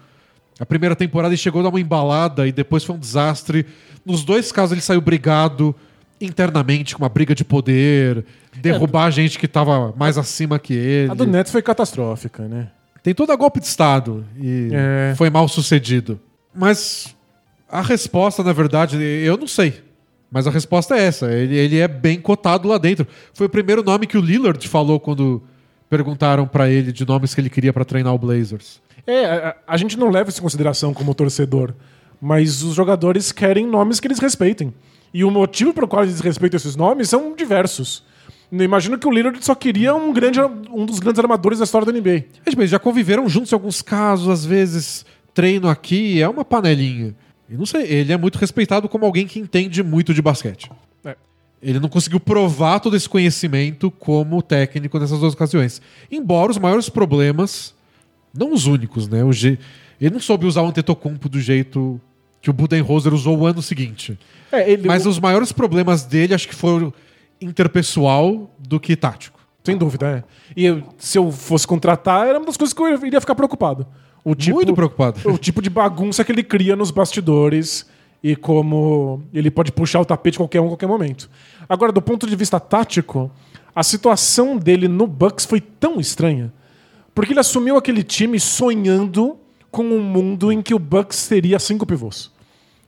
[0.60, 3.66] A primeira temporada ele chegou a dar uma embalada e depois foi um desastre.
[4.06, 5.76] Nos dois casos ele saiu brigado
[6.22, 8.24] internamente com uma briga de poder,
[8.62, 11.12] derrubar gente que estava mais acima que ele.
[11.12, 12.70] A do Nets foi catastrófica, né?
[13.02, 15.14] Tem toda golpe de Estado e É.
[15.18, 16.20] foi mal sucedido.
[16.56, 17.14] Mas
[17.70, 19.82] a resposta, na verdade, eu não sei.
[20.32, 21.32] Mas a resposta é essa.
[21.32, 23.06] Ele, ele é bem cotado lá dentro.
[23.34, 25.44] Foi o primeiro nome que o Lillard falou quando
[25.90, 28.82] perguntaram pra ele de nomes que ele queria pra treinar o Blazers.
[29.06, 31.74] É, a, a gente não leva isso em consideração como torcedor,
[32.22, 34.74] mas os jogadores querem nomes que eles respeitem.
[35.14, 38.04] E o motivo pelo qual eles respeitam esses nomes são diversos.
[38.52, 41.86] Eu imagino que o Lillard só queria um, grande, um dos grandes armadores da história
[41.86, 42.26] da NBA.
[42.46, 47.16] Mas, bem, já conviveram juntos em alguns casos, às vezes treino aqui, é uma panelinha.
[47.50, 50.72] E não sei, ele é muito respeitado como alguém que entende muito de basquete.
[51.04, 51.16] É.
[51.62, 55.82] Ele não conseguiu provar todo esse conhecimento como técnico nessas duas ocasiões.
[56.12, 57.74] Embora os maiores problemas,
[58.34, 59.24] não os únicos, né?
[59.24, 59.58] O je...
[60.02, 62.00] Ele não soube usar o Antetokounmpo do jeito
[62.42, 64.18] que o Budenholzer usou o ano seguinte.
[64.52, 66.94] É, ele, Mas os maiores problemas dele, acho que foram
[67.40, 69.40] interpessoal do que tático.
[69.64, 70.24] Sem dúvida, é.
[70.58, 73.88] E eu- se eu fosse contratar, era uma das coisas que eu iria ficar preocupado.
[74.26, 75.20] O tipo, Muito preocupado.
[75.30, 77.86] O tipo de bagunça que ele cria nos bastidores
[78.22, 81.30] e como ele pode puxar o tapete qualquer um a qualquer momento.
[81.68, 83.32] Agora, do ponto de vista tático,
[83.76, 86.52] a situação dele no Bucks foi tão estranha.
[87.14, 89.38] Porque ele assumiu aquele time sonhando
[89.72, 92.32] com um mundo em que o Bucks teria cinco pivôs.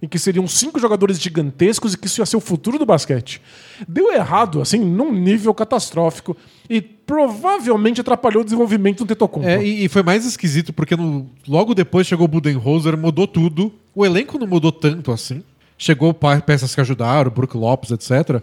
[0.02, 3.42] Em que seriam cinco jogadores gigantescos e que isso ia ser o futuro do basquete.
[3.88, 6.36] Deu errado, assim, num nível catastrófico.
[6.70, 9.48] E provavelmente atrapalhou o desenvolvimento do Tetocumpo.
[9.48, 13.72] É, e, e foi mais esquisito porque no- logo depois chegou o Budenholzer, mudou tudo.
[13.96, 15.44] O elenco não mudou tanto assim.
[15.78, 16.14] Chegou
[16.46, 18.42] peças que ajudaram, Brook Lopes, etc.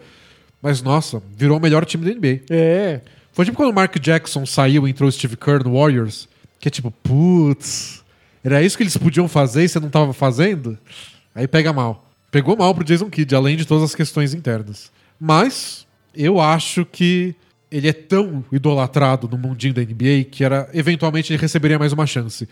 [0.61, 2.41] Mas, nossa, virou o melhor time da NBA.
[2.51, 3.01] É.
[3.33, 6.29] Foi tipo quando o Mark Jackson saiu e entrou o Steve Kerr no Warriors,
[6.61, 8.05] que é tipo, putz,
[8.45, 10.79] era isso que eles podiam fazer e você não tava fazendo?
[11.35, 12.11] Aí pega mal.
[12.31, 14.91] Pegou mal pro Jason Kidd, além de todas as questões internas.
[15.19, 17.35] Mas eu acho que
[17.71, 22.07] ele é tão idolatrado no mundinho da NBA que era eventualmente ele receberia mais uma
[22.07, 22.47] chance.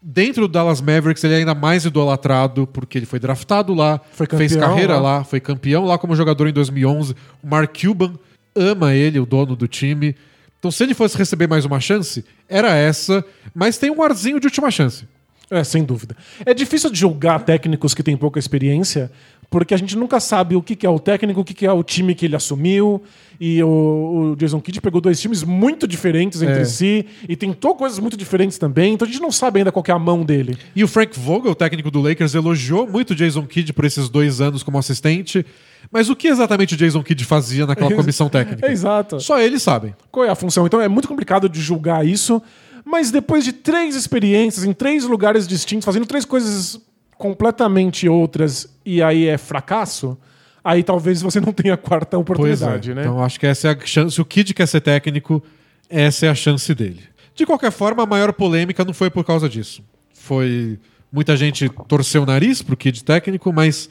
[0.00, 4.26] Dentro do Dallas Mavericks, ele é ainda mais idolatrado porque ele foi draftado lá, Foi
[4.26, 5.18] fez campeão carreira lá.
[5.18, 7.14] lá, foi campeão lá como jogador em 2011.
[7.42, 8.12] O Mark Cuban
[8.58, 10.14] ama ele, o dono do time.
[10.58, 14.46] Então, se ele fosse receber mais uma chance, era essa, mas tem um arzinho de
[14.46, 15.06] última chance.
[15.50, 16.16] É, sem dúvida.
[16.44, 19.10] É difícil de julgar técnicos que têm pouca experiência,
[19.50, 22.14] porque a gente nunca sabe o que é o técnico, o que é o time
[22.14, 23.02] que ele assumiu.
[23.40, 26.64] E o, o Jason Kidd pegou dois times muito diferentes entre É.
[26.64, 29.92] si e tentou coisas muito diferentes também, então a gente não sabe ainda qual que
[29.92, 30.58] é a mão dele.
[30.74, 34.40] E o Frank Vogel, técnico do Lakers, elogiou muito o Jason Kidd por esses dois
[34.40, 35.46] anos como assistente.
[35.90, 38.66] Mas o que exatamente o Jason Kidd fazia naquela comissão técnica?
[38.66, 39.20] É exato.
[39.20, 39.94] Só eles sabem.
[40.10, 40.66] Qual é a função?
[40.66, 42.42] Então é muito complicado de julgar isso,
[42.88, 46.80] mas depois de três experiências em três lugares distintos, fazendo três coisas
[47.18, 50.16] completamente outras e aí é fracasso,
[50.64, 52.94] aí talvez você não tenha a quarta Pois oportunidade, é.
[52.94, 53.02] né?
[53.02, 54.14] Então acho que essa é a chance.
[54.14, 55.42] Se o Kidd quer ser técnico,
[55.90, 57.02] essa é a chance dele.
[57.34, 59.82] De qualquer forma, a maior polêmica não foi por causa disso.
[60.14, 60.78] Foi.
[61.12, 63.90] Muita gente torceu o nariz pro Kidd técnico, mas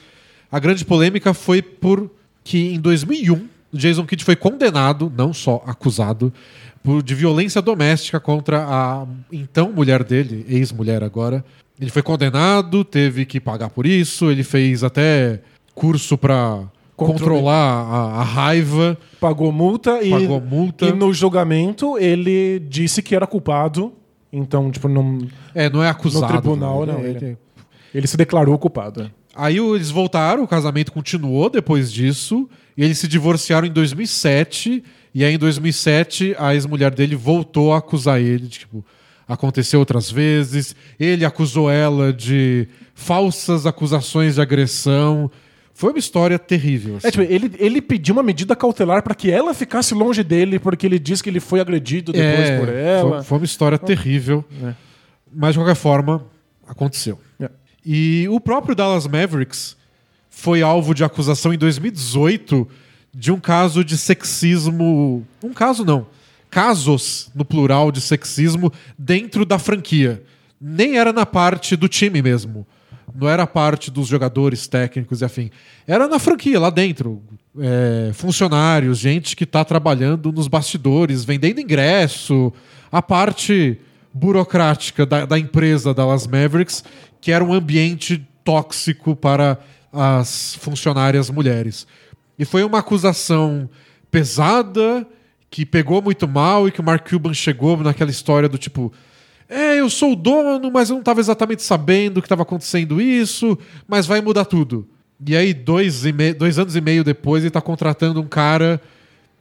[0.52, 2.10] a grande polêmica foi por
[2.44, 3.48] que em 2001 o
[3.78, 6.34] Jason Kidd foi condenado, não só acusado,
[6.84, 11.44] por, de violência doméstica contra a então mulher dele, ex-mulher agora.
[11.80, 15.42] Ele foi condenado, teve que pagar por isso, ele fez até
[15.76, 16.64] curso para
[16.96, 17.54] controlar
[17.84, 18.98] a, a raiva.
[19.20, 20.86] Pagou multa e, Pagou multa.
[20.88, 23.94] e no julgamento ele disse que era culpado.
[24.34, 25.20] Então, tipo, não,
[25.56, 26.26] É, não é acusado.
[26.34, 26.94] No tribunal, né?
[26.94, 27.38] não, Ele- ele- ele-
[27.94, 29.04] ele se declarou culpado.
[29.04, 29.12] é.
[29.36, 35.24] Aí eles voltaram, o casamento continuou depois disso, e eles se divorciaram em 2007, e
[35.26, 38.86] aí em 2007 a ex-mulher dele voltou a acusar ele, de, tipo,
[39.28, 45.30] aconteceu outras vezes, ele acusou ela de falsas acusações de agressão.
[45.74, 46.98] Foi uma história terrível.
[46.98, 47.08] assim.
[47.08, 50.86] É, tipo, ele, ele pediu uma medida cautelar para que ela ficasse longe dele, porque
[50.88, 53.10] ele disse que ele foi agredido depois É, por ela.
[53.18, 54.44] Foi, foi uma história terrível.
[54.64, 54.74] É.
[55.32, 56.26] Mas de qualquer forma,
[56.68, 57.20] aconteceu.
[57.40, 57.50] É.
[57.86, 59.77] E o próprio Dallas Mavericks
[60.38, 62.68] foi alvo de acusação em 2018
[63.12, 65.26] de um caso de sexismo.
[65.44, 66.06] Um caso não.
[66.48, 70.24] Casos, no plural, de sexismo dentro da franquia.
[70.62, 72.68] Nem era na parte do time mesmo.
[73.16, 75.50] Não era parte dos jogadores técnicos e afim.
[75.88, 77.20] Era na franquia, lá dentro.
[77.60, 82.54] É, funcionários, gente que está trabalhando nos bastidores, vendendo ingresso.
[82.92, 83.82] A parte
[84.14, 86.84] burocrática da, da empresa Dallas Mavericks,
[87.20, 89.60] que era um ambiente tóxico para
[89.92, 91.88] as funcionárias mulheres.
[92.38, 93.70] E foi uma acusação
[94.12, 95.06] pesada,
[95.50, 98.92] que pegou muito mal e que o Mark Cuban chegou naquela história do tipo.
[99.50, 103.58] É, eu sou o dono, mas eu não estava exatamente sabendo que estava acontecendo isso,
[103.88, 104.88] mas vai mudar tudo.
[105.26, 108.82] E aí, dois, e me- dois anos e meio depois, ele está contratando um cara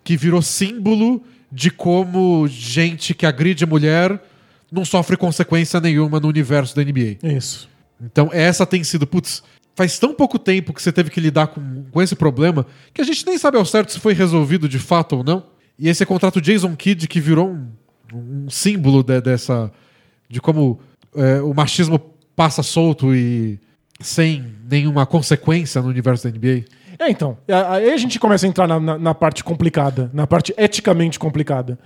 [0.05, 4.23] que virou símbolo de como gente que agride mulher
[4.71, 7.19] não sofre consequência nenhuma no universo da NBA.
[7.23, 7.69] Isso.
[8.01, 9.43] Então, essa tem sido, putz,
[9.77, 13.05] faz tão pouco tempo que você teve que lidar com, com esse problema que a
[13.05, 15.45] gente nem sabe ao certo se foi resolvido de fato ou não.
[15.79, 17.69] E aí você contrata o Jason Kidd, que virou um,
[18.13, 19.71] um símbolo de- dessa.
[20.29, 20.81] de como
[21.15, 21.99] é, o machismo
[22.35, 23.61] passa solto e
[24.01, 26.65] sem nenhuma consequência no universo da NBA.
[26.99, 27.37] É, então.
[27.71, 31.79] Aí a gente começa a entrar na, na- na parte complicada, na parte eticamente complicada.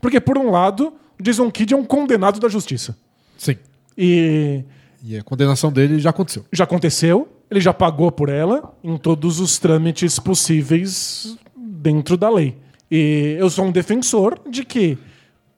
[0.00, 2.96] Porque, por um lado, o Jason Kidd é um condenado da justiça.
[3.36, 3.56] Sim.
[3.98, 4.62] E
[5.02, 6.44] E a condenação dele já aconteceu.
[6.52, 12.56] já aconteceu, ele já pagou por ela em todos os trâmites possíveis dentro da lei.
[12.90, 14.96] E eu sou um defensor de que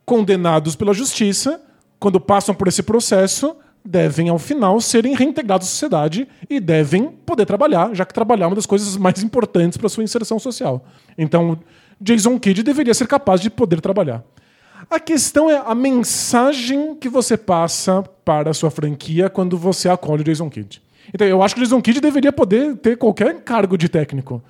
[0.07, 1.61] condenados pela justiça,
[1.99, 7.45] quando passam por esse processo, devem, ao final, serem reintegrados à sociedade e devem poder
[7.45, 10.87] trabalhar, já que trabalhar é uma das coisas mais importantes para sua inserção social.
[11.19, 11.59] Então,
[12.01, 14.25] Jason Kidd deveria ser capaz de poder trabalhar.
[14.91, 20.23] A questão é a mensagem que você passa para a sua franquia quando você acolhe
[20.23, 20.81] o Jason Kidd.
[21.13, 24.43] Então, eu acho que o Jason Kidd deveria poder ter qualquer cargo de técnico.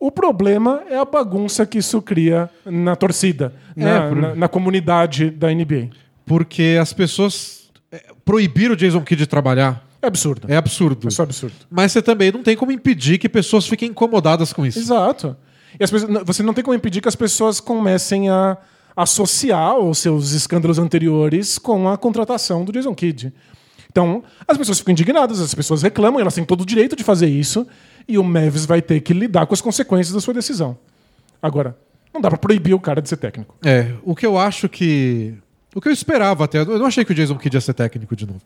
[0.00, 4.48] O problema é a bagunça que isso cria na torcida, É, na, por- na- na
[4.48, 5.88] comunidade da NBA.
[6.24, 9.84] Porque as pessoas é, proibiram o Jason Kidd de trabalhar.
[10.00, 10.46] É absurdo.
[10.48, 11.08] É absurdo.
[11.08, 11.54] É só absurdo.
[11.68, 14.78] Mas você também não tem como impedir que pessoas fiquem incomodadas com isso.
[14.78, 15.36] Exato.
[15.78, 18.56] E as pessoas- você não tem como impedir que as pessoas comecem a
[18.98, 23.32] associar os seus escândalos anteriores com a contratação do Jason Kidd.
[23.88, 27.28] Então, as pessoas ficam indignadas, as pessoas reclamam, elas têm todo o direito de fazer
[27.28, 27.64] isso,
[28.08, 30.76] e o Mavis vai ter que lidar com as consequências da sua decisão.
[31.40, 31.78] Agora,
[32.12, 33.54] não dá pra proibir o cara de ser técnico.
[33.64, 35.34] É, o que eu acho que.
[35.72, 36.58] O que eu esperava até.
[36.58, 38.40] Eu não achei que o Jason Kidd ia ser técnico de novo.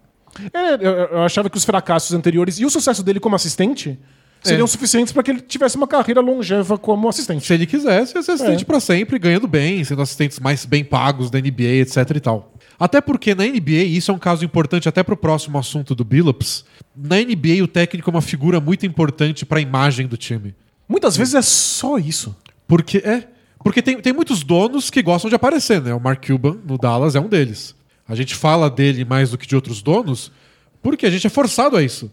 [0.52, 3.98] É, eu, eu achava que os fracassos anteriores e o sucesso dele como assistente
[4.42, 4.68] seriam É.
[4.68, 7.46] suficientes para que ele tivesse uma carreira longeva como assistente.
[7.46, 8.64] Se ele quisesse, ia ser assistente É.
[8.64, 12.52] pra sempre, ganhando bem, sendo assistentes mais bem pagos da NBA, etc e tal.
[12.78, 16.04] Até porque na NBA, e isso é um caso importante até pro próximo assunto do
[16.04, 16.64] Billups,
[16.96, 20.54] na NBA o técnico é uma figura muito importante pra imagem do time.
[20.88, 22.34] Muitas vezes é só isso.
[22.66, 23.28] Porque é.
[23.62, 25.94] Porque tem, tem muitos donos que gostam de aparecer, né?
[25.94, 27.76] O Mark Cuban, no Dallas, é um deles.
[28.08, 30.32] A gente fala dele mais do que de outros donos
[30.82, 32.10] porque a gente é forçado a isso.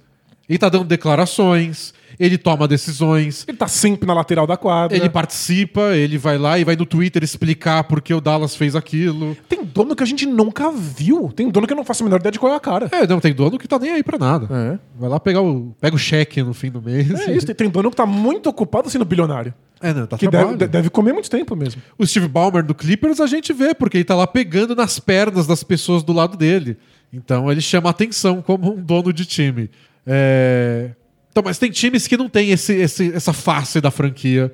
[0.48, 4.98] Ele tá dando declarações, ele toma decisões, Ele tá sempre na lateral da quadra.
[4.98, 8.76] ele participa, ele vai lá e vai no Twitter explicar por que o Dallas fez
[8.76, 9.38] aquilo.
[9.48, 11.32] Tem dono que a gente nunca viu.
[11.34, 12.90] Tem dono que eu não faço a menor ideia de qual é a cara.
[12.92, 14.48] É, não, tem dono que tá nem aí pra nada.
[14.52, 14.80] É.
[15.00, 15.74] Vai lá pegar o.
[15.80, 17.10] Pega o cheque no fim do mês.
[17.12, 19.54] É isso, tem- dono que tá muito ocupado sendo bilionário.
[19.82, 20.58] É, não, tá Que trabalho.
[20.58, 21.82] deve, deve comer muito tempo mesmo.
[21.98, 25.48] O Steve Ballmer do Clippers a gente vê, porque ele tá lá pegando nas pernas
[25.48, 26.76] das pessoas do lado dele.
[27.14, 29.70] Então ele chama atenção como um dono de time.
[30.06, 30.92] É...
[31.32, 34.52] Então, mas tem times que não tem esse, esse- essa face da franquia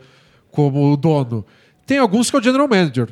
[0.51, 1.45] como o dono.
[1.85, 3.09] Tem alguns que é o general manager.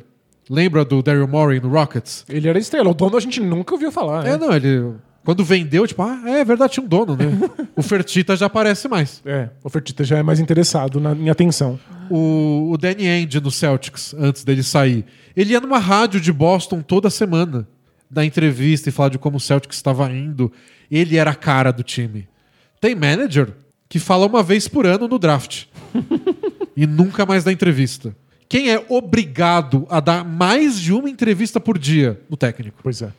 [0.48, 2.24] Lembra do Daryl Morey no Rockets?
[2.28, 2.90] Ele era estrela.
[2.90, 4.26] O dono a gente nunca ouviu falar.
[4.26, 4.36] É, né?
[4.36, 4.92] não, ele.
[5.24, 7.24] Quando vendeu, tipo, ah, é verdade, tinha um dono, né?
[7.74, 9.22] o Fertita já aparece mais.
[9.24, 11.80] É, o Fertitta já é mais interessado na minha atenção.
[12.10, 16.82] o, o Danny Ainge no Celtics, antes dele sair, ele ia numa rádio de Boston
[16.82, 17.66] toda semana
[18.10, 20.52] dar entrevista e falar de como o Celtics estava indo.
[20.90, 22.28] Ele era a cara do time.
[22.84, 23.48] Tem manager
[23.88, 25.64] que fala uma vez por ano no draft
[26.76, 28.14] e nunca mais dá entrevista.
[28.46, 32.20] Quem é obrigado a dar mais de uma entrevista por dia?
[32.28, 32.80] O técnico.
[32.82, 33.10] Pois é.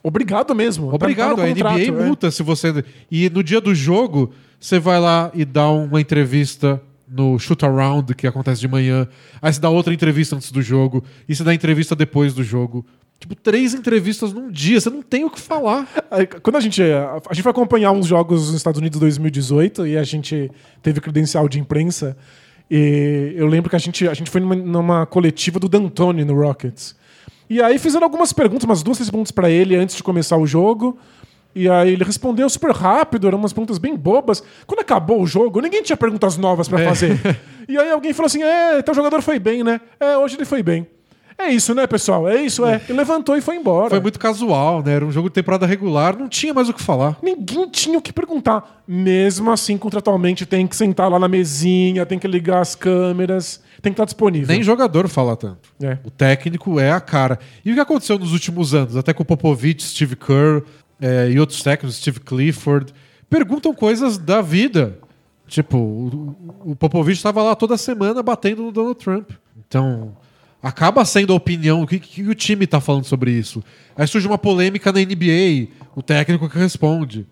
[0.00, 0.94] Obrigado mesmo.
[0.94, 2.06] Obrigado, tá no a contrato, NBA é.
[2.06, 2.84] multa se você.
[3.10, 8.14] E no dia do jogo, você vai lá e dá uma entrevista no shoot around
[8.14, 9.08] que acontece de manhã.
[9.42, 11.02] Aí você dá outra entrevista antes do jogo.
[11.28, 12.86] E você dá entrevista depois do jogo.
[13.20, 14.80] Tipo, três entrevistas num dia.
[14.80, 15.86] Você não tem o que falar.
[16.42, 16.82] Quando a gente.
[16.82, 20.50] A gente foi acompanhar uns jogos nos Estados Unidos em 2018 e a gente
[20.82, 22.16] teve credencial de imprensa.
[22.70, 26.34] E eu lembro que a gente, a gente foi numa, numa coletiva do D'Antoni no
[26.34, 26.96] Rockets.
[27.48, 30.46] E aí fizeram algumas perguntas, umas duas, três perguntas pra ele antes de começar o
[30.46, 30.96] jogo.
[31.54, 34.40] E aí ele respondeu super rápido, eram umas perguntas bem bobas.
[34.66, 36.88] Quando acabou o jogo, ninguém tinha perguntas novas pra É.
[36.88, 37.18] fazer.
[37.68, 39.80] E aí alguém falou assim: é, teu jogador foi bem, né?
[39.98, 40.86] É, hoje ele foi bem.
[41.40, 42.28] É isso, né, pessoal?
[42.28, 42.82] É isso, é.
[42.86, 43.88] Ele levantou e foi embora.
[43.88, 44.92] Foi muito casual, né?
[44.92, 47.16] Era um jogo de temporada regular, não tinha mais o que falar.
[47.22, 48.82] Ninguém tinha o que perguntar.
[48.86, 53.90] Mesmo assim, contratualmente, tem que sentar lá na mesinha, tem que ligar as câmeras, tem
[53.90, 54.48] que estar disponível.
[54.48, 55.70] Nem jogador fala tanto.
[55.82, 55.96] É.
[56.04, 57.38] O técnico é a cara.
[57.64, 58.94] E o que aconteceu nos últimos anos?
[58.94, 60.62] Até com o Popovich, Steve Kerr
[61.00, 62.92] eh, e outros técnicos, Steve Clifford,
[63.30, 64.98] perguntam coisas da vida.
[65.46, 66.36] Tipo, o,
[66.72, 69.30] o Popovich estava lá toda semana batendo no Donald Trump.
[69.66, 70.16] Então,
[70.62, 73.62] acaba sendo a opinião, o que, que o time está falando sobre isso.
[73.96, 77.26] Aí surge uma polêmica na NBA, o técnico que responde.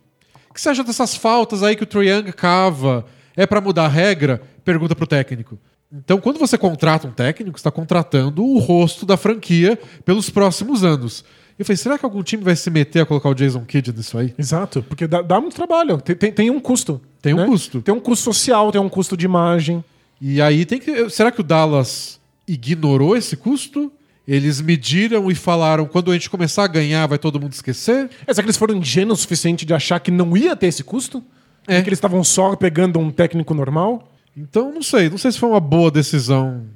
[0.50, 3.04] O que você acha dessas faltas aí que o Trae Young cava?
[3.36, 4.42] É para mudar a regra?
[4.64, 5.58] Pergunta pro técnico.
[5.92, 10.84] Então, quando você contrata um técnico, você está contratando o rosto da franquia pelos próximos
[10.84, 11.24] anos.
[11.58, 14.16] Eu falei, será que algum time vai se meter a colocar o Jason Kidd nisso
[14.18, 14.34] aí?
[14.38, 16.00] Exato, porque dá, dá muito trabalho.
[16.00, 17.00] Tem, tem, tem um custo.
[17.20, 17.46] Tem um né?
[17.46, 17.80] custo.
[17.80, 19.82] Tem um custo social, tem um custo de imagem.
[20.20, 21.08] E aí tem que.
[21.10, 22.17] Será que o Dallas
[22.48, 23.92] ignorou esse custo?
[24.26, 28.10] Eles mediram e falaram: quando a gente começar a ganhar, vai todo mundo esquecer?
[28.26, 30.84] É, será que eles foram ingênuos o suficiente de achar que não ia ter esse
[30.84, 31.22] custo?
[31.66, 31.78] É.
[31.78, 34.10] E que eles estavam só pegando um técnico normal?
[34.36, 35.08] Então, não sei.
[35.08, 36.66] Não sei se foi uma boa decisão,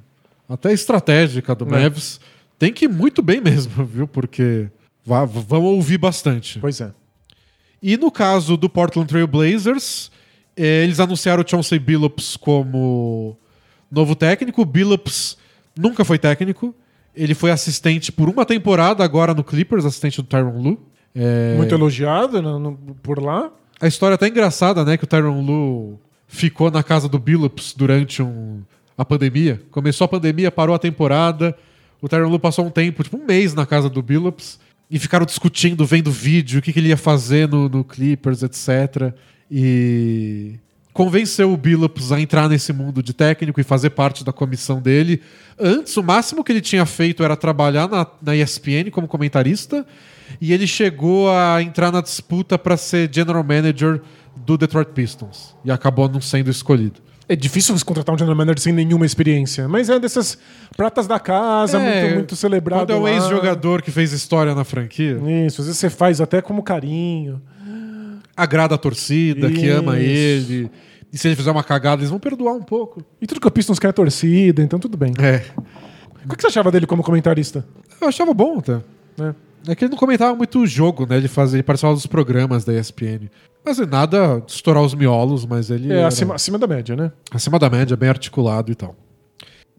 [0.49, 1.91] até estratégica do É.
[2.59, 4.07] Tem que ir muito bem mesmo, viu?
[4.07, 4.67] Porque
[5.05, 6.59] vá- vão ouvir bastante.
[6.59, 6.91] Pois é.
[7.81, 10.09] E no caso do Portland Trail Blazers,
[10.55, 13.37] eh, eles anunciaram o Chauncey Billups como
[13.91, 14.61] novo técnico.
[14.61, 15.37] O Billups
[15.77, 16.73] nunca foi técnico.
[17.15, 20.79] Ele foi assistente por uma temporada agora no Clippers, assistente do Tyron Lue.
[21.15, 23.51] É, Muito elogiado no- no- por lá.
[23.79, 24.97] A história é até engraçada, né?
[24.97, 28.61] Que o Tyron Lu ficou na casa do Billups durante um,
[28.97, 29.61] a pandemia.
[29.69, 31.55] Começou a pandemia, parou a temporada.
[32.01, 34.59] O Tyron Lu passou um tempo, tipo um mês na casa do Billups.
[34.89, 39.13] E ficaram discutindo, vendo vídeo, o que, que ele ia fazer no, no Clippers, etc.
[39.49, 40.22] E
[40.93, 45.21] convenceu o Billups a entrar nesse mundo de técnico e fazer parte da comissão dele.
[45.59, 49.85] Antes, o máximo que ele tinha feito era trabalhar na, na ESPN como comentarista.
[50.39, 54.01] E ele chegou a entrar na disputa para ser general manager
[54.35, 55.55] do Detroit Pistons.
[55.65, 57.01] E acabou não sendo escolhido.
[57.27, 60.37] É difícil você contratar um general manager sem nenhuma experiência, mas é dessas
[60.75, 62.87] pratas da casa, É, muito, muito celebrado.
[62.87, 66.41] Quando é um ex-jogador que fez história na franquia, Isso, às vezes você faz até
[66.41, 67.41] como carinho.
[68.35, 69.77] Agrada a torcida, que Isso.
[69.77, 70.69] ama ele.
[71.11, 73.03] E se ele fizer uma cagada, eles vão perdoar um pouco.
[73.21, 75.13] E tudo que o Pistons quer é torcida, então tudo bem.
[75.19, 75.43] É.
[76.25, 77.65] O que você achava dele como comentarista?
[78.01, 78.81] Eu achava bom até.
[79.17, 79.35] né?
[79.67, 81.17] É que ele não comentava muito o jogo, né?
[81.17, 83.29] Ele fazia, ele participava dos programas da ESPN.
[83.63, 85.91] Mas é nada de estourar os miolos, mas ele.
[85.91, 87.11] É era acima, acima da média, né?
[87.31, 88.95] acima da média, bem articulado e tal.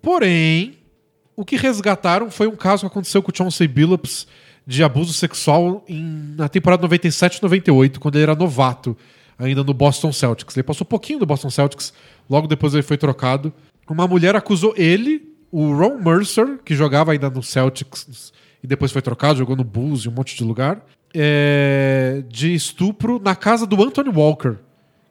[0.00, 0.78] Porém,
[1.36, 4.26] o que resgataram foi um caso que aconteceu com o Chauncey Billups
[4.66, 8.96] de abuso sexual em- na temporada 97-98, quando ele era novato,
[9.38, 10.56] ainda no Boston Celtics.
[10.56, 11.92] Ele passou um pouquinho do Boston Celtics,
[12.28, 13.52] logo depois ele foi trocado.
[13.88, 19.02] Uma mulher acusou ele, o Ron Mercer, que jogava ainda no Celtics e depois foi
[19.02, 23.80] trocado, jogou no Bulls e um monte de lugar, é, de estupro na casa do
[23.82, 24.54] Anthony Walker,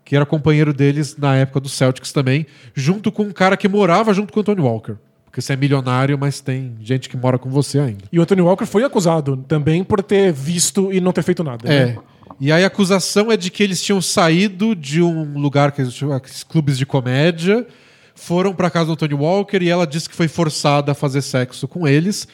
[0.03, 4.13] que era companheiro deles na época do Celtics também, junto com um cara que morava
[4.13, 4.95] junto com o Anthony Walker.
[5.33, 8.03] Porque você é milionário, mas tem gente que mora com você ainda.
[8.11, 11.67] E o Anthony Walker foi acusado também por ter visto e não ter feito nada.
[11.67, 11.85] É.
[11.87, 11.97] né?
[12.39, 16.43] E aí a acusação é de que eles tinham saído de um lugar que aqueles
[16.43, 17.65] clubes de comédia,
[18.13, 21.67] foram pra casa do Anthony Walker e ela disse que foi forçada a fazer sexo
[21.67, 22.27] com eles.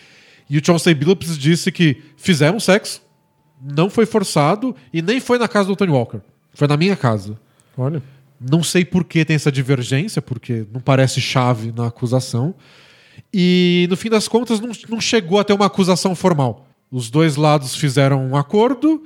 [0.50, 3.02] E o Chauncey Billups disse que fizeram sexo,
[3.62, 6.20] não foi forçado e nem foi na casa do Anthony Walker.
[6.54, 7.40] Foi na minha casa.
[7.78, 8.04] Olha.
[8.42, 12.54] Não sei por que tem essa divergência, porque não parece chave na acusação.
[13.34, 16.68] E no fim das contas não, não chegou a ter uma acusação formal.
[16.92, 19.04] Os dois lados fizeram um acordo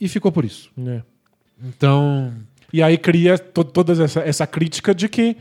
[0.00, 0.70] e ficou por isso.
[0.86, 1.02] É.
[1.64, 2.32] Então,
[2.72, 5.36] E aí cria to toda essa, essa crítica de que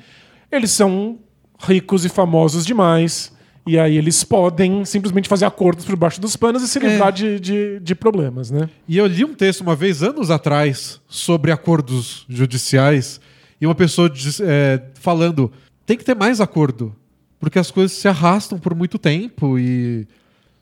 [0.51, 1.17] eles são
[1.59, 3.31] ricos e famosos demais.
[3.65, 7.39] E aí eles podem simplesmente fazer acordos por baixo dos panos e se livrar de,
[7.39, 8.67] de, de problemas, né?
[8.87, 13.21] E eu li um texto uma vez, anos atrás, sobre acordos judiciais,
[13.59, 15.51] e uma pessoa diz- é, falando:
[15.85, 16.95] tem que ter mais acordo,
[17.41, 20.07] porque as coisas se arrastam por muito tempo e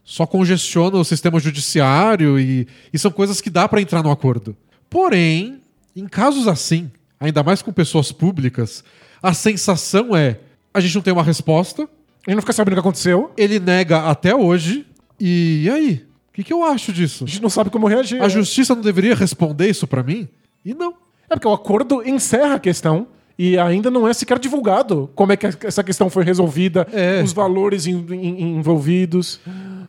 [0.03, 4.57] só congestiona o sistema judiciário, e, e são coisas que dá para entrar no acordo.
[4.89, 5.61] Porém,
[5.95, 8.83] em casos assim, ainda mais com pessoas públicas,
[9.21, 10.39] a sensação é:
[10.73, 11.87] a gente não tem uma resposta,
[12.29, 14.85] gente não fica sabendo o que aconteceu, ele nega até hoje,
[15.19, 16.05] e, e aí?
[16.29, 17.25] O que, que eu acho disso?
[17.25, 18.21] a gente não sabe como reagir.
[18.21, 20.29] A justiça não deveria responder isso pra mim?
[20.63, 20.93] E não.
[21.29, 23.07] É porque o acordo encerra a questão
[23.41, 27.21] e ainda não é sequer divulgado como é que essa questão foi resolvida, É.
[27.23, 29.39] os valores en- en- envolvidos.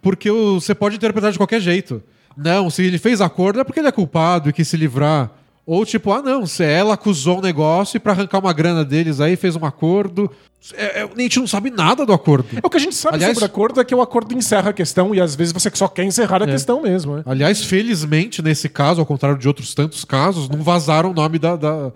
[0.00, 2.00] Porque o- você pode interpretar de qualquer jeito.
[2.36, 5.32] Não, se ele fez acordo é porque ele é culpado e quis se livrar.
[5.66, 9.20] Ou tipo, ah não, se ela acusou um negócio e pra arrancar uma grana deles
[9.20, 10.30] aí fez um acordo.
[10.74, 12.46] É, é, a gente não sabe nada do acordo.
[12.56, 14.72] É o que a gente sabe Aliás- sobre acordo é que o acordo encerra a
[14.72, 17.16] questão e às vezes você só quer encerrar a questão mesmo.
[17.16, 17.22] né?
[17.26, 21.56] Aliás, felizmente, nesse caso, ao contrário de outros tantos casos, não vazaram o nome da,
[21.56, 21.92] da,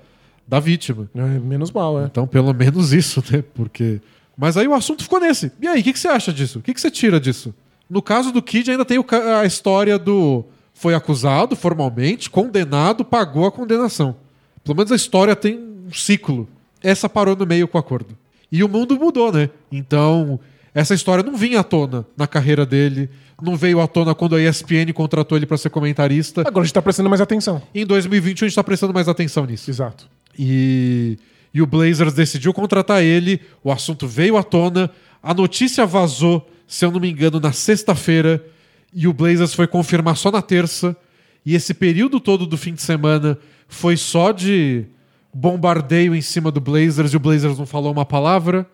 [0.46, 1.08] da vítima.
[1.14, 2.04] É, menos mal, é.
[2.04, 3.42] Então, pelo menos isso, né?
[3.54, 4.00] Porque.
[4.36, 5.52] Mas aí o assunto ficou nesse.
[5.60, 6.58] E aí, o que, que você acha disso?
[6.58, 7.54] O que, que você tira disso?
[7.88, 8.98] No caso do Kid, ainda tem
[9.40, 10.44] a história do.
[10.72, 14.16] Foi acusado formalmente, condenado, pagou a condenação.
[14.64, 16.48] Pelo menos a história tem um ciclo.
[16.82, 18.16] Essa parou no meio com o acordo.
[18.50, 19.50] E o mundo mudou, né?
[19.70, 20.40] Então,
[20.74, 23.08] essa história não vinha à tona na carreira dele.
[23.40, 26.40] Não veio à tona quando a ESPN contratou ele para ser comentarista.
[26.40, 27.62] Agora a gente tá prestando mais atenção.
[27.74, 29.70] Em 2020, a gente tá prestando mais atenção nisso.
[29.70, 30.08] Exato.
[30.38, 31.18] E,
[31.52, 34.90] e o Blazers decidiu contratar ele, o assunto veio à tona,
[35.22, 38.44] a notícia vazou, se eu não me engano, na sexta-feira,
[38.92, 40.96] e o Blazers foi confirmar só na terça.
[41.44, 43.38] E esse período todo do fim de semana
[43.68, 44.86] foi só de
[45.32, 48.66] bombardeio em cima do Blazers e o Blazers não falou uma palavra,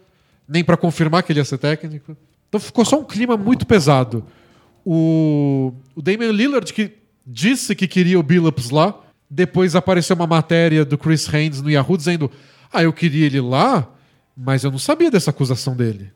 [0.47, 2.17] nem para confirmar que ele ia ser técnico.
[2.49, 4.25] Então ficou só um clima muito pesado.
[4.85, 6.93] O, o Damian Lillard, que
[7.27, 8.99] disse que queria o Billups lá,
[9.31, 12.31] depois apareceu uma matéria do Chris Haynes no Yahoo dizendo:
[12.73, 13.89] Ah, eu queria ele lá,
[14.37, 16.11] mas eu não sabia dessa acusação dele.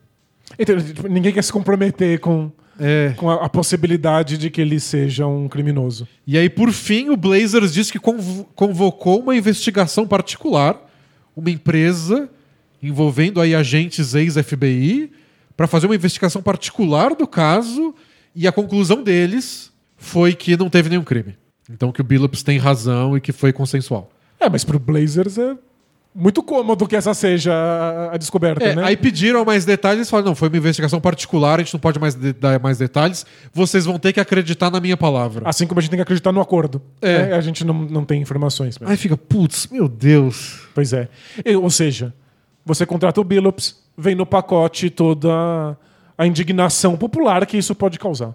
[0.58, 3.14] Então, tipo, ninguém quer se comprometer com, É.
[3.16, 6.06] com a, a possibilidade de que ele seja um criminoso.
[6.26, 10.78] E aí, por fim, o Blazers disse que convo- convocou uma investigação particular,
[11.36, 12.28] uma empresa
[12.82, 15.10] envolvendo aí agentes ex-FBI,
[15.56, 17.94] para fazer uma investigação particular do caso,
[18.34, 21.36] e a conclusão deles foi que não teve nenhum crime.
[21.70, 24.10] Então que o Billups tem razão e que foi consensual.
[24.38, 25.54] É, mas pro Blazers é
[26.14, 27.52] muito cômodo que essa seja
[28.12, 28.84] a- descoberta, É, né?
[28.84, 31.98] Aí pediram mais detalhes e falaram: não, foi uma investigação particular, a gente não pode
[31.98, 33.24] mais dar mais detalhes.
[33.52, 35.48] Vocês vão ter que acreditar na minha palavra.
[35.48, 36.80] Assim como a gente tem que acreditar no acordo.
[37.00, 37.26] É.
[37.28, 37.34] né?
[37.34, 38.78] A gente não, não tem informações.
[38.78, 38.90] mesmo.
[38.90, 40.60] Aí fica, putz, meu Deus.
[40.74, 41.08] Pois é.
[41.44, 42.12] E, ou seja,
[42.64, 45.76] você contrata o Billups, vem no pacote toda
[46.16, 48.34] a indignação popular que isso pode causar.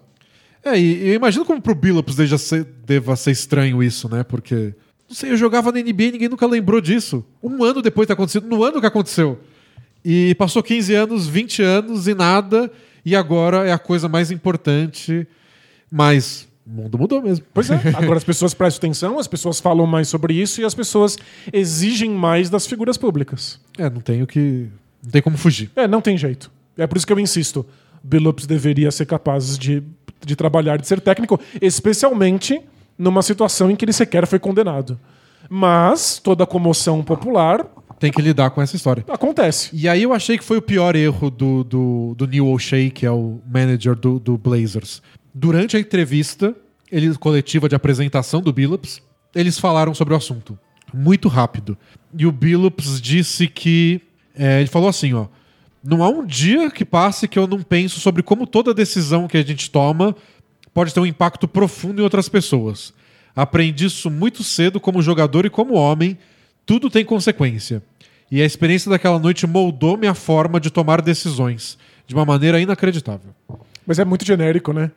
[0.64, 4.22] É, e eu imagino como pro Billups deva ser, deva ser estranho isso, né?
[4.22, 4.74] Porque,
[5.08, 7.24] não sei, eu jogava na NBA e ninguém nunca lembrou disso.
[7.42, 9.40] Um ano depois de ter acontecido, no ano que aconteceu.
[10.04, 12.70] E passou 15 anos, 20 anos e nada,
[13.04, 15.26] e agora é a coisa mais importante.
[15.90, 17.44] Mas o mundo mudou mesmo.
[17.52, 17.76] Pois é.
[17.96, 21.18] Agora as pessoas prestam atenção, as pessoas falam mais sobre isso e as pessoas
[21.52, 23.60] exigem mais das figuras públicas.
[23.76, 24.68] É, não tenho que.
[25.02, 25.70] Não tem como fugir.
[25.74, 26.50] É, não tem jeito.
[26.76, 27.66] É por isso que eu insisto.
[28.02, 29.82] Billups deveria ser capaz de,
[30.24, 32.60] de trabalhar, de ser técnico, especialmente
[32.98, 34.98] numa situação em que ele sequer foi condenado.
[35.48, 37.66] Mas toda a comoção popular
[37.98, 39.04] Tem que lidar com essa história.
[39.08, 39.70] acontece.
[39.72, 43.04] E aí eu achei que foi o pior erro do, do, do Neil O'Shea, que
[43.04, 45.02] é o manager do, do Blazers.
[45.34, 46.54] Durante a entrevista,
[46.90, 49.02] ele, coletiva de apresentação do Billups,
[49.34, 50.58] eles falaram sobre o assunto.
[50.92, 51.76] Muito rápido.
[52.16, 54.00] E o Billups disse que.
[54.34, 55.26] é, ele falou assim, ó.
[55.82, 59.36] Não há um dia que passe que eu não penso sobre como toda decisão que
[59.36, 60.14] a gente toma
[60.74, 62.92] pode ter um impacto profundo em outras pessoas.
[63.34, 66.18] Aprendi isso muito cedo como jogador e como homem.
[66.66, 67.82] Tudo tem consequência.
[68.30, 71.76] E a experiência daquela noite moldou minha forma de tomar decisões
[72.06, 73.34] de uma maneira inacreditável.
[73.86, 74.90] Mas é muito genérico, né?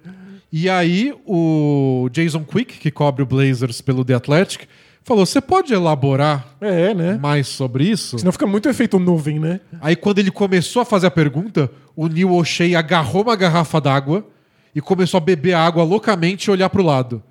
[0.51, 4.68] E aí o Jason Quick, que cobre o Blazers pelo The Athletic,
[5.03, 7.17] falou: "Você pode elaborar É, né?
[7.21, 9.59] mais sobre isso?" Senão fica muito efeito nuvem, né?
[9.81, 14.25] Aí quando ele começou a fazer a pergunta, o Neil O'Shea agarrou uma garrafa d'água
[14.75, 17.21] e começou a beber água loucamente e olhar pro lado.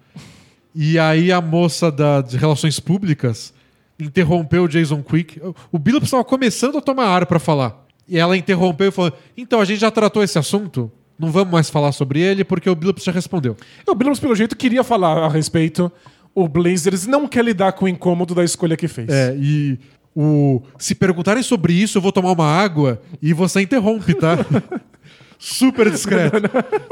[0.74, 3.52] E aí a moça da, de relações públicas
[3.98, 5.40] interrompeu o Jason Quick.
[5.70, 7.84] O Billups estava começando a tomar ar para falar.
[8.08, 10.90] E ela interrompeu e falou: "Então a gente já tratou esse assunto?
[11.18, 14.56] Não vamos mais falar sobre ele porque o Billups já respondeu." O Billups, pelo jeito,
[14.56, 15.90] queria falar a respeito.
[16.34, 19.08] O Blazers não quer lidar com o incômodo da escolha que fez.
[19.08, 19.78] É, e
[20.14, 24.38] o se perguntarem sobre isso, eu vou tomar uma água e você interrompe, tá?
[25.38, 26.36] Super discreto.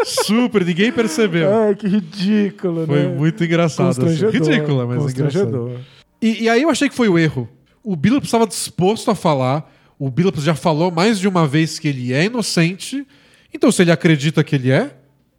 [0.04, 1.54] Super, ninguém percebeu.
[1.54, 3.08] Ai, que ridículo, Foi né?
[3.08, 4.04] muito engraçado.
[4.04, 4.26] Assim.
[4.26, 5.12] Ridícula, mas engraçado.
[5.12, 5.80] Constrangedor.
[6.20, 7.48] E, e aí eu achei que foi o erro.
[7.82, 9.72] O Billups estava disposto a falar.
[9.96, 13.06] O Billups já falou mais de uma vez que ele é inocente.
[13.54, 14.96] Então, se ele acredita que ele é,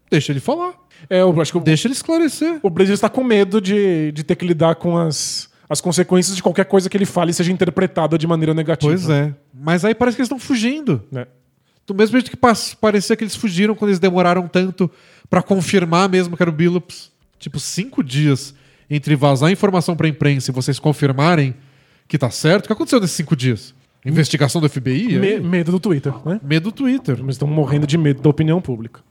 [0.09, 0.73] deixa ele falar.
[1.09, 2.59] É, eu acho que o, Deixa ele esclarecer.
[2.63, 6.43] o Blazers está com medo de, de ter que lidar com as, as consequências de
[6.43, 8.91] qualquer coisa que ele fale seja interpretada de maneira negativa.
[8.91, 9.33] Pois é.
[9.53, 11.03] Mas aí parece que eles estão fugindo.
[11.11, 11.25] Né?
[11.85, 12.37] Do mesmo jeito que
[12.79, 14.89] parecia que eles fugiram quando eles demoraram tanto
[15.29, 17.11] pra confirmar mesmo que era o Billups.
[17.39, 18.53] Tipo, cinco dias
[18.89, 21.55] entre vazar informação pra imprensa e vocês confirmarem
[22.07, 22.65] que tá certo.
[22.65, 23.73] O que aconteceu nesses cinco dias?
[24.05, 25.17] Investigação do FBI?
[25.19, 26.39] Me- medo do Twitter, né?
[26.43, 27.17] Medo do Twitter.
[27.19, 29.01] Eles estão morrendo de medo da opinião pública.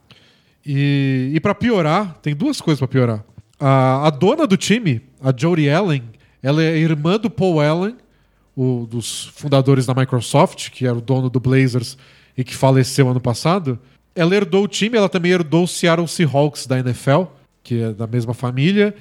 [0.65, 3.23] E, e para piorar, tem duas coisas pra piorar.
[3.59, 6.03] A, a dona do time, a Jodie Allen,
[6.41, 7.95] ela é irmã do Paul Allen,
[8.55, 11.97] o, dos fundadores da Microsoft, que era o dono do Blazers
[12.37, 13.79] e que faleceu ano passado.
[14.15, 17.23] Ela herdou o time, ela também herdou o Seattle Seahawks da NFL,
[17.63, 18.95] que é da mesma família,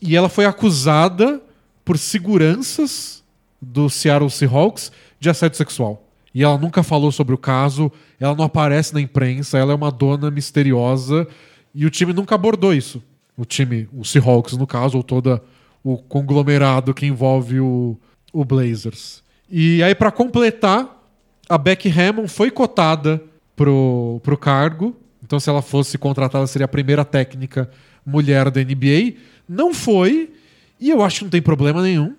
[0.00, 1.40] e ela foi acusada
[1.84, 3.22] por seguranças
[3.60, 6.03] do Seattle Seahawks de assédio sexual.
[6.34, 9.90] E ela nunca falou sobre o caso, ela não aparece na imprensa, ela é uma
[9.90, 11.28] dona misteriosa
[11.74, 13.02] e o time nunca abordou isso.
[13.36, 15.40] O time, o Seahawks no caso, ou todo
[15.82, 17.96] o conglomerado que envolve o,
[18.32, 19.22] o Blazers.
[19.50, 21.02] E aí, para completar,
[21.48, 23.22] a Becky Hammond foi cotada
[23.54, 24.96] pro, pro cargo.
[25.22, 27.70] Então, se ela fosse contratada, seria a primeira técnica
[28.04, 29.14] mulher da NBA.
[29.48, 30.32] Não foi,
[30.80, 32.14] e eu acho que não tem problema nenhum.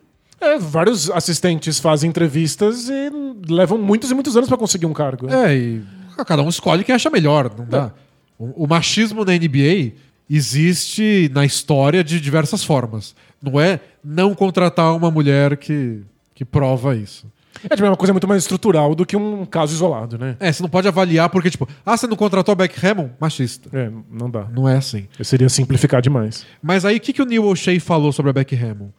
[0.45, 3.11] É, vários assistentes fazem entrevistas e
[3.49, 5.27] levam muitos e muitos anos para conseguir um cargo.
[5.29, 5.83] É, e
[6.25, 7.91] cada um escolhe quem acha melhor, não dá.
[8.37, 9.93] O, o machismo na NBA
[10.29, 13.15] existe na história de diversas formas.
[13.41, 16.01] Não é não contratar uma mulher que,
[16.33, 17.27] que prova isso.
[17.63, 20.35] É tipo, é uma coisa muito mais estrutural do que um caso isolado, né?
[20.39, 23.11] É, você não pode avaliar porque, tipo, ah, você não contratou a Beck Hammond?
[23.19, 23.69] Machista.
[23.73, 24.47] É, não dá.
[24.51, 25.07] Não é assim.
[25.23, 26.45] Seria simplificar demais.
[26.61, 28.91] Mas aí, o que, que o Neil O'Shea falou sobre a Beck Hammond?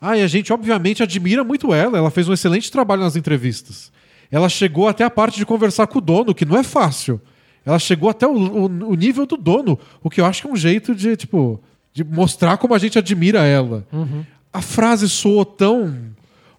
[0.00, 1.96] Ah, e a gente, obviamente, admira muito ela.
[1.98, 3.90] Ela fez um excelente trabalho nas entrevistas.
[4.30, 7.20] Ela chegou até a parte de conversar com o dono, que não é fácil.
[7.64, 10.50] Ela chegou até o, o- o nível do dono, o que eu acho que é
[10.52, 11.60] um jeito de, tipo,
[11.92, 13.86] de mostrar como a gente admira ela.
[14.52, 15.94] A frase soou tão.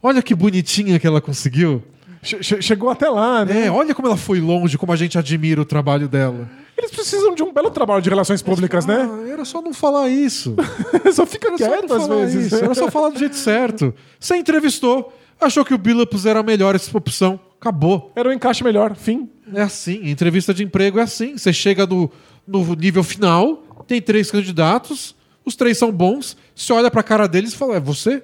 [0.02, 1.84] Olha que bonitinha que ela conseguiu.
[2.22, 3.68] Che- chegou até lá, né?
[3.68, 6.50] É, olha como ela foi longe, como a gente admira o trabalho dela.
[6.78, 9.10] Eles precisam de um belo trabalho de relações públicas, né?
[9.12, 10.56] Ah, era só não falar isso.
[11.12, 12.46] Só fica Era só quieto não às vezes.
[12.48, 12.56] isso.
[12.64, 13.94] Era só falar do jeito certo.
[14.20, 17.40] Você entrevistou, achou que o Billups era a melhor opção.
[17.60, 18.12] Acabou.
[18.16, 19.28] Era um encaixe melhor, fim.
[19.54, 20.08] É assim.
[20.08, 21.36] Entrevista de emprego é assim.
[21.38, 22.12] Você chega no,
[22.46, 27.54] no nível final, tem três candidatos, os três são bons, você olha pra cara deles
[27.54, 28.22] e fala: é você?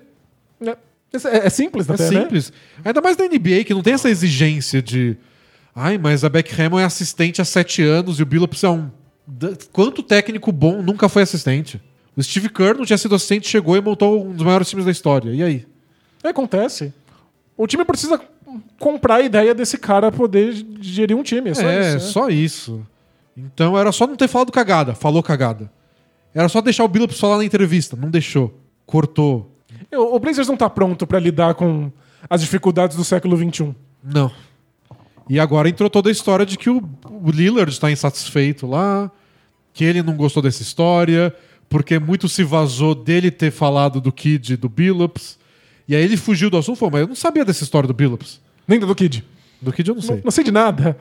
[0.62, 2.22] É, é- é simples É até, né?
[2.22, 2.54] simples.
[2.86, 5.18] Ainda mais na NBA, que não tem essa exigência de.
[5.76, 8.90] Ai, mas a Beck Hammond é assistente há sete anos e o Billups é um.
[9.72, 11.82] Quanto técnico bom nunca foi assistente?
[12.16, 14.91] O Steve Kerr não tinha sido assistente, chegou e montou um dos maiores times da
[14.91, 15.32] história.
[15.32, 15.66] E aí?
[16.24, 16.94] É, Acontece.
[17.58, 18.20] O time precisa
[18.80, 21.50] comprar a ideia desse cara poder gerir um time.
[21.50, 22.06] É só é, isso.
[22.06, 22.12] né?
[22.12, 22.88] só isso.
[23.36, 24.94] Então era só não ter falado cagada.
[24.94, 25.72] Falou cagada.
[26.34, 27.95] Era só deixar o Billups falar na entrevista.
[27.95, 28.60] Não deixou.
[28.86, 29.52] Cortou.
[29.91, 31.91] O Blazers não tá pronto pra lidar com
[32.30, 33.38] as dificuldades do século.
[33.38, 33.76] XXI.
[34.04, 34.32] Não.
[35.30, 39.12] E agora entrou toda a história de que o, o Lillard está insatisfeito lá,
[39.74, 41.34] que ele não gostou dessa história,
[41.70, 45.40] porque muito se vazou dele ter falado do Kid e do Billups.
[45.88, 47.94] E aí ele fugiu do assunto e falou, mas eu não sabia dessa história do
[47.94, 48.40] Billups.
[48.68, 49.24] Nem do Kid.
[49.62, 50.22] Do Kid eu não sei.
[50.24, 50.98] Não sei de nada.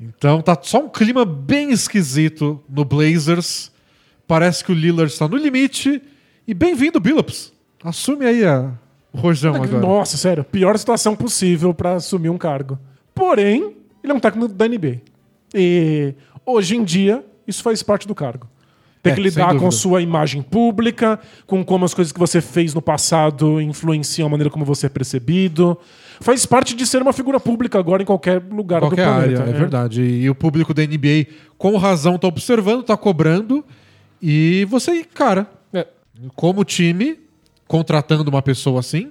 [0.00, 3.70] Então tá só um clima bem esquisito no Blazers.
[4.26, 6.02] Parece que o Lillard está no limite.
[6.46, 7.52] E bem-vindo, Billups.
[7.84, 8.72] Assume aí a...
[9.12, 9.80] o rojão agora.
[9.80, 10.44] Nossa, sério.
[10.44, 12.78] Pior situação possível pra assumir um cargo.
[13.14, 15.00] Porém, ele é um técnico da NBA.
[15.54, 16.14] E
[16.46, 18.46] hoje em dia, isso faz parte do cargo.
[19.02, 22.72] Tem É, que lidar com sua imagem pública, com como as coisas que você fez
[22.72, 25.76] no passado influenciam a maneira como você é percebido.
[26.20, 29.56] Faz parte de ser uma figura pública agora em qualquer lugar qualquer do área, planeta.
[29.56, 30.02] é verdade.
[30.02, 31.26] E, o público da NBA,
[31.58, 33.64] com razão, tá observando, tá cobrando.
[34.20, 35.84] E você, cara, É.
[36.36, 37.18] como time,
[37.66, 39.10] contratando uma pessoa assim,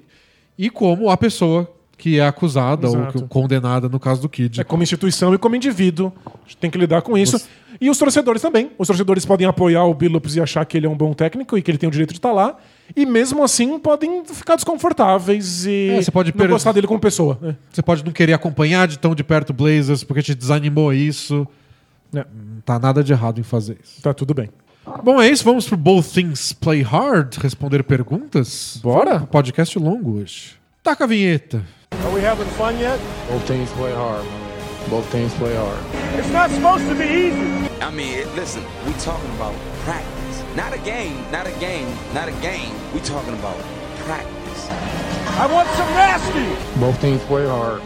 [0.58, 1.70] e como a pessoa
[2.02, 3.20] que é acusada ou Exato.
[3.22, 4.60] que- condenada no caso do Kid.
[4.60, 6.12] É como instituição e como indivíduo.
[6.26, 7.40] A gente tem que lidar com isso.
[7.80, 8.72] E os torcedores também.
[8.76, 11.62] Os torcedores podem apoiar o Billups e achar que ele é um bom técnico e
[11.62, 12.58] que ele tem o direito de estar lá.
[12.96, 17.38] E mesmo assim podem ficar desconfortáveis e É, você pode não gostar dele como pessoa.
[17.44, 17.56] É.
[17.72, 21.48] Você pode não querer acompanhar de tão de perto o Blazers porque te desanimou isso.
[22.16, 22.20] É.
[22.20, 24.02] Não tá nada de errado em fazer isso.
[24.02, 24.50] Tá tudo bem.
[25.04, 25.44] Bom, é isso.
[25.44, 28.80] Vamos pro Both Things Play Hard responder perguntas.
[28.82, 29.18] Bora?
[29.18, 30.54] Um podcast longo hoje.
[30.84, 31.64] Taca a vinheta.
[32.22, 33.00] We having fun yet?
[33.28, 34.90] Both teams play hard, man.
[34.92, 35.84] Both teams play hard.
[36.20, 37.68] It's not supposed to be easy.
[37.82, 40.44] I mean, listen, we talking about practice.
[40.56, 42.76] Not a game, not a game, not a game.
[42.94, 43.58] We talking about
[44.06, 44.68] practice.
[44.70, 46.80] I want some nasty.
[46.80, 47.82] Both teams play hard.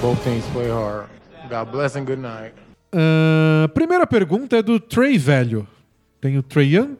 [0.00, 1.10] Both teams play hard.
[1.50, 2.54] God bless and good night.
[2.90, 5.68] Ah, primeira pergunta é do Trey Velho.
[6.22, 6.96] Tem o Trey Young,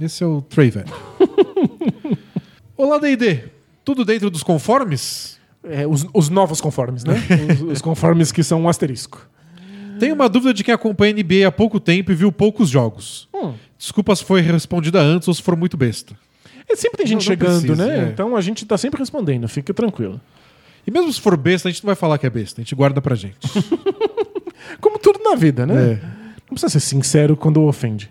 [0.00, 0.92] esse é o Trey Velho.
[2.76, 3.44] Olá, D&D.
[3.84, 5.37] Tudo dentro dos conformes?
[5.70, 7.14] É, os, os novos conformes, né?
[7.52, 9.26] os, os conformes que são um asterisco.
[9.98, 13.28] Tenho uma dúvida de quem acompanha a NBA há pouco tempo e viu poucos jogos.
[13.34, 13.54] Hum.
[13.76, 16.14] Desculpa se foi respondida antes ou se for muito besta.
[16.68, 18.04] E sempre tem gente Não, não chegando, precisa, né?
[18.06, 18.08] é.
[18.10, 20.20] Então a gente tá sempre respondendo, fica tranquilo.
[20.86, 22.74] E mesmo se for besta, a gente não vai falar que é besta, a gente
[22.74, 23.38] guarda pra gente.
[24.80, 25.92] Como tudo na vida, né?
[25.92, 25.94] É.
[26.48, 28.10] Não precisa ser sincero quando ofende.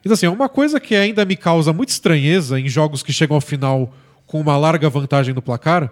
[0.00, 3.40] Então, assim, uma coisa que ainda me causa muita estranheza em jogos que chegam ao
[3.40, 3.92] final
[4.26, 5.90] com uma larga vantagem no placar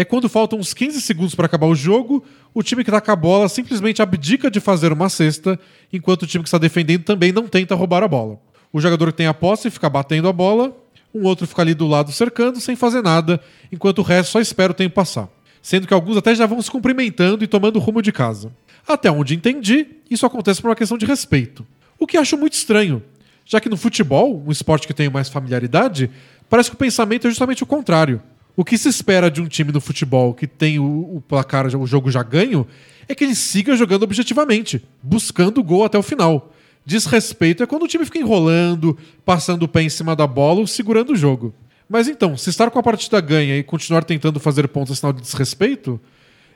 [0.00, 3.10] é quando faltam uns 15 segundos para acabar o jogo, o time que tá com
[3.10, 5.58] a bola simplesmente abdica de fazer uma cesta,
[5.92, 8.38] enquanto o time que está defendendo também não tenta roubar a bola.
[8.72, 10.72] O jogador que tem a posse fica batendo a bola,
[11.12, 13.40] um outro fica ali do lado cercando sem fazer nada,
[13.72, 15.28] enquanto o resto só espera o tempo passar.
[15.60, 18.52] Sendo que alguns até já vão se cumprimentando e tomando rumo de casa.
[18.86, 21.66] Até onde entendi, isso acontece por uma questão de respeito.
[21.98, 23.02] O que acho muito estranho,
[23.44, 26.08] já que no futebol, um esporte que tenho mais familiaridade,
[26.48, 28.22] parece que o pensamento é justamente o contrário.
[28.58, 31.86] O que se espera de um time no futebol que tem o, o placar, o
[31.86, 32.66] jogo já ganho,
[33.08, 36.52] é que ele siga jogando objetivamente, buscando o gol até o final.
[36.84, 40.66] Desrespeito é quando o time fica enrolando, passando o pé em cima da bola ou
[40.66, 41.54] segurando o jogo.
[41.88, 45.12] Mas então, se estar com a partida ganha e continuar tentando fazer pontos é sinal
[45.12, 46.00] de desrespeito,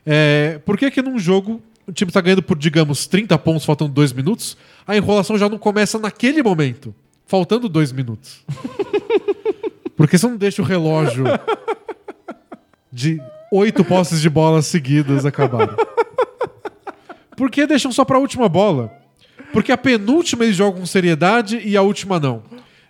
[0.04, 3.92] é, por que que num jogo o time está ganhando por, digamos, 30 pontos faltando
[3.92, 6.92] 2 minutos, a enrolação já não começa naquele momento,
[7.26, 8.44] faltando 2 minutos?
[9.94, 11.26] Porque você não deixa o relógio
[12.92, 13.20] de
[13.50, 15.74] oito posses de bola seguidas acabarem.
[17.36, 18.92] Por que deixam só para a última bola?
[19.52, 22.42] Porque a penúltima eles jogam com seriedade e a última não.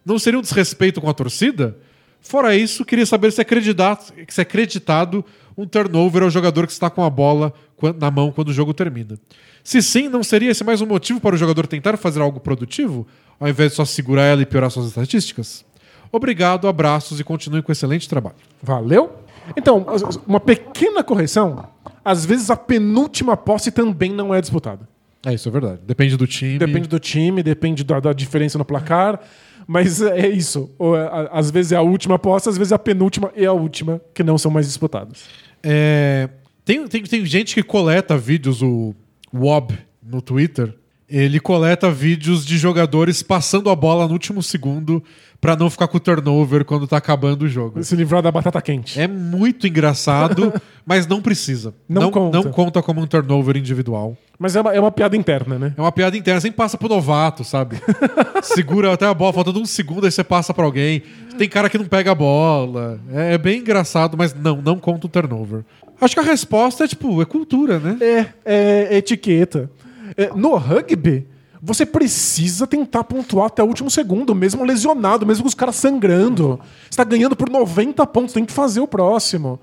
[0.05, 1.77] Não seria um desrespeito com a torcida?
[2.21, 5.25] Fora isso, queria saber se é acreditado, se é acreditado
[5.57, 7.53] um turnover ao jogador que está com a bola
[7.99, 9.19] na mão quando o jogo termina.
[9.65, 13.07] Se sim, não seria esse mais um motivo para o jogador tentar fazer algo produtivo,
[13.39, 15.65] ao invés de só segurar ela e piorar suas estatísticas?
[16.11, 18.37] Obrigado, abraços e continue com o excelente trabalho.
[18.63, 19.13] Valeu?
[19.57, 19.85] Então,
[20.27, 21.65] uma pequena correção.
[22.05, 24.89] Às vezes a penúltima posse também não é disputada.
[25.25, 25.81] É, isso é verdade.
[25.87, 26.59] Depende do time.
[26.59, 29.21] Depende do time, depende da, da diferença no placar.
[29.67, 30.71] Mas é isso.
[30.79, 33.53] Ou, a- Às vezes é a última aposta, às vezes é a penúltima e a
[33.53, 35.25] última, que não são mais disputadas.
[35.63, 36.29] É,
[36.65, 38.93] tem, tem, tem gente que coleta vídeos, o
[39.33, 40.75] Wob no Twitter.
[41.09, 45.03] Ele coleta vídeos de jogadores passando a bola no último segundo
[45.43, 47.83] pra não ficar com o turnover quando tá acabando o jogo.
[47.83, 49.01] Se livrar da batata quente.
[49.01, 50.53] É muito engraçado,
[50.87, 51.75] mas não precisa.
[51.89, 52.37] Não conta.
[52.37, 54.17] não conta como um turnover individual.
[54.39, 55.75] Mas é uma, é uma piada interna, né?
[55.77, 57.77] É uma piada interna, sempre passa pro novato, sabe?
[58.43, 61.03] Segura até a bola, faltando um segundo, aí você passa pra alguém.
[61.37, 63.01] Tem cara que não pega a bola.
[63.13, 65.65] É, é bem engraçado, mas não, não conta o turnover.
[66.01, 67.97] Acho que a resposta é, tipo, é cultura, né?
[68.01, 69.69] É, é etiqueta.
[70.17, 71.27] É, no rugby,
[71.61, 76.59] você precisa tentar pontuar até o último segundo, mesmo lesionado, mesmo com os caras sangrando.
[76.91, 79.61] Você tá ganhando por 90 pontos, tem que fazer o próximo.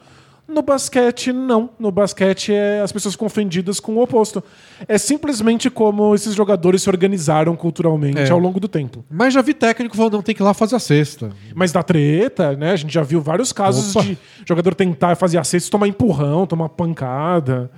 [0.47, 1.69] No basquete, não.
[1.77, 4.43] No basquete, é, as pessoas ficam ofendidas com o oposto.
[4.87, 8.29] É simplesmente como esses jogadores se organizaram culturalmente É.
[8.31, 9.05] ao longo do tempo.
[9.11, 11.29] Mas já vi técnico falando, não, tem que ir lá fazer a cesta.
[11.53, 12.71] Mas da treta, né?
[12.71, 14.03] A gente já viu vários casos Opa.
[14.05, 17.69] de jogador tentar fazer a cesta, tomar empurrão, tomar pancada.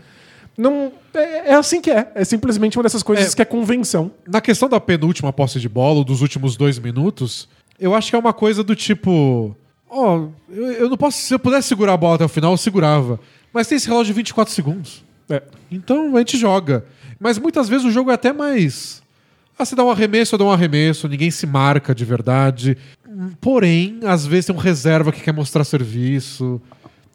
[0.57, 2.11] Não, é, é assim que é.
[2.13, 3.35] É simplesmente uma dessas coisas É.
[3.35, 4.11] que é convenção.
[4.27, 7.47] Na questão da penúltima posse de bola, ou dos últimos dois minutos,
[7.79, 9.55] eu acho que é uma coisa do tipo.
[9.89, 11.17] Ó, eu, eu não posso.
[11.17, 13.19] Se eu pudesse segurar a bola até o final, eu segurava.
[13.53, 15.03] Mas tem esse relógio de 24 segundos.
[15.29, 15.41] É.
[15.71, 16.85] Então a gente joga.
[17.19, 19.01] Mas muitas vezes o jogo é até mais.
[19.57, 22.77] Ah, você dá um arremesso, eu dou um arremesso, ninguém se marca de verdade.
[23.39, 26.61] Porém, às vezes tem um reserva que quer mostrar serviço.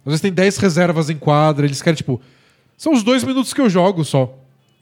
[0.04, 2.20] Às vezes tem 10 reservas em quadra, eles querem, tipo.
[2.76, 4.32] São os dois minutos que eu jogo só.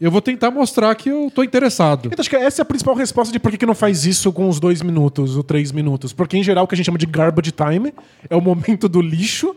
[0.00, 2.06] Eu vou tentar mostrar que eu tô interessado.
[2.08, 4.32] Então, acho que essa é a principal resposta de por que, que não faz isso
[4.32, 6.12] com os dois minutos, ou três minutos.
[6.12, 7.94] Porque, em geral, o que a gente chama de garbage time
[8.28, 9.54] é o momento do lixo,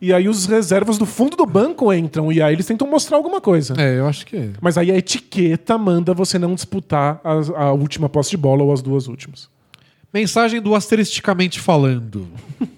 [0.00, 3.40] e aí os reservas do fundo do banco entram, e aí eles tentam mostrar alguma
[3.40, 3.74] coisa.
[3.78, 4.50] É, eu acho que é.
[4.60, 8.72] Mas aí a etiqueta manda você não disputar as- a, última posse de bola ou
[8.72, 9.48] as duas últimas.
[10.12, 12.28] Mensagem do Asteristicamente Falando.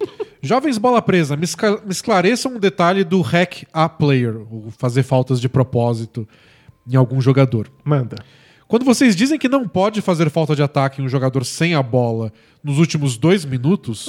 [0.43, 1.47] Jovens bola presa, me,
[1.89, 6.27] esclareçam um detalhe do hack a player, o fazer faltas de propósito
[6.91, 7.71] em algum jogador.
[7.85, 8.17] Manda.
[8.67, 11.83] Quando vocês dizem que não pode fazer falta de ataque em um jogador sem a
[11.83, 14.09] bola nos últimos dois minutos,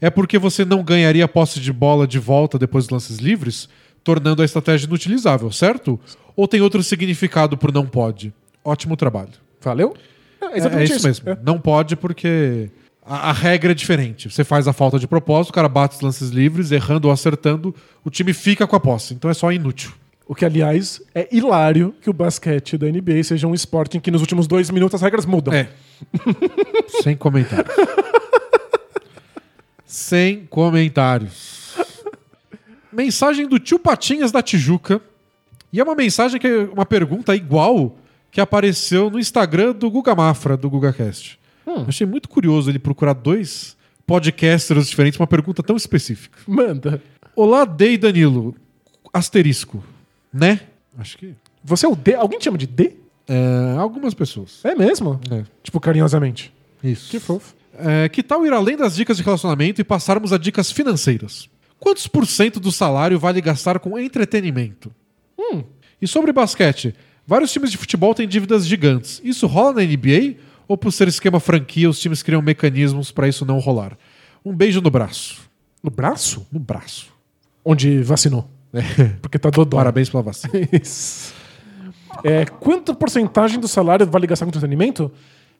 [0.00, 3.68] é porque você não ganharia a posse de bola de volta depois dos lances livres,
[4.04, 5.98] tornando a estratégia inutilizável, certo?
[6.36, 8.32] Ou tem outro significado por não pode?
[8.62, 9.32] Ótimo trabalho.
[9.60, 9.96] Valeu?
[10.40, 11.36] É, é isso, mesmo.
[11.42, 12.70] Não pode porque
[13.08, 14.30] a, a regra é diferente.
[14.30, 17.74] Você faz a falta de propósito, o cara bate os lances livres, errando ou acertando,
[18.04, 19.14] o time fica com a posse.
[19.14, 19.92] Então é só inútil.
[20.26, 24.10] O que, aliás, é hilário que o basquete da NBA seja um esporte em que
[24.10, 25.54] nos últimos dois minutos as regras mudam.
[25.54, 25.70] É.
[27.02, 27.74] Sem comentários.
[29.86, 31.78] Sem comentários.
[32.92, 35.00] Mensagem do tio Patinhas da Tijuca.
[35.72, 37.96] E é uma mensagem que é uma pergunta igual
[38.30, 41.37] que apareceu no Instagram do Guga Mafra, do GugaCast.
[41.86, 43.76] Achei muito curioso ele procurar dois
[44.06, 46.38] podcasters diferentes, uma pergunta tão específica.
[46.46, 47.02] Manda.
[47.36, 48.54] Olá, Dei Danilo.
[49.12, 49.82] Asterisco.
[50.32, 50.60] Né?
[50.96, 51.34] Acho que.
[51.64, 52.14] Você é o D?
[52.14, 52.96] Alguém te chama de D?
[53.26, 54.64] É, algumas pessoas.
[54.64, 55.20] É mesmo?
[55.30, 55.44] É.
[55.62, 56.52] Tipo, carinhosamente.
[56.82, 57.10] Isso.
[57.10, 57.54] Que fofo.
[57.76, 61.48] É, que tal ir além das dicas de relacionamento e passarmos a dicas financeiras?
[61.78, 64.90] Quantos por cento do salário vale gastar com entretenimento?
[66.00, 66.94] E sobre basquete,
[67.26, 69.20] vários times de futebol têm dívidas gigantes.
[69.24, 70.36] Isso rola na NBA?
[70.68, 73.96] Ou por ser esquema franquia, os times criam mecanismos para isso não rolar?
[74.44, 75.40] Um beijo no braço.
[75.82, 76.46] No braço?
[76.52, 77.10] No braço.
[77.64, 78.48] Onde vacinou.
[79.22, 79.78] Porque tá dodó.
[79.78, 80.52] Parabéns pela vacina.
[82.24, 85.12] É, quanto porcentagem do salário vale gastar com entretenimento?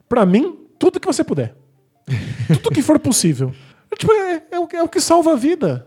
[0.09, 1.55] Pra mim, tudo que você puder.
[2.63, 3.55] tudo que for possível.
[3.93, 5.87] É, tipo, é, é o, que- é o que salva a vida.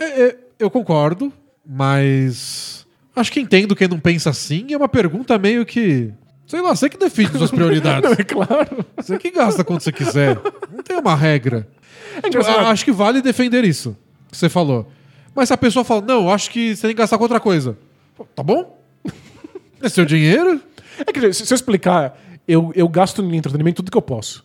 [0.00, 1.32] É, é, eu concordo,
[1.64, 2.84] mas
[3.14, 4.66] acho que entendo quem não pensa assim.
[4.72, 6.12] É uma pergunta meio que.
[6.48, 8.10] Sei lá, você que define suas prioridades.
[8.18, 8.84] É claro.
[8.96, 10.40] Você que gasta quando você quiser.
[10.72, 11.68] Não tem uma regra.
[12.22, 12.34] É.
[12.34, 13.94] Eu acho que vale defender isso
[14.30, 14.90] que você falou.
[15.34, 17.38] Mas se a pessoa fala, não, eu acho que você tem que gastar com outra
[17.38, 17.76] coisa.
[18.16, 18.80] Pô, Tá bom?
[19.82, 20.60] É seu dinheiro?
[21.06, 22.18] É que, se eu explicar,
[22.48, 24.44] eu, eu gasto em entretenimento tudo que eu posso.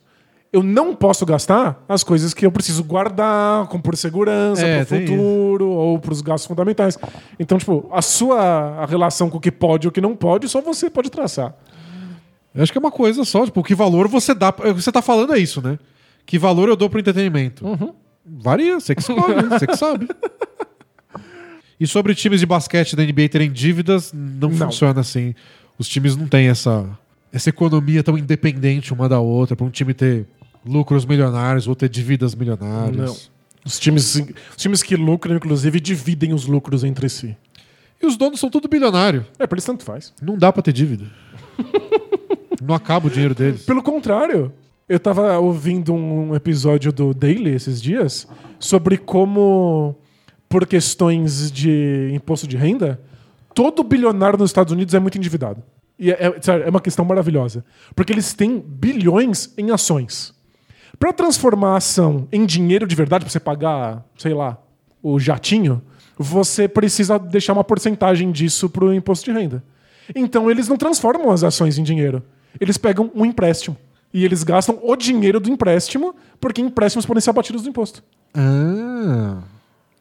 [0.52, 4.98] Eu não posso gastar as coisas que eu preciso guardar, como por segurança, É, pro
[4.98, 7.00] tem futuro, ou pros gastos fundamentais.
[7.40, 10.48] Então, tipo, a sua a relação com o que pode e o que não pode,
[10.48, 11.56] só você pode traçar.
[12.54, 13.46] Eu acho que é uma coisa só.
[13.46, 14.52] Tipo, que valor você dá.
[14.76, 15.80] Você tá falando é isso, né?
[16.26, 17.66] Que valor eu dou pro entretenimento?
[18.26, 20.08] Varia, você que escolhe, você que sabe.
[21.80, 24.68] E sobre times de basquete da NBA terem dívidas, não, Não.
[24.68, 25.34] funciona assim.
[25.78, 26.88] Os times não têm essa,
[27.32, 30.26] essa economia tão independente uma da outra, para um time ter
[30.66, 32.96] lucros milionários ou ter dívidas milionárias.
[32.96, 33.34] Não.
[33.66, 37.36] Os times, os times que lucram, inclusive, dividem os lucros entre si.
[38.02, 39.26] E os donos são tudo bilionário.
[39.40, 40.14] É, pra eles tanto faz.
[40.22, 41.06] Não dá pra ter dívida.
[42.66, 43.66] não acaba o dinheiro deles.
[43.66, 44.52] Pelo contrário,
[44.88, 48.28] eu tava ouvindo um episódio do Daily esses dias
[48.60, 49.96] sobre como,
[50.48, 53.00] por questões de imposto de renda,
[53.54, 55.62] todo bilionário nos Estados Unidos é muito endividado.
[55.98, 56.34] E é, é,
[56.66, 57.64] é uma questão maravilhosa.
[57.96, 60.34] Porque eles têm bilhões em ações.
[61.00, 64.58] Para transformar a ação em dinheiro de verdade, pra você pagar, sei lá,
[65.02, 65.82] o jatinho,
[66.18, 69.64] você precisa deixar uma porcentagem disso pro imposto de renda.
[70.16, 72.24] Então eles não transformam as ações em dinheiro.
[72.60, 73.76] Eles pegam um empréstimo.
[74.14, 78.04] E eles gastam o dinheiro do empréstimo, porque empréstimos podem ser abatidos do imposto.
[78.34, 79.40] Ah,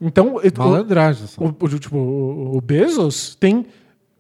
[0.01, 1.27] Então, o- malandragem.
[1.27, 1.43] só.
[1.43, 3.67] o, o- tipo, o o Bezos tem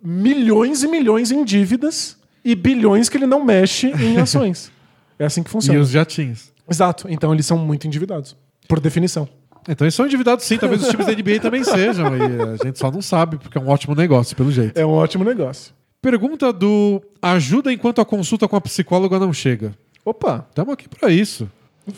[0.02, 4.70] milhões e milhões em dívidas e bilhões que ele não mexe em ações.
[5.18, 5.78] É assim que E funciona.
[5.80, 6.50] os jatinhos.
[6.68, 7.06] Exato.
[7.10, 8.36] Então eles são muito endividados.
[8.68, 9.28] Por definição.
[9.68, 12.06] Então eles são endividados sim, talvez os times da NBA também sejam.
[12.16, 14.76] E a gente só não sabe, porque é um ótimo negócio, pelo jeito.
[14.76, 15.72] É um ótimo negócio.
[16.02, 19.72] Pergunta do Ajuda enquanto a consulta com a psicóloga não chega.
[20.04, 20.44] Opa!
[20.50, 21.48] Estamos aqui pra isso.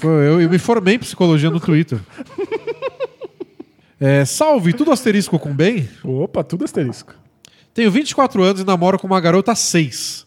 [0.02, 1.98] Eu, eu me formei em psicologia no Twitter.
[3.98, 5.88] É, salve, tudo asterisco com bem?
[6.04, 7.14] Opa, tudo asterisco.
[7.72, 10.26] Tenho 24 anos e namoro com uma garota há 6.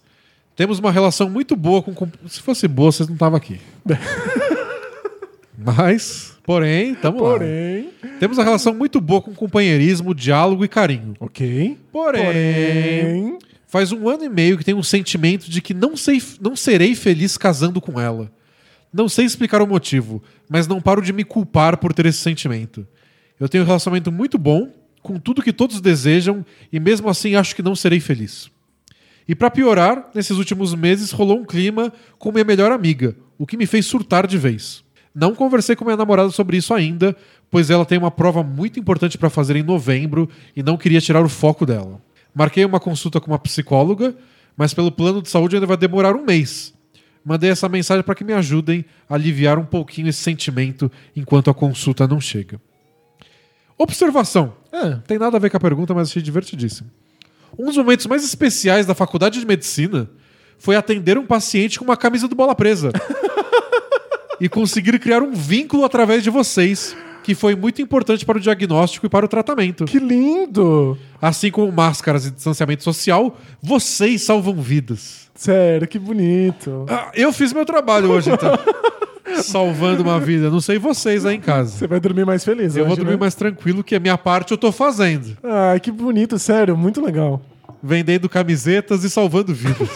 [0.56, 1.94] Temos uma relação muito boa com.
[1.94, 3.60] com- Se fosse boa, vocês não estavam aqui.
[5.58, 7.32] Mas, porém, tamo lá.
[7.32, 7.90] Porém.
[8.20, 11.14] Temos uma relação muito boa com companheirismo, diálogo e carinho.
[11.20, 11.78] Ok.
[11.92, 13.38] Porém, Porém.
[13.68, 16.96] Faz um ano e meio que tenho um sentimento de que não, sei, não serei
[16.96, 18.32] feliz casando com ela.
[18.92, 22.88] Não sei explicar o motivo, mas não paro de me culpar por ter esse sentimento.
[23.40, 24.72] Eu tenho um relacionamento muito bom,
[25.04, 28.50] com tudo que todos desejam, e mesmo assim acho que não serei feliz.
[29.28, 33.58] E pra piorar, nesses últimos meses rolou um clima com minha melhor amiga, o que
[33.58, 34.84] me fez surtar de vez.
[35.14, 37.16] Não conversei com minha namorada sobre isso ainda,
[37.52, 41.24] pois ela tem uma prova muito importante pra fazer em novembro e não queria tirar
[41.24, 42.02] o foco dela.
[42.38, 44.16] Marquei uma consulta com uma psicóloga,
[44.56, 46.72] mas pelo plano de saúde ainda vai demorar um mês.
[47.26, 51.54] Mandei essa mensagem para que me ajudem a aliviar um pouquinho esse sentimento enquanto a
[51.54, 52.62] consulta não chega.
[53.76, 54.54] Observação.
[54.72, 56.92] É, tem nada a ver com a pergunta, mas achei divertidíssimo.
[57.58, 60.08] Um dos momentos mais especiais da faculdade de medicina
[60.60, 62.92] foi atender um paciente com uma camisa do bola presa.
[64.40, 66.96] e conseguir criar um vínculo através de vocês,
[67.28, 69.84] que foi muito importante para o diagnóstico e para o tratamento.
[69.84, 70.98] Que lindo!
[71.22, 75.30] Assim como máscaras e distanciamento social, vocês salvam vidas.
[75.36, 76.86] Sério, que bonito.
[76.88, 78.58] Ah, eu fiz meu trabalho hoje, então.
[79.44, 80.50] Salvando uma vida.
[80.50, 81.72] Não sei vocês aí em casa.
[81.72, 82.78] Você vai dormir mais feliz.
[82.78, 83.20] Eu vou hoje, dormir né?
[83.20, 85.38] mais tranquilo, que a minha parte eu tô fazendo.
[85.44, 87.42] Ai, que bonito, sério, muito legal.
[87.84, 89.90] Vendendo camisetas e salvando vidas.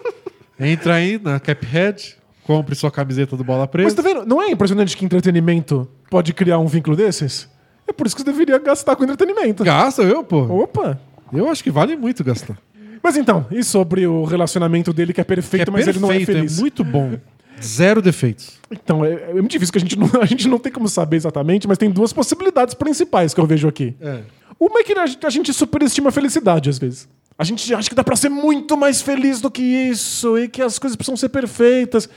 [0.58, 2.16] Entra aí na Caphead,
[2.48, 3.96] compre sua camiseta do Bola Mas Presa.
[3.96, 4.24] tá vendo?
[4.26, 7.46] Não é impressionante que entretenimento pode criar um vínculo desses?
[7.86, 9.62] É por isso que você deveria gastar com entretenimento.
[9.62, 10.40] Gasta, eu, pô.
[10.62, 10.98] Opa!
[11.32, 12.56] Eu acho que vale muito gastar.
[13.02, 16.10] Mas então, e sobre o relacionamento dele que é perfeito, Que é mas ele não
[16.10, 16.58] é perfeito, feliz?
[16.58, 17.18] muito bom.
[17.62, 18.58] Zero defeitos.
[18.70, 21.16] Então, é, é muito difícil que a gente, não, a gente não tem como saber
[21.16, 23.94] exatamente, mas tem duas possibilidades principais que eu vejo aqui.
[24.00, 24.20] É.
[24.58, 27.08] Uma é que a gente- a gente superestima a felicidade, às vezes.
[27.38, 30.60] A gente acha que dá pra ser muito mais feliz do que isso e que
[30.60, 32.08] as coisas precisam ser perfeitas.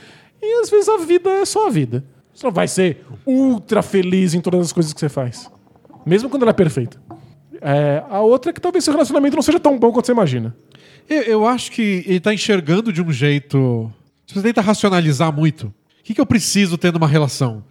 [0.42, 2.04] E às vezes a vida é só a vida.
[2.34, 5.50] Você não vai ser ultra feliz em todas as coisas que você faz.
[6.04, 7.00] Mesmo quando ela é perfeita.
[7.60, 10.54] É, a outra é que talvez seu relacionamento não seja tão bom quanto você imagina.
[11.08, 13.90] Eu, eu acho que ele tá enxergando de um jeito.
[14.26, 17.62] Se você tenta racionalizar muito, o que, que eu preciso ter numa relação?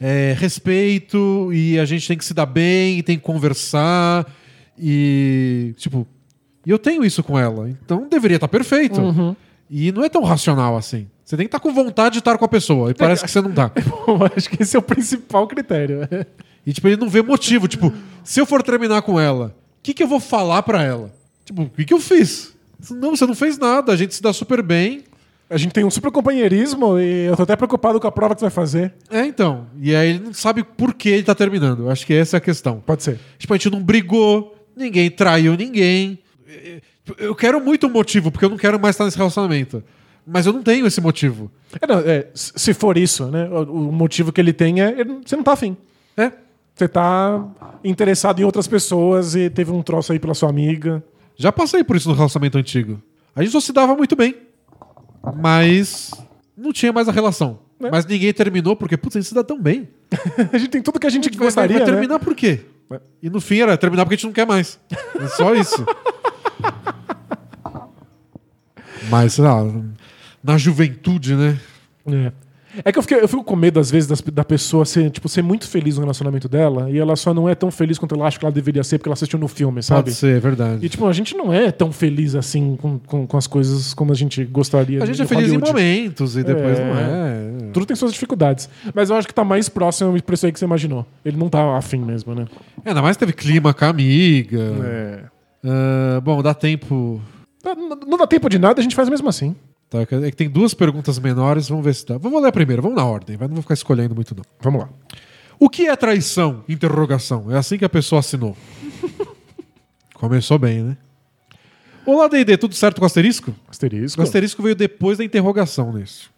[0.00, 4.26] É, respeito e a gente tem que se dar bem, e tem que conversar
[4.78, 5.74] e.
[5.76, 6.06] Tipo,
[6.64, 9.00] e eu tenho isso com ela, então deveria estar perfeito.
[9.70, 11.06] E não é tão racional assim.
[11.26, 13.40] Você tem que estar com vontade de estar com a pessoa, e parece que você
[13.40, 13.72] não tá.
[14.06, 16.08] Bom, acho que esse é o principal critério.
[16.64, 17.66] E tipo, ele não vê motivo.
[17.66, 17.92] Tipo,
[18.22, 21.12] se eu for terminar com ela, o que, que eu vou falar pra ela?
[21.44, 22.54] Tipo, o que, que eu fiz?
[22.90, 25.02] Não, você não fez nada, a gente se dá super bem.
[25.50, 28.40] A gente tem um super companheirismo e eu tô até preocupado com a prova que
[28.40, 28.94] você vai fazer.
[29.10, 29.66] É, então.
[29.80, 31.84] E aí ele não sabe por que ele tá terminando.
[31.84, 32.80] Eu acho que essa é a questão.
[32.86, 33.18] Pode ser.
[33.36, 36.20] Tipo, a gente não brigou, ninguém traiu ninguém.
[37.18, 39.82] Eu quero muito um motivo, porque eu não quero mais estar nesse relacionamento.
[40.26, 41.50] Mas eu não tenho esse motivo.
[41.80, 43.48] É, não, é, se for isso, né?
[43.48, 44.98] O, o motivo que ele tem é.
[44.98, 45.76] ele- você não tá afim.
[46.16, 46.32] É.
[46.74, 47.44] Você tá
[47.84, 51.02] interessado em outras pessoas e teve um troço aí pela sua amiga.
[51.36, 53.00] Já passei por isso no relacionamento antigo.
[53.34, 54.34] A gente só se dava muito bem.
[55.36, 56.10] Mas
[56.56, 57.58] não tinha mais a relação.
[57.80, 57.90] É.
[57.90, 59.88] Mas ninguém terminou porque, putz, a gente se dá tão bem.
[60.52, 61.78] a gente tem tudo que a gente Vai- gostaria.
[61.78, 61.92] vai né?
[61.92, 62.60] terminar por quê?
[63.22, 64.78] E no fim era terminar porque a gente não quer mais.
[65.20, 65.84] É só isso.
[69.08, 69.62] Mas, sei lá,
[70.46, 71.58] na juventude, né?
[72.06, 72.32] É.
[72.84, 75.30] É que eu, fiquei- eu fico com medo, às vezes, das- da pessoa ser, tipo,
[75.30, 78.26] ser muito feliz no relacionamento dela e ela só não é tão feliz quanto ela
[78.26, 80.02] acha que ela deveria ser porque ela assistiu no filme, sabe?
[80.04, 80.84] Pode ser, é verdade.
[80.84, 84.12] E, tipo, a gente não é tão feliz assim com, com, com as coisas como
[84.12, 85.02] a gente gostaria.
[85.02, 85.72] a gente é feliz em Hollywood.
[85.72, 86.84] momentos e depois É.
[86.84, 87.70] não é.
[87.72, 88.68] Tudo tem suas dificuldades.
[88.94, 91.06] Mas eu acho que tá mais próximo pra isso aí que você imaginou.
[91.24, 92.44] Ele não tá afim mesmo, né?
[92.84, 94.60] É, Ainda mais teve clima com a amiga.
[94.84, 95.20] É.
[95.64, 97.22] Ah, bom, dá tempo.
[97.64, 99.56] Não, não dá tempo de nada, a gente faz mesmo assim.
[99.88, 102.18] Tá, é que tem duas perguntas menores, vamos ver se dá.
[102.18, 104.42] Vamos ler a primeira, vamos na ordem, vai, não vou ficar escolhendo muito não.
[104.60, 104.88] Vamos lá.
[105.58, 106.64] O que é traição?
[106.68, 107.50] Interrogação.
[107.50, 108.56] É assim que a pessoa assinou.
[110.14, 110.96] Começou bem, né?
[112.04, 113.54] Olá, D&D, tudo certo com o asterisco?
[113.68, 114.20] Asterisco.
[114.20, 116.30] O asterisco veio depois da interrogação nisso.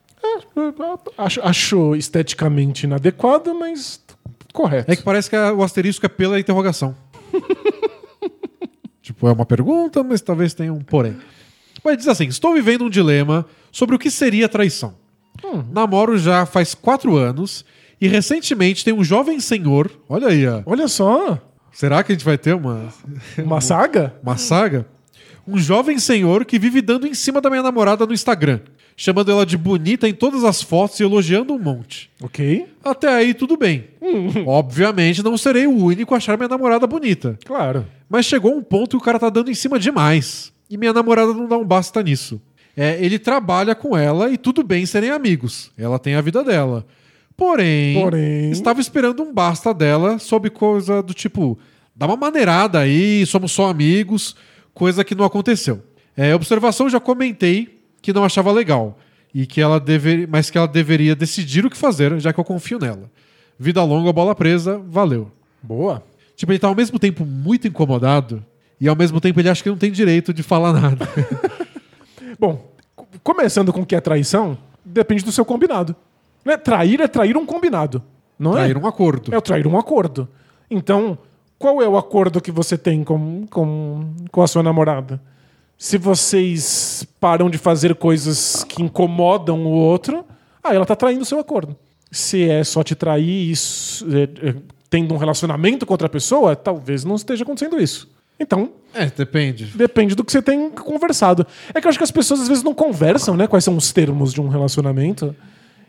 [1.17, 4.01] Acho, acho esteticamente inadequado, mas
[4.53, 4.91] correto.
[4.91, 6.95] É que parece que a- o asterisco é pela interrogação.
[9.03, 11.17] tipo, é uma pergunta, mas talvez tenha um porém.
[11.85, 14.95] Mas diz assim: estou vivendo um dilema sobre o que seria traição.
[15.73, 17.65] Namoro já faz quatro anos
[18.01, 19.91] e recentemente tem um jovem senhor.
[20.09, 20.63] Olha aí, ó.
[20.67, 21.39] Olha só,
[21.73, 22.89] Será que a gente vai ter uma,
[23.39, 24.15] uma saga?
[24.23, 24.85] uma saga?
[25.47, 28.61] Um jovem senhor que vive dando em cima da minha namorada no Instagram,
[28.97, 32.11] chamando ela de bonita em todas as fotos e elogiando um monte.
[32.21, 33.85] Ok, Até aí tudo bem.
[34.45, 37.39] Obviamente não serei o único a achar minha namorada bonita.
[37.45, 37.87] claro.
[38.11, 40.51] Mas chegou um ponto que o cara tá dando em cima demais.
[40.71, 42.41] E minha namorada não dá um basta nisso.
[42.77, 45.71] É, ele trabalha com ela e tudo bem serem amigos.
[45.77, 46.87] Ela tem a vida dela.
[47.37, 51.59] Porém, Porém- estava esperando um basta dela sobre coisa do tipo,
[51.95, 54.35] dá uma maneirada aí, somos só amigos,
[54.75, 55.83] coisa que não aconteceu.
[56.17, 58.99] É, observação já comentei que não achava legal
[59.33, 62.45] e que ela deveria, mas que ela deveria decidir o que fazer, já que eu
[62.45, 63.11] confio nela.
[63.59, 65.31] Vida longa, bola presa, valeu.
[65.63, 66.03] Boa.
[66.37, 68.45] Tipo, ele tá ao mesmo tempo muito incomodado
[68.81, 71.09] e ao mesmo tempo ele acha que não tem direito de falar nada.
[72.39, 72.73] Bom,
[73.23, 75.95] começando com o que é traição, depende do seu combinado.
[76.45, 76.57] Né?
[76.57, 78.03] Trair é trair um combinado.
[78.39, 78.79] Não Trair é?
[78.79, 79.35] um acordo.
[79.35, 80.29] É trair um acordo.
[80.71, 81.19] Então,
[81.59, 85.21] qual é o acordo que você tem com, com, com a sua namorada?
[85.77, 90.25] Se vocês param de fazer coisas que incomodam o outro,
[90.63, 91.77] aí ela tá traindo o seu acordo.
[92.11, 94.55] Se é só te trair isso, é, é,
[94.89, 98.09] tendo um relacionamento com outra pessoa, talvez não esteja acontecendo isso.
[98.41, 99.67] Então, É, depende.
[99.75, 101.47] depende do que você tem conversado.
[101.75, 103.47] É que eu acho que as pessoas às vezes não conversam, né?
[103.47, 105.35] Quais são os termos de um relacionamento.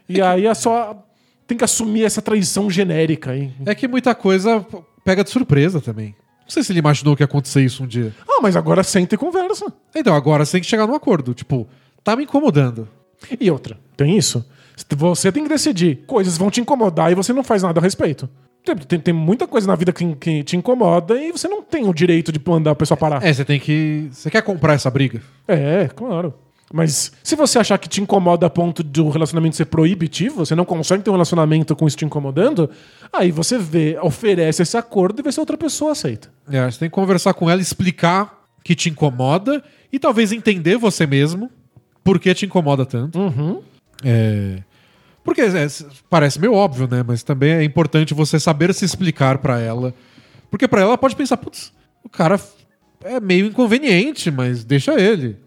[0.08, 1.06] E aí é só.
[1.46, 3.52] Tem que assumir essa traição genérica aí.
[3.66, 4.66] É que muita coisa
[5.04, 6.16] pega de surpresa também.
[6.44, 8.14] Não sei se ele imaginou que ia acontecer isso um dia.
[8.28, 9.72] Ah, mas agora senta e conversa.
[9.96, 11.34] Então, agora você tem que chegar num acordo.
[11.34, 11.68] Tipo,
[12.04, 12.88] tá me incomodando.
[13.40, 14.44] E outra, tem isso.
[14.98, 16.04] Você tem que decidir.
[16.08, 18.30] Coisas vão te incomodar e você não faz nada a respeito.
[18.88, 21.94] Tem, tem- muita coisa na vida que, que te incomoda e você não tem o
[21.94, 23.24] direito de mandar a pessoa parar.
[23.26, 24.10] É, você tem que.
[24.12, 25.22] Você quer comprar essa briga?
[25.48, 26.34] É, claro.
[26.72, 30.66] Mas se você achar que te incomoda a ponto do relacionamento ser proibitivo, você não
[30.66, 32.70] consegue ter um relacionamento com isso te incomodando,
[33.12, 36.30] aí você vê, oferece esse acordo e vê se a outra pessoa aceita.
[36.48, 41.08] É, você tem que conversar com ela, explicar que te incomoda e talvez entender você
[41.08, 41.50] mesmo
[42.04, 43.18] por que te incomoda tanto.
[44.04, 44.60] É,
[45.30, 45.68] porque é,
[46.10, 47.04] parece meio óbvio, né?
[47.06, 49.94] Mas também é importante você saber se explicar pra ela.
[50.50, 51.72] Porque pra ela pode pensar, putz,
[52.04, 52.42] o cara
[53.04, 55.38] é meio inconveniente, mas deixa ele.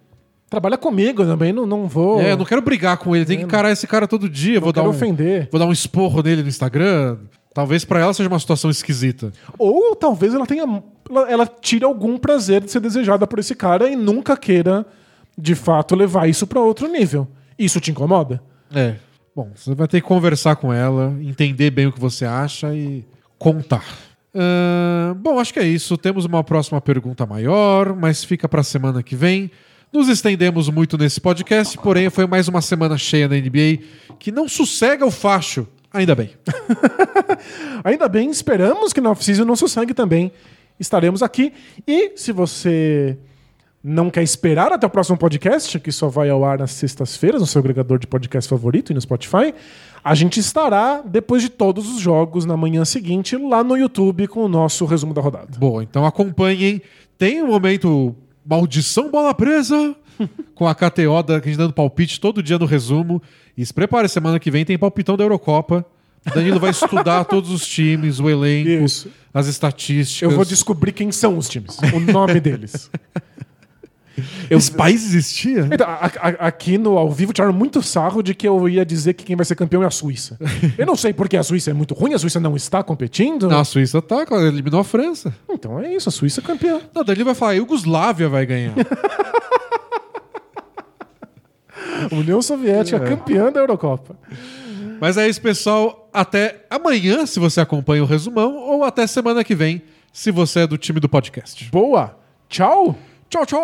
[0.49, 2.21] Trabalha comigo também, não, não vou.
[2.21, 4.61] É, eu não quero brigar com ele, tem que encarar esse cara todo dia.
[4.61, 5.49] Vou dar, um, ofender.
[5.51, 7.19] vou dar um esporro nele no Instagram.
[7.53, 9.33] Talvez pra ela seja uma situação esquisita.
[9.59, 10.63] Ou talvez ela tenha.
[11.11, 14.87] Ela, ela tire algum prazer de ser desejada por esse cara e nunca queira,
[15.37, 17.27] de fato, levar isso pra outro nível.
[17.59, 18.41] Isso te incomoda?
[18.73, 18.95] É.
[19.35, 23.03] Bom, você vai ter que conversar com ela, entender bem o que você acha e
[23.39, 23.83] contar.
[24.35, 25.97] Ahn, bom, acho que é isso.
[25.97, 29.51] Temos uma próxima pergunta maior, mas fica pra semana que vem.
[29.91, 33.83] Nos estendemos muito nesse podcast, porém foi mais uma semana cheia na NBA
[34.19, 35.67] que não sossega o facho.
[35.93, 36.31] Ainda bem.
[37.85, 40.31] Ainda bem, esperamos que na off-season não sossegue também.
[40.79, 41.53] Estaremos aqui.
[41.87, 43.19] E se você
[43.83, 47.47] não quer esperar até o próximo podcast, que só vai ao ar nas sextas-feiras, no
[47.47, 49.53] seu agregador de podcast favorito e no Spotify,
[50.05, 54.45] a gente estará, depois de todos os jogos, na manhã seguinte, lá no YouTube com
[54.45, 55.59] o nosso resumo da rodada.
[55.59, 56.81] Bom, então acompanhem.
[57.19, 58.15] Tem um momento
[58.45, 59.97] Maldição Bola Presa
[60.55, 63.21] com a KTO da, que a gente dando palpite todo dia no resumo.
[63.57, 65.85] E se prepare, semana que vem tem palpitão da Eurocopa.
[66.35, 69.09] Danilo vai estudar todos os times, o elenco, Isso.
[69.35, 70.31] as estatísticas.
[70.31, 72.91] Eu vou descobrir quem são os times, o nome deles.
[74.51, 75.69] Esse país existia?
[75.73, 79.15] Então, a- a- aqui no ao vivo tiraram muito sarro de que eu ia dizer
[79.15, 80.39] que quem vai ser campeão é a Suíça.
[80.77, 83.49] Eu não sei porque a Suíça é muito ruim, a Suíça não está competindo.
[83.49, 85.35] Não, a Suíça tá, ela eliminou a França.
[85.49, 86.81] Então é isso, a Suíça é campeã.
[86.95, 88.75] Não, Danilo vai falar, a Iugoslávia vai ganhar.
[92.11, 94.17] União Soviética campeã da Eurocopa.
[95.01, 96.09] Mas é isso, pessoal.
[96.13, 99.83] Até amanhã, se você acompanha o resumão, ou até semana que vem,
[100.13, 101.69] se você é do time do podcast.
[101.71, 102.17] Boa.
[102.49, 102.97] Tchau.
[103.33, 103.63] Tchau, tchau!